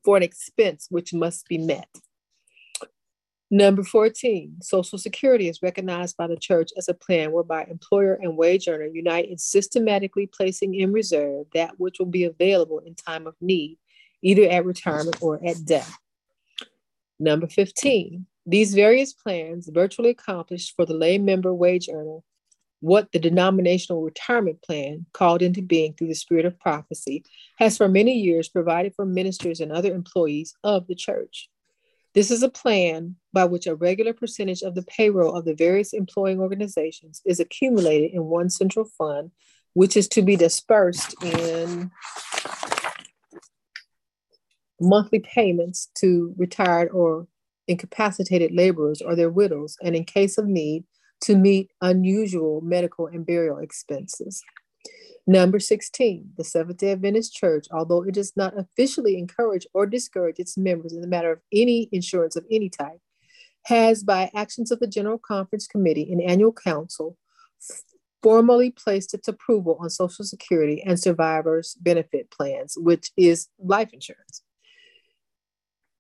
for 0.04 0.18
an 0.18 0.24
expense 0.24 0.88
which 0.90 1.14
must 1.14 1.48
be 1.48 1.58
met. 1.58 1.90
Number 3.50 3.82
14, 3.82 4.58
Social 4.62 4.98
Security 4.98 5.48
is 5.48 5.62
recognized 5.62 6.18
by 6.18 6.28
the 6.28 6.36
church 6.36 6.72
as 6.76 6.90
a 6.90 6.94
plan 6.94 7.32
whereby 7.32 7.64
employer 7.64 8.20
and 8.22 8.36
wage 8.36 8.68
earner 8.68 8.88
unite 8.88 9.30
in 9.30 9.38
systematically 9.38 10.28
placing 10.28 10.76
in 10.76 10.92
reserve 10.92 11.46
that 11.54 11.80
which 11.80 11.98
will 11.98 12.08
be 12.08 12.26
available 12.26 12.80
in 12.80 12.94
time 12.94 13.26
of 13.26 13.36
need, 13.40 13.78
either 14.22 14.50
at 14.50 14.66
retirement 14.66 15.18
or 15.22 15.40
at 15.46 15.64
death. 15.64 15.98
Number 17.20 17.48
15, 17.48 18.26
these 18.46 18.74
various 18.74 19.14
plans 19.14 19.70
virtually 19.72 20.10
accomplished 20.10 20.74
for 20.76 20.86
the 20.86 20.94
lay 20.94 21.18
member 21.18 21.54
wage 21.54 21.88
earner 21.90 22.20
what 22.80 23.12
the 23.12 23.20
denominational 23.20 24.04
retirement 24.04 24.62
plan, 24.62 25.06
called 25.14 25.42
into 25.42 25.62
being 25.62 25.94
through 25.94 26.08
the 26.08 26.16
spirit 26.16 26.46
of 26.46 26.60
prophecy, 26.60 27.24
has 27.58 27.78
for 27.78 27.88
many 27.88 28.14
years 28.14 28.50
provided 28.50 28.94
for 28.94 29.06
ministers 29.06 29.60
and 29.60 29.72
other 29.72 29.94
employees 29.94 30.54
of 30.64 30.86
the 30.88 30.96
church. 30.96 31.50
This 32.14 32.32
is 32.32 32.42
a 32.42 32.50
plan 32.50 33.16
by 33.34 33.46
which 33.46 33.68
a 33.68 33.76
regular 33.76 34.14
percentage 34.14 34.62
of 34.64 34.76
the 34.76 34.84
payroll 34.84 35.36
of 35.36 35.46
the 35.46 35.54
various 35.54 35.94
employing 35.94 36.40
organizations 36.40 37.22
is 37.26 37.40
accumulated 37.40 38.12
in 38.12 38.26
one 38.26 38.50
central 38.50 38.86
fund, 38.86 39.32
which 39.74 39.96
is 39.96 40.08
to 40.10 40.22
be 40.22 40.36
dispersed 40.36 41.16
in 41.24 41.92
monthly 44.80 45.20
payments 45.20 45.90
to 45.96 46.34
retired 46.38 46.90
or 46.90 47.28
incapacitated 47.68 48.52
laborers 48.54 49.02
or 49.02 49.16
their 49.16 49.30
widows, 49.30 49.78
and 49.84 49.96
in 49.96 50.04
case 50.04 50.38
of 50.38 50.48
need, 50.48 50.84
to 51.22 51.36
meet 51.36 51.72
unusual 51.82 52.62
medical 52.62 53.08
and 53.08 53.26
burial 53.26 53.58
expenses. 53.58 54.44
Number 55.30 55.60
16, 55.60 56.32
the 56.38 56.46
Seventh 56.46 56.78
day 56.78 56.94
Adventist 56.94 57.36
Church, 57.36 57.68
although 57.70 58.02
it 58.04 58.14
does 58.14 58.32
not 58.38 58.58
officially 58.58 59.18
encourage 59.18 59.68
or 59.74 59.86
discourage 59.86 60.40
its 60.40 60.58
members 60.58 60.94
in 60.94 61.02
the 61.02 61.08
matter 61.08 61.34
of 61.34 61.42
any 61.52 61.90
insurance 61.92 62.38
of 62.38 62.46
any 62.50 62.70
type, 62.70 63.02
has, 63.66 64.04
by 64.04 64.32
actions 64.34 64.72
of 64.72 64.80
the 64.80 64.88
General 64.88 65.18
Conference 65.18 65.68
Committee 65.68 66.10
and 66.10 66.22
Annual 66.22 66.54
Council, 66.54 67.18
formally 68.24 68.72
placed 68.72 69.14
its 69.14 69.28
approval 69.28 69.78
on 69.82 69.90
Social 69.90 70.24
Security 70.24 70.82
and 70.82 70.98
survivors' 70.98 71.76
benefit 71.76 72.32
plans, 72.32 72.76
which 72.78 73.12
is 73.18 73.50
life 73.60 73.92
insurance. 73.92 74.44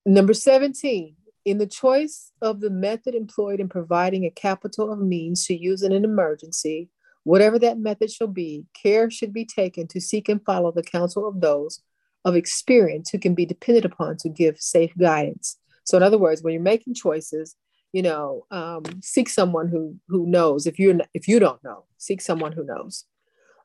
Number 0.05 0.33
17, 0.33 1.17
in 1.43 1.57
the 1.57 1.67
choice 1.67 2.31
of 2.41 2.61
the 2.61 2.69
method 2.69 3.13
employed 3.13 3.59
in 3.59 3.67
providing 3.67 4.23
a 4.23 4.31
capital 4.31 4.89
of 4.89 4.99
means 4.99 5.45
to 5.47 5.53
use 5.53 5.83
in 5.83 5.91
an 5.91 6.05
emergency, 6.05 6.89
whatever 7.27 7.59
that 7.59 7.77
method 7.77 8.09
shall 8.09 8.27
be, 8.27 8.65
care 8.81 9.11
should 9.11 9.33
be 9.33 9.43
taken 9.43 9.85
to 9.85 9.99
seek 9.99 10.29
and 10.29 10.43
follow 10.45 10.71
the 10.71 10.81
counsel 10.81 11.27
of 11.27 11.41
those 11.41 11.81
of 12.23 12.35
experience 12.35 13.09
who 13.09 13.19
can 13.19 13.35
be 13.35 13.45
depended 13.45 13.83
upon 13.83 14.15
to 14.15 14.29
give 14.29 14.57
safe 14.59 14.93
guidance. 14.97 15.57
So, 15.83 15.97
in 15.97 16.03
other 16.03 16.17
words, 16.17 16.41
when 16.41 16.53
you're 16.53 16.63
making 16.63 16.93
choices, 16.93 17.57
you 17.91 18.01
know, 18.01 18.45
um, 18.49 18.83
seek 19.01 19.27
someone 19.27 19.67
who 19.67 19.97
who 20.07 20.25
knows. 20.25 20.65
If 20.67 20.79
you 20.79 21.01
if 21.13 21.27
you 21.27 21.39
don't 21.39 21.61
know, 21.65 21.83
seek 21.97 22.21
someone 22.21 22.53
who 22.53 22.63
knows. 22.63 23.03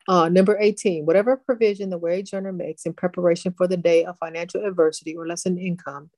Uh, 0.08 0.28
number 0.28 0.58
18, 0.58 1.06
whatever 1.06 1.36
provision 1.36 1.90
the 1.90 1.98
wage 1.98 2.34
earner 2.34 2.52
makes 2.52 2.84
in 2.84 2.92
preparation 2.92 3.54
for 3.56 3.68
the 3.68 3.76
day 3.76 4.04
of 4.04 4.16
financial 4.18 4.64
adversity 4.64 5.16
or 5.16 5.28
lessened 5.28 5.60
income, 5.60 6.10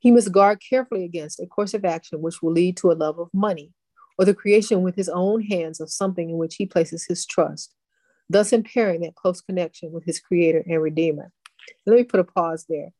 he 0.00 0.10
must 0.10 0.32
guard 0.32 0.58
carefully 0.68 1.04
against 1.04 1.38
a 1.38 1.46
course 1.46 1.74
of 1.74 1.84
action 1.84 2.20
which 2.20 2.42
will 2.42 2.52
lead 2.52 2.76
to 2.78 2.90
a 2.90 2.98
love 2.98 3.20
of 3.20 3.28
money 3.32 3.70
or 4.18 4.24
the 4.24 4.34
creation 4.34 4.82
with 4.82 4.96
his 4.96 5.08
own 5.08 5.42
hands 5.42 5.80
of 5.80 5.90
something 5.90 6.30
in 6.30 6.36
which 6.36 6.56
he 6.56 6.66
places 6.66 7.06
his 7.06 7.24
trust, 7.24 7.74
thus 8.28 8.52
impairing 8.52 9.00
that 9.02 9.14
close 9.14 9.40
connection 9.40 9.92
with 9.92 10.04
his 10.04 10.20
creator 10.20 10.62
and 10.66 10.82
redeemer. 10.82 11.30
Let 11.86 11.96
me 11.96 12.04
put 12.04 12.20
a 12.20 12.24
pause 12.24 12.66
there. 12.68 12.90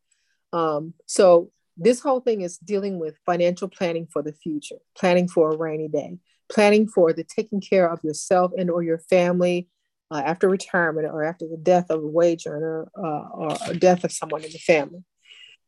Um, 0.52 0.94
so 1.06 1.50
this 1.76 2.00
whole 2.00 2.20
thing 2.20 2.40
is 2.40 2.58
dealing 2.58 2.98
with 2.98 3.18
financial 3.26 3.68
planning 3.68 4.06
for 4.10 4.22
the 4.22 4.32
future, 4.32 4.78
planning 4.96 5.28
for 5.28 5.50
a 5.50 5.56
rainy 5.56 5.88
day, 5.88 6.18
planning 6.50 6.88
for 6.88 7.12
the 7.12 7.24
taking 7.24 7.60
care 7.60 7.88
of 7.88 8.02
yourself 8.02 8.52
and 8.56 8.70
or 8.70 8.82
your 8.82 8.98
family 8.98 9.68
uh, 10.10 10.22
after 10.24 10.48
retirement 10.48 11.06
or 11.06 11.22
after 11.22 11.46
the 11.46 11.56
death 11.56 11.86
of 11.90 12.02
a 12.02 12.06
wage 12.06 12.46
earner 12.46 12.88
uh, 12.96 13.28
or 13.32 13.74
death 13.74 14.04
of 14.04 14.12
someone 14.12 14.42
in 14.42 14.50
the 14.50 14.58
family. 14.58 15.04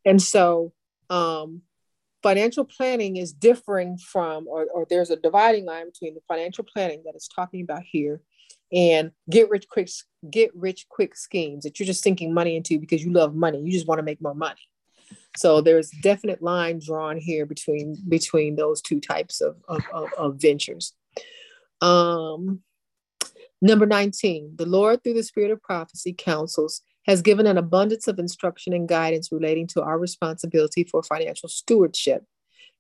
And 0.04 0.20
so 0.20 0.72
um, 1.10 1.62
financial 2.22 2.64
planning 2.64 3.16
is 3.16 3.32
differing 3.32 3.96
from, 3.98 4.46
or, 4.46 4.66
or 4.74 4.86
there's 4.88 5.10
a 5.10 5.16
dividing 5.16 5.64
line 5.64 5.86
between 5.86 6.14
the 6.14 6.20
financial 6.28 6.64
planning 6.64 7.02
that 7.04 7.16
is 7.16 7.28
talking 7.28 7.62
about 7.62 7.82
here 7.84 8.20
and 8.72 9.10
get 9.28 9.50
rich 9.50 9.66
quick 9.68 9.90
get 10.30 10.54
rich 10.54 10.86
quick 10.88 11.16
schemes 11.16 11.64
that 11.64 11.78
you're 11.78 11.86
just 11.86 12.02
sinking 12.02 12.32
money 12.32 12.56
into 12.56 12.78
because 12.78 13.04
you 13.04 13.12
love 13.12 13.34
money. 13.34 13.60
You 13.60 13.72
just 13.72 13.88
want 13.88 13.98
to 13.98 14.04
make 14.04 14.22
more 14.22 14.34
money. 14.34 14.60
So 15.36 15.60
there's 15.60 15.90
definite 16.02 16.40
line 16.40 16.80
drawn 16.84 17.16
here 17.16 17.46
between 17.46 17.96
between 18.08 18.56
those 18.56 18.80
two 18.80 19.00
types 19.00 19.40
of, 19.40 19.56
of, 19.68 19.82
of, 19.92 20.08
of 20.16 20.36
ventures. 20.36 20.92
Um, 21.80 22.60
number 23.62 23.84
19 23.84 24.54
the 24.56 24.64
lord 24.64 25.02
through 25.02 25.12
the 25.12 25.22
spirit 25.22 25.50
of 25.50 25.60
prophecy 25.60 26.14
counsels 26.16 26.80
has 27.06 27.22
given 27.22 27.46
an 27.46 27.58
abundance 27.58 28.06
of 28.08 28.18
instruction 28.18 28.72
and 28.72 28.88
guidance 28.88 29.30
relating 29.32 29.66
to 29.66 29.82
our 29.82 29.98
responsibility 29.98 30.84
for 30.84 31.02
financial 31.02 31.48
stewardship 31.48 32.24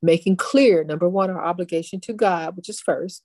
making 0.02 0.36
clear 0.36 0.82
number 0.84 1.08
one 1.08 1.30
our 1.30 1.44
obligation 1.44 2.00
to 2.00 2.12
god 2.12 2.56
which 2.56 2.68
is 2.68 2.80
first 2.80 3.24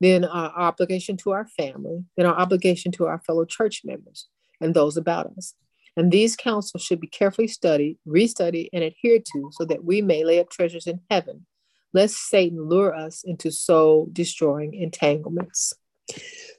then 0.00 0.24
our 0.24 0.52
obligation 0.56 1.16
to 1.18 1.30
our 1.32 1.46
family, 1.46 2.04
then 2.16 2.26
our 2.26 2.36
obligation 2.36 2.92
to 2.92 3.06
our 3.06 3.18
fellow 3.20 3.44
church 3.44 3.82
members 3.84 4.28
and 4.60 4.74
those 4.74 4.96
about 4.96 5.32
us. 5.36 5.54
And 5.96 6.12
these 6.12 6.36
counsels 6.36 6.82
should 6.82 7.00
be 7.00 7.06
carefully 7.06 7.48
studied, 7.48 7.98
restudied, 8.06 8.68
and 8.72 8.84
adhered 8.84 9.24
to 9.32 9.48
so 9.52 9.64
that 9.64 9.84
we 9.84 10.02
may 10.02 10.24
lay 10.24 10.38
up 10.38 10.50
treasures 10.50 10.86
in 10.86 11.00
heaven, 11.10 11.46
lest 11.94 12.16
Satan 12.16 12.68
lure 12.68 12.94
us 12.94 13.24
into 13.24 13.50
soul 13.50 14.08
destroying 14.12 14.74
entanglements. 14.74 15.72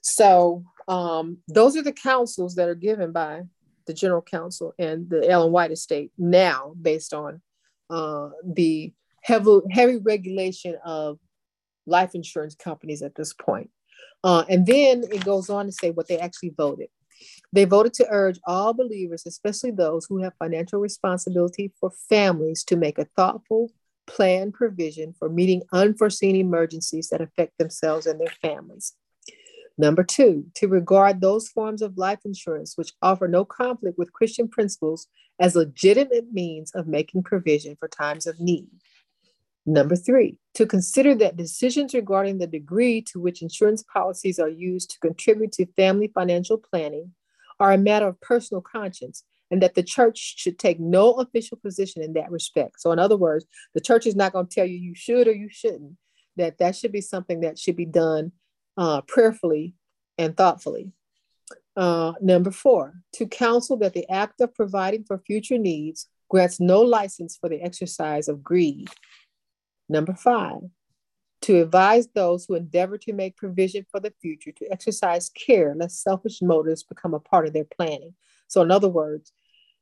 So, 0.01 0.63
um, 0.87 1.39
those 1.47 1.77
are 1.77 1.83
the 1.83 1.93
counsels 1.93 2.55
that 2.55 2.69
are 2.69 2.75
given 2.75 3.11
by 3.11 3.43
the 3.87 3.93
General 3.93 4.21
Counsel 4.21 4.73
and 4.77 5.09
the 5.09 5.27
Ellen 5.27 5.51
White 5.51 5.71
Estate 5.71 6.11
now, 6.17 6.73
based 6.79 7.13
on 7.13 7.41
uh, 7.89 8.29
the 8.43 8.93
heavy, 9.23 9.59
heavy 9.71 9.97
regulation 9.97 10.77
of 10.85 11.19
life 11.85 12.13
insurance 12.13 12.55
companies 12.55 13.01
at 13.01 13.15
this 13.15 13.33
point. 13.33 13.69
Uh, 14.23 14.43
and 14.49 14.65
then 14.65 15.03
it 15.11 15.23
goes 15.23 15.49
on 15.49 15.65
to 15.65 15.71
say 15.71 15.91
what 15.91 16.07
they 16.07 16.19
actually 16.19 16.53
voted. 16.55 16.89
They 17.53 17.65
voted 17.65 17.93
to 17.95 18.07
urge 18.09 18.39
all 18.45 18.73
believers, 18.73 19.23
especially 19.25 19.71
those 19.71 20.05
who 20.05 20.21
have 20.21 20.33
financial 20.37 20.79
responsibility 20.79 21.73
for 21.79 21.91
families, 22.09 22.63
to 22.65 22.75
make 22.75 22.99
a 22.99 23.07
thoughtful, 23.15 23.71
planned 24.05 24.53
provision 24.53 25.13
for 25.17 25.29
meeting 25.29 25.63
unforeseen 25.71 26.35
emergencies 26.35 27.09
that 27.09 27.21
affect 27.21 27.57
themselves 27.57 28.05
and 28.05 28.19
their 28.19 28.33
families. 28.41 28.93
Number 29.77 30.03
two, 30.03 30.45
to 30.55 30.67
regard 30.67 31.21
those 31.21 31.49
forms 31.49 31.81
of 31.81 31.97
life 31.97 32.19
insurance 32.25 32.77
which 32.77 32.93
offer 33.01 33.27
no 33.27 33.45
conflict 33.45 33.97
with 33.97 34.13
Christian 34.13 34.47
principles 34.47 35.07
as 35.39 35.55
legitimate 35.55 36.33
means 36.33 36.71
of 36.73 36.87
making 36.87 37.23
provision 37.23 37.75
for 37.79 37.87
times 37.87 38.25
of 38.25 38.39
need. 38.39 38.67
Number 39.67 39.95
three, 39.95 40.37
to 40.55 40.65
consider 40.65 41.13
that 41.15 41.35
decisions 41.35 41.93
regarding 41.93 42.37
the 42.37 42.47
degree 42.47 43.01
to 43.03 43.19
which 43.19 43.41
insurance 43.41 43.83
policies 43.83 44.39
are 44.39 44.49
used 44.49 44.91
to 44.91 44.99
contribute 44.99 45.51
to 45.53 45.67
family 45.75 46.09
financial 46.13 46.57
planning 46.57 47.13
are 47.59 47.73
a 47.73 47.77
matter 47.77 48.07
of 48.07 48.19
personal 48.21 48.61
conscience 48.61 49.23
and 49.51 49.61
that 49.61 49.75
the 49.75 49.83
church 49.83 50.35
should 50.37 50.57
take 50.57 50.79
no 50.79 51.13
official 51.15 51.57
position 51.57 52.01
in 52.01 52.13
that 52.13 52.31
respect. 52.31 52.79
So, 52.81 52.91
in 52.91 52.99
other 52.99 53.17
words, 53.17 53.45
the 53.75 53.81
church 53.81 54.05
is 54.05 54.15
not 54.15 54.33
going 54.33 54.47
to 54.47 54.55
tell 54.55 54.65
you 54.65 54.77
you 54.77 54.95
should 54.95 55.27
or 55.27 55.33
you 55.33 55.49
shouldn't, 55.49 55.97
that 56.37 56.57
that 56.59 56.75
should 56.75 56.91
be 56.91 57.01
something 57.01 57.41
that 57.41 57.59
should 57.59 57.75
be 57.75 57.85
done 57.85 58.31
uh, 58.77 59.01
prayerfully 59.01 59.73
and 60.17 60.35
thoughtfully. 60.37 60.91
Uh, 61.75 62.13
number 62.21 62.51
four, 62.51 62.93
to 63.13 63.27
counsel 63.27 63.77
that 63.77 63.93
the 63.93 64.09
act 64.09 64.41
of 64.41 64.53
providing 64.53 65.03
for 65.03 65.19
future 65.19 65.57
needs 65.57 66.07
grants 66.29 66.59
no 66.59 66.81
license 66.81 67.37
for 67.37 67.49
the 67.49 67.61
exercise 67.61 68.27
of 68.27 68.43
greed 68.43 68.89
Number 69.89 70.13
five, 70.13 70.61
to 71.43 71.61
advise 71.61 72.07
those 72.07 72.45
who 72.45 72.55
endeavor 72.55 72.97
to 72.97 73.13
make 73.13 73.37
provision 73.37 73.85
for 73.89 73.99
the 73.99 74.13
future 74.21 74.51
to 74.51 74.71
exercise 74.71 75.29
care 75.29 75.73
lest 75.75 76.01
selfish 76.01 76.41
motives 76.41 76.83
become 76.83 77.13
a 77.13 77.19
part 77.19 77.47
of 77.47 77.53
their 77.53 77.65
planning. 77.65 78.13
So, 78.47 78.61
in 78.61 78.71
other 78.71 78.89
words, 78.89 79.31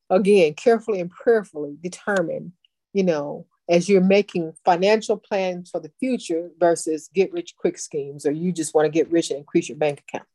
again, 0.09 0.53
carefully 0.53 0.99
and 0.99 1.09
prayerfully 1.09 1.77
determine, 1.81 2.53
you 2.93 3.03
know, 3.03 3.47
as 3.67 3.89
you're 3.89 4.01
making 4.01 4.53
financial 4.63 5.17
plans 5.17 5.69
for 5.71 5.79
the 5.79 5.91
future 5.99 6.51
versus 6.59 7.09
get 7.13 7.33
rich 7.33 7.55
quick 7.57 7.77
schemes, 7.77 8.25
or 8.25 8.31
you 8.31 8.51
just 8.51 8.73
want 8.75 8.85
to 8.85 8.91
get 8.91 9.11
rich 9.11 9.31
and 9.31 9.39
increase 9.39 9.69
your 9.69 9.77
bank 9.77 10.03
account. 10.07 10.27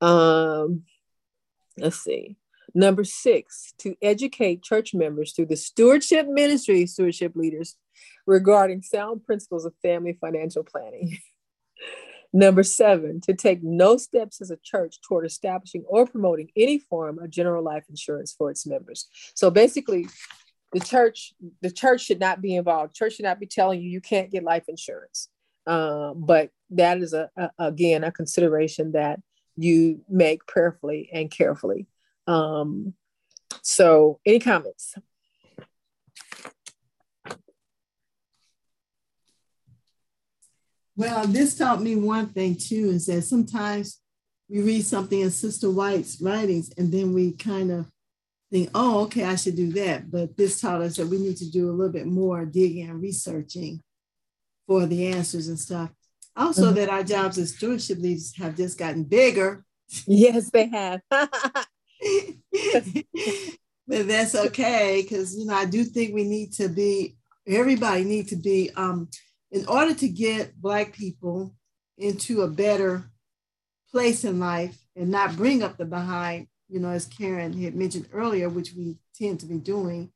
Um, 0.00 0.84
let's 1.76 2.02
see. 2.02 2.36
Number 2.74 3.04
six, 3.04 3.72
to 3.78 3.94
educate 4.02 4.62
church 4.62 4.94
members 4.94 5.32
through 5.32 5.46
the 5.46 5.56
stewardship 5.56 6.26
ministry, 6.28 6.86
stewardship 6.86 7.36
leaders 7.36 7.76
regarding 8.26 8.82
sound 8.82 9.24
principles 9.24 9.64
of 9.64 9.74
family 9.82 10.16
financial 10.20 10.64
planning. 10.64 11.18
Number 12.32 12.64
seven, 12.64 13.20
to 13.22 13.34
take 13.34 13.62
no 13.62 13.96
steps 13.96 14.40
as 14.40 14.50
a 14.50 14.56
church 14.56 15.00
toward 15.02 15.24
establishing 15.24 15.84
or 15.86 16.04
promoting 16.04 16.50
any 16.56 16.80
form 16.80 17.20
of 17.20 17.30
general 17.30 17.62
life 17.62 17.84
insurance 17.88 18.34
for 18.36 18.50
its 18.50 18.66
members. 18.66 19.06
So 19.34 19.50
basically, 19.50 20.08
the 20.74 20.80
church, 20.80 21.32
the 21.62 21.70
church 21.70 22.02
should 22.02 22.20
not 22.20 22.42
be 22.42 22.56
involved. 22.56 22.94
Church 22.94 23.14
should 23.14 23.24
not 23.24 23.38
be 23.38 23.46
telling 23.46 23.80
you 23.80 23.88
you 23.88 24.00
can't 24.00 24.30
get 24.30 24.42
life 24.42 24.64
insurance. 24.68 25.28
Uh, 25.66 26.12
but 26.14 26.50
that 26.70 26.98
is 26.98 27.14
a, 27.14 27.30
a, 27.36 27.50
again 27.58 28.04
a 28.04 28.12
consideration 28.12 28.92
that 28.92 29.20
you 29.56 30.02
make 30.08 30.46
prayerfully 30.46 31.08
and 31.12 31.30
carefully. 31.30 31.86
Um, 32.26 32.94
so, 33.62 34.18
any 34.26 34.40
comments? 34.40 34.96
Well, 40.96 41.26
this 41.26 41.56
taught 41.56 41.82
me 41.82 41.96
one 41.96 42.28
thing 42.28 42.56
too 42.56 42.90
is 42.90 43.06
that 43.06 43.22
sometimes 43.22 44.00
we 44.48 44.60
read 44.60 44.84
something 44.84 45.20
in 45.20 45.30
Sister 45.30 45.70
White's 45.70 46.20
writings 46.20 46.72
and 46.76 46.92
then 46.92 47.14
we 47.14 47.32
kind 47.32 47.70
of 47.70 47.86
think, 48.50 48.70
oh, 48.74 49.02
okay, 49.04 49.24
I 49.24 49.36
should 49.36 49.56
do 49.56 49.72
that. 49.72 50.10
But 50.10 50.36
this 50.36 50.60
taught 50.60 50.82
us 50.82 50.96
that 50.96 51.06
we 51.06 51.18
need 51.18 51.36
to 51.38 51.50
do 51.50 51.68
a 51.68 51.72
little 51.72 51.92
bit 51.92 52.06
more 52.06 52.44
digging 52.44 52.88
and 52.88 53.00
researching 53.00 53.82
for 54.66 54.86
the 54.86 55.08
answers 55.08 55.48
and 55.48 55.58
stuff. 55.58 55.90
Also, 56.36 56.66
mm-hmm. 56.66 56.76
that 56.76 56.88
our 56.88 57.02
jobs 57.02 57.38
as 57.38 57.54
stewardship 57.54 57.98
leaders 57.98 58.34
have 58.36 58.56
just 58.56 58.78
gotten 58.78 59.04
bigger. 59.04 59.64
Yes, 60.06 60.50
they 60.50 60.68
have. 60.68 61.00
but 63.86 64.08
that's 64.08 64.34
okay 64.34 65.02
because 65.02 65.36
you 65.36 65.46
know 65.46 65.54
I 65.54 65.64
do 65.64 65.84
think 65.84 66.14
we 66.14 66.24
need 66.24 66.52
to 66.54 66.68
be 66.68 67.16
everybody 67.46 68.04
need 68.04 68.28
to 68.28 68.36
be 68.36 68.70
um, 68.76 69.08
in 69.50 69.66
order 69.66 69.94
to 69.94 70.08
get 70.08 70.60
Black 70.60 70.92
people 70.92 71.54
into 71.98 72.42
a 72.42 72.48
better 72.48 73.10
place 73.90 74.24
in 74.24 74.40
life 74.40 74.76
and 74.96 75.10
not 75.10 75.36
bring 75.36 75.62
up 75.62 75.76
the 75.76 75.84
behind, 75.84 76.48
you 76.68 76.80
know, 76.80 76.90
as 76.90 77.06
Karen 77.06 77.52
had 77.52 77.74
mentioned 77.74 78.08
earlier, 78.12 78.48
which 78.48 78.72
we 78.72 78.96
tend 79.14 79.40
to 79.40 79.46
be 79.46 79.58
doing, 79.58 80.10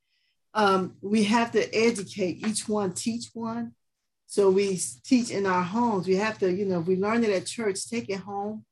um, 0.55 0.96
we 1.01 1.24
have 1.24 1.53
to 1.53 1.74
educate 1.74 2.46
each 2.46 2.68
one, 2.68 2.92
teach 2.92 3.30
one. 3.34 3.72
So 4.26 4.51
we 4.51 4.80
teach 5.05 5.30
in 5.30 5.46
our 5.46 5.62
homes. 5.62 6.07
We 6.07 6.16
have 6.16 6.38
to, 6.40 6.53
you 6.53 6.64
know, 6.64 6.80
we 6.80 6.96
learn 6.96 7.24
it 7.24 7.30
at 7.30 7.46
church, 7.46 7.88
take 7.88 8.11
it 8.11 8.20
home 8.20 8.64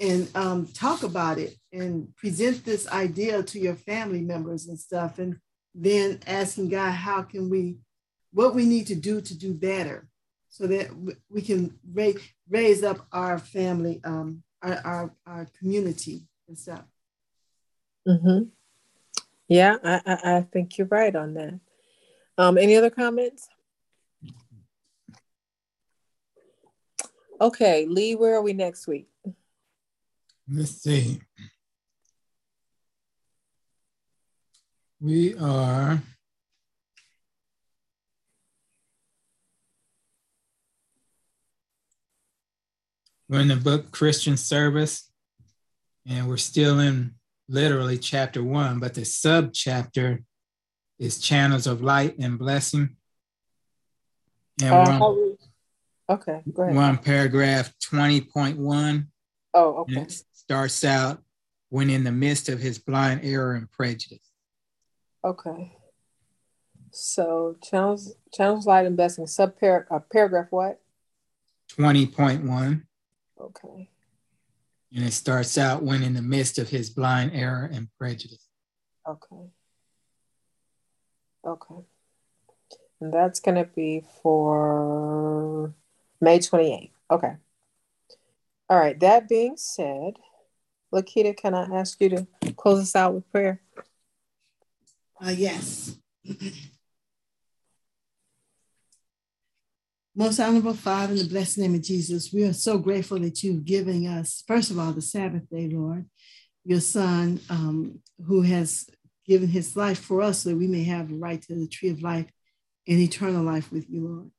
and 0.00 0.28
um, 0.34 0.66
talk 0.66 1.02
about 1.02 1.38
it 1.38 1.56
and 1.72 2.14
present 2.16 2.64
this 2.64 2.88
idea 2.88 3.42
to 3.42 3.58
your 3.58 3.74
family 3.74 4.20
members 4.20 4.66
and 4.66 4.78
stuff. 4.78 5.18
And 5.18 5.38
then 5.74 6.20
asking 6.26 6.70
God, 6.70 6.90
how 6.92 7.22
can 7.22 7.48
we, 7.50 7.76
what 8.32 8.54
we 8.54 8.66
need 8.66 8.86
to 8.88 8.94
do 8.94 9.20
to 9.20 9.38
do 9.38 9.54
better 9.54 10.08
so 10.48 10.66
that 10.66 10.90
we 11.28 11.42
can 11.42 11.78
raise, 11.92 12.18
raise 12.48 12.82
up 12.82 13.06
our 13.12 13.38
family, 13.38 14.00
um, 14.04 14.42
our, 14.62 14.80
our, 14.84 15.14
our 15.26 15.46
community 15.58 16.22
and 16.48 16.58
stuff. 16.58 16.84
Mm-hmm. 18.06 18.44
Yeah, 19.48 19.76
I, 19.82 20.00
I, 20.06 20.36
I 20.36 20.40
think 20.42 20.78
you're 20.78 20.86
right 20.86 21.14
on 21.14 21.34
that. 21.34 21.60
Um, 22.38 22.58
any 22.58 22.76
other 22.76 22.90
comments? 22.90 23.48
Okay, 27.40 27.86
Lee, 27.86 28.14
where 28.14 28.34
are 28.34 28.42
we 28.42 28.52
next 28.52 28.86
week? 28.86 29.08
Let's 30.48 30.70
see. 30.70 31.20
We 35.00 35.36
are 35.36 36.00
we're 43.28 43.40
in 43.40 43.48
the 43.48 43.56
book 43.56 43.90
Christian 43.90 44.36
Service, 44.36 45.10
and 46.08 46.28
we're 46.28 46.38
still 46.38 46.78
in 46.78 47.15
literally 47.48 47.98
chapter 47.98 48.42
one, 48.42 48.78
but 48.78 48.94
the 48.94 49.04
sub 49.04 49.52
chapter 49.52 50.22
is 50.98 51.18
channels 51.18 51.66
of 51.66 51.82
light 51.82 52.18
and 52.18 52.38
blessing. 52.38 52.96
And 54.62 54.74
uh, 54.74 54.98
one, 54.98 55.36
okay, 56.08 56.42
go 56.52 56.62
ahead. 56.62 56.74
One 56.74 56.98
paragraph 56.98 57.72
20.1. 57.84 59.06
Oh, 59.54 59.74
okay. 59.80 60.06
starts 60.32 60.84
out 60.84 61.22
when 61.68 61.90
in 61.90 62.04
the 62.04 62.12
midst 62.12 62.48
of 62.48 62.60
his 62.60 62.78
blind 62.78 63.20
error 63.22 63.54
and 63.54 63.70
prejudice. 63.70 64.30
Okay. 65.24 65.76
So 66.92 67.56
channels 67.62 68.14
channels 68.32 68.66
light 68.66 68.86
and 68.86 68.96
blessing 68.96 69.26
sub 69.26 69.54
uh, 69.62 69.98
paragraph 70.10 70.46
what? 70.50 70.80
20.1. 71.72 72.82
Okay. 73.40 73.90
And 74.96 75.04
it 75.04 75.12
starts 75.12 75.58
out 75.58 75.82
when 75.82 76.02
in 76.02 76.14
the 76.14 76.22
midst 76.22 76.58
of 76.58 76.70
his 76.70 76.88
blind 76.88 77.32
error 77.34 77.68
and 77.70 77.86
prejudice. 77.98 78.48
Okay. 79.06 79.50
Okay. 81.46 81.84
And 83.02 83.12
that's 83.12 83.38
going 83.38 83.56
to 83.56 83.64
be 83.64 84.04
for 84.22 85.74
May 86.18 86.38
28th. 86.38 86.92
Okay. 87.10 87.34
All 88.70 88.78
right. 88.78 88.98
That 88.98 89.28
being 89.28 89.58
said, 89.58 90.14
Lakita, 90.94 91.36
can 91.36 91.54
I 91.54 91.64
ask 91.78 92.00
you 92.00 92.08
to 92.08 92.26
close 92.56 92.80
us 92.80 92.96
out 92.96 93.12
with 93.12 93.30
prayer? 93.30 93.60
Uh, 95.22 95.34
yes. 95.36 95.94
Most 100.18 100.40
honorable 100.40 100.72
Father, 100.72 101.12
in 101.12 101.18
the 101.18 101.28
blessed 101.28 101.58
name 101.58 101.74
of 101.74 101.82
Jesus, 101.82 102.32
we 102.32 102.44
are 102.44 102.54
so 102.54 102.78
grateful 102.78 103.18
that 103.18 103.42
you've 103.42 103.66
given 103.66 104.06
us, 104.06 104.42
first 104.46 104.70
of 104.70 104.78
all, 104.78 104.90
the 104.92 105.02
Sabbath 105.02 105.42
day, 105.50 105.68
Lord, 105.68 106.06
your 106.64 106.80
Son, 106.80 107.38
um, 107.50 107.98
who 108.26 108.40
has 108.40 108.88
given 109.26 109.48
his 109.48 109.76
life 109.76 109.98
for 109.98 110.22
us 110.22 110.38
so 110.38 110.48
that 110.48 110.56
we 110.56 110.68
may 110.68 110.84
have 110.84 111.10
the 111.10 111.16
right 111.16 111.42
to 111.42 111.54
the 111.54 111.68
tree 111.68 111.90
of 111.90 112.00
life 112.00 112.24
and 112.88 112.98
eternal 112.98 113.42
life 113.44 113.70
with 113.70 113.90
you, 113.90 114.08
Lord. 114.08 114.30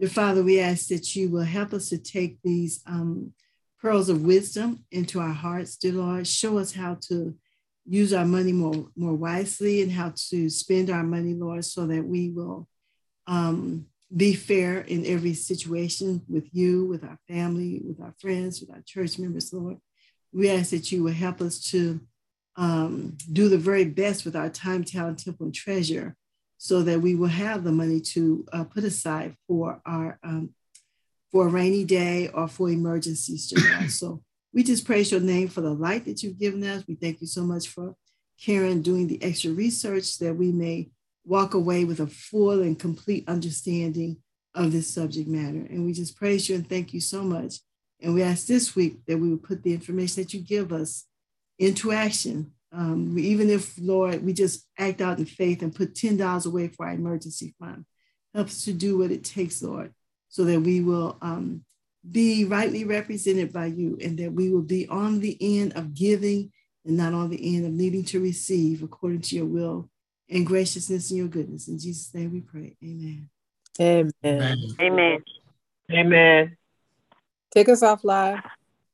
Dear 0.00 0.08
Father, 0.08 0.42
we 0.42 0.58
ask 0.58 0.88
that 0.88 1.14
you 1.14 1.30
will 1.30 1.44
help 1.44 1.74
us 1.74 1.90
to 1.90 1.98
take 1.98 2.38
these 2.42 2.82
um, 2.88 3.32
pearls 3.80 4.08
of 4.08 4.22
wisdom 4.22 4.84
into 4.90 5.20
our 5.20 5.32
hearts, 5.32 5.76
dear 5.76 5.92
Lord. 5.92 6.26
Show 6.26 6.58
us 6.58 6.72
how 6.72 6.98
to 7.02 7.36
use 7.86 8.12
our 8.12 8.26
money 8.26 8.52
more, 8.52 8.88
more 8.96 9.14
wisely 9.14 9.80
and 9.80 9.92
how 9.92 10.12
to 10.30 10.50
spend 10.50 10.90
our 10.90 11.04
money, 11.04 11.34
Lord, 11.34 11.64
so 11.64 11.86
that 11.86 12.04
we 12.04 12.30
will 12.30 12.66
um, 13.28 13.86
be 14.14 14.34
fair 14.34 14.80
in 14.80 15.06
every 15.06 15.34
situation 15.34 16.22
with 16.28 16.48
you, 16.52 16.86
with 16.86 17.04
our 17.04 17.18
family, 17.28 17.80
with 17.84 18.00
our 18.00 18.14
friends, 18.18 18.60
with 18.60 18.70
our 18.70 18.82
church 18.84 19.18
members, 19.18 19.52
Lord. 19.52 19.78
We 20.32 20.50
ask 20.50 20.70
that 20.70 20.90
you 20.90 21.04
will 21.04 21.12
help 21.12 21.40
us 21.40 21.60
to 21.70 22.00
um, 22.56 23.16
do 23.32 23.48
the 23.48 23.58
very 23.58 23.84
best 23.84 24.24
with 24.24 24.34
our 24.34 24.48
time, 24.48 24.84
talent, 24.84 25.20
temple, 25.20 25.46
and 25.46 25.54
treasure 25.54 26.16
so 26.58 26.82
that 26.82 27.00
we 27.00 27.14
will 27.14 27.28
have 27.28 27.64
the 27.64 27.72
money 27.72 28.00
to 28.00 28.44
uh, 28.52 28.64
put 28.64 28.84
aside 28.84 29.34
for 29.46 29.80
our 29.86 30.18
um, 30.22 30.50
for 31.32 31.46
a 31.46 31.50
rainy 31.50 31.84
day 31.84 32.28
or 32.28 32.48
for 32.48 32.68
emergencies. 32.68 33.52
so 33.88 34.22
we 34.52 34.64
just 34.64 34.84
praise 34.84 35.12
your 35.12 35.20
name 35.20 35.48
for 35.48 35.60
the 35.60 35.72
light 35.72 36.04
that 36.04 36.22
you've 36.22 36.38
given 36.38 36.62
us. 36.64 36.84
We 36.86 36.96
thank 36.96 37.20
you 37.20 37.28
so 37.28 37.44
much 37.44 37.68
for 37.68 37.94
Karen 38.40 38.82
doing 38.82 39.06
the 39.06 39.22
extra 39.22 39.52
research 39.52 40.18
that 40.18 40.34
we 40.34 40.50
may 40.50 40.90
walk 41.24 41.54
away 41.54 41.84
with 41.84 42.00
a 42.00 42.06
full 42.06 42.62
and 42.62 42.78
complete 42.78 43.28
understanding 43.28 44.18
of 44.54 44.72
this 44.72 44.92
subject 44.92 45.28
matter. 45.28 45.66
And 45.70 45.84
we 45.84 45.92
just 45.92 46.16
praise 46.16 46.48
you 46.48 46.56
and 46.56 46.68
thank 46.68 46.92
you 46.92 47.00
so 47.00 47.22
much. 47.22 47.56
And 48.00 48.14
we 48.14 48.22
ask 48.22 48.46
this 48.46 48.74
week 48.74 49.04
that 49.06 49.18
we 49.18 49.28
would 49.28 49.42
put 49.42 49.62
the 49.62 49.74
information 49.74 50.22
that 50.22 50.34
you 50.34 50.40
give 50.40 50.72
us 50.72 51.06
into 51.58 51.92
action. 51.92 52.52
Um, 52.72 53.18
even 53.18 53.50
if, 53.50 53.74
Lord, 53.78 54.24
we 54.24 54.32
just 54.32 54.66
act 54.78 55.00
out 55.00 55.18
in 55.18 55.26
faith 55.26 55.62
and 55.62 55.74
put 55.74 55.94
$10 55.94 56.46
away 56.46 56.68
for 56.68 56.86
our 56.86 56.92
emergency 56.92 57.54
fund. 57.58 57.84
Help 58.34 58.46
us 58.46 58.64
to 58.64 58.72
do 58.72 58.98
what 58.98 59.10
it 59.10 59.24
takes, 59.24 59.62
Lord, 59.62 59.92
so 60.28 60.44
that 60.44 60.60
we 60.60 60.80
will 60.80 61.18
um, 61.20 61.64
be 62.08 62.44
rightly 62.44 62.84
represented 62.84 63.52
by 63.52 63.66
you 63.66 63.98
and 64.02 64.18
that 64.18 64.32
we 64.32 64.50
will 64.50 64.62
be 64.62 64.88
on 64.88 65.20
the 65.20 65.36
end 65.40 65.74
of 65.74 65.94
giving 65.94 66.52
and 66.84 66.96
not 66.96 67.12
on 67.12 67.28
the 67.28 67.56
end 67.56 67.66
of 67.66 67.72
needing 67.72 68.04
to 68.04 68.20
receive 68.20 68.82
according 68.82 69.20
to 69.20 69.36
your 69.36 69.46
will 69.46 69.90
and 70.30 70.46
graciousness 70.46 71.10
and 71.10 71.18
your 71.18 71.28
goodness. 71.28 71.68
In 71.68 71.78
Jesus' 71.78 72.14
name 72.14 72.32
we 72.32 72.40
pray. 72.40 72.76
Amen. 72.82 73.28
Amen. 73.80 74.56
Amen. 74.80 75.24
Amen. 75.90 76.56
Take 77.52 77.68
us 77.68 77.82
off 77.82 78.04
live. 78.04 78.40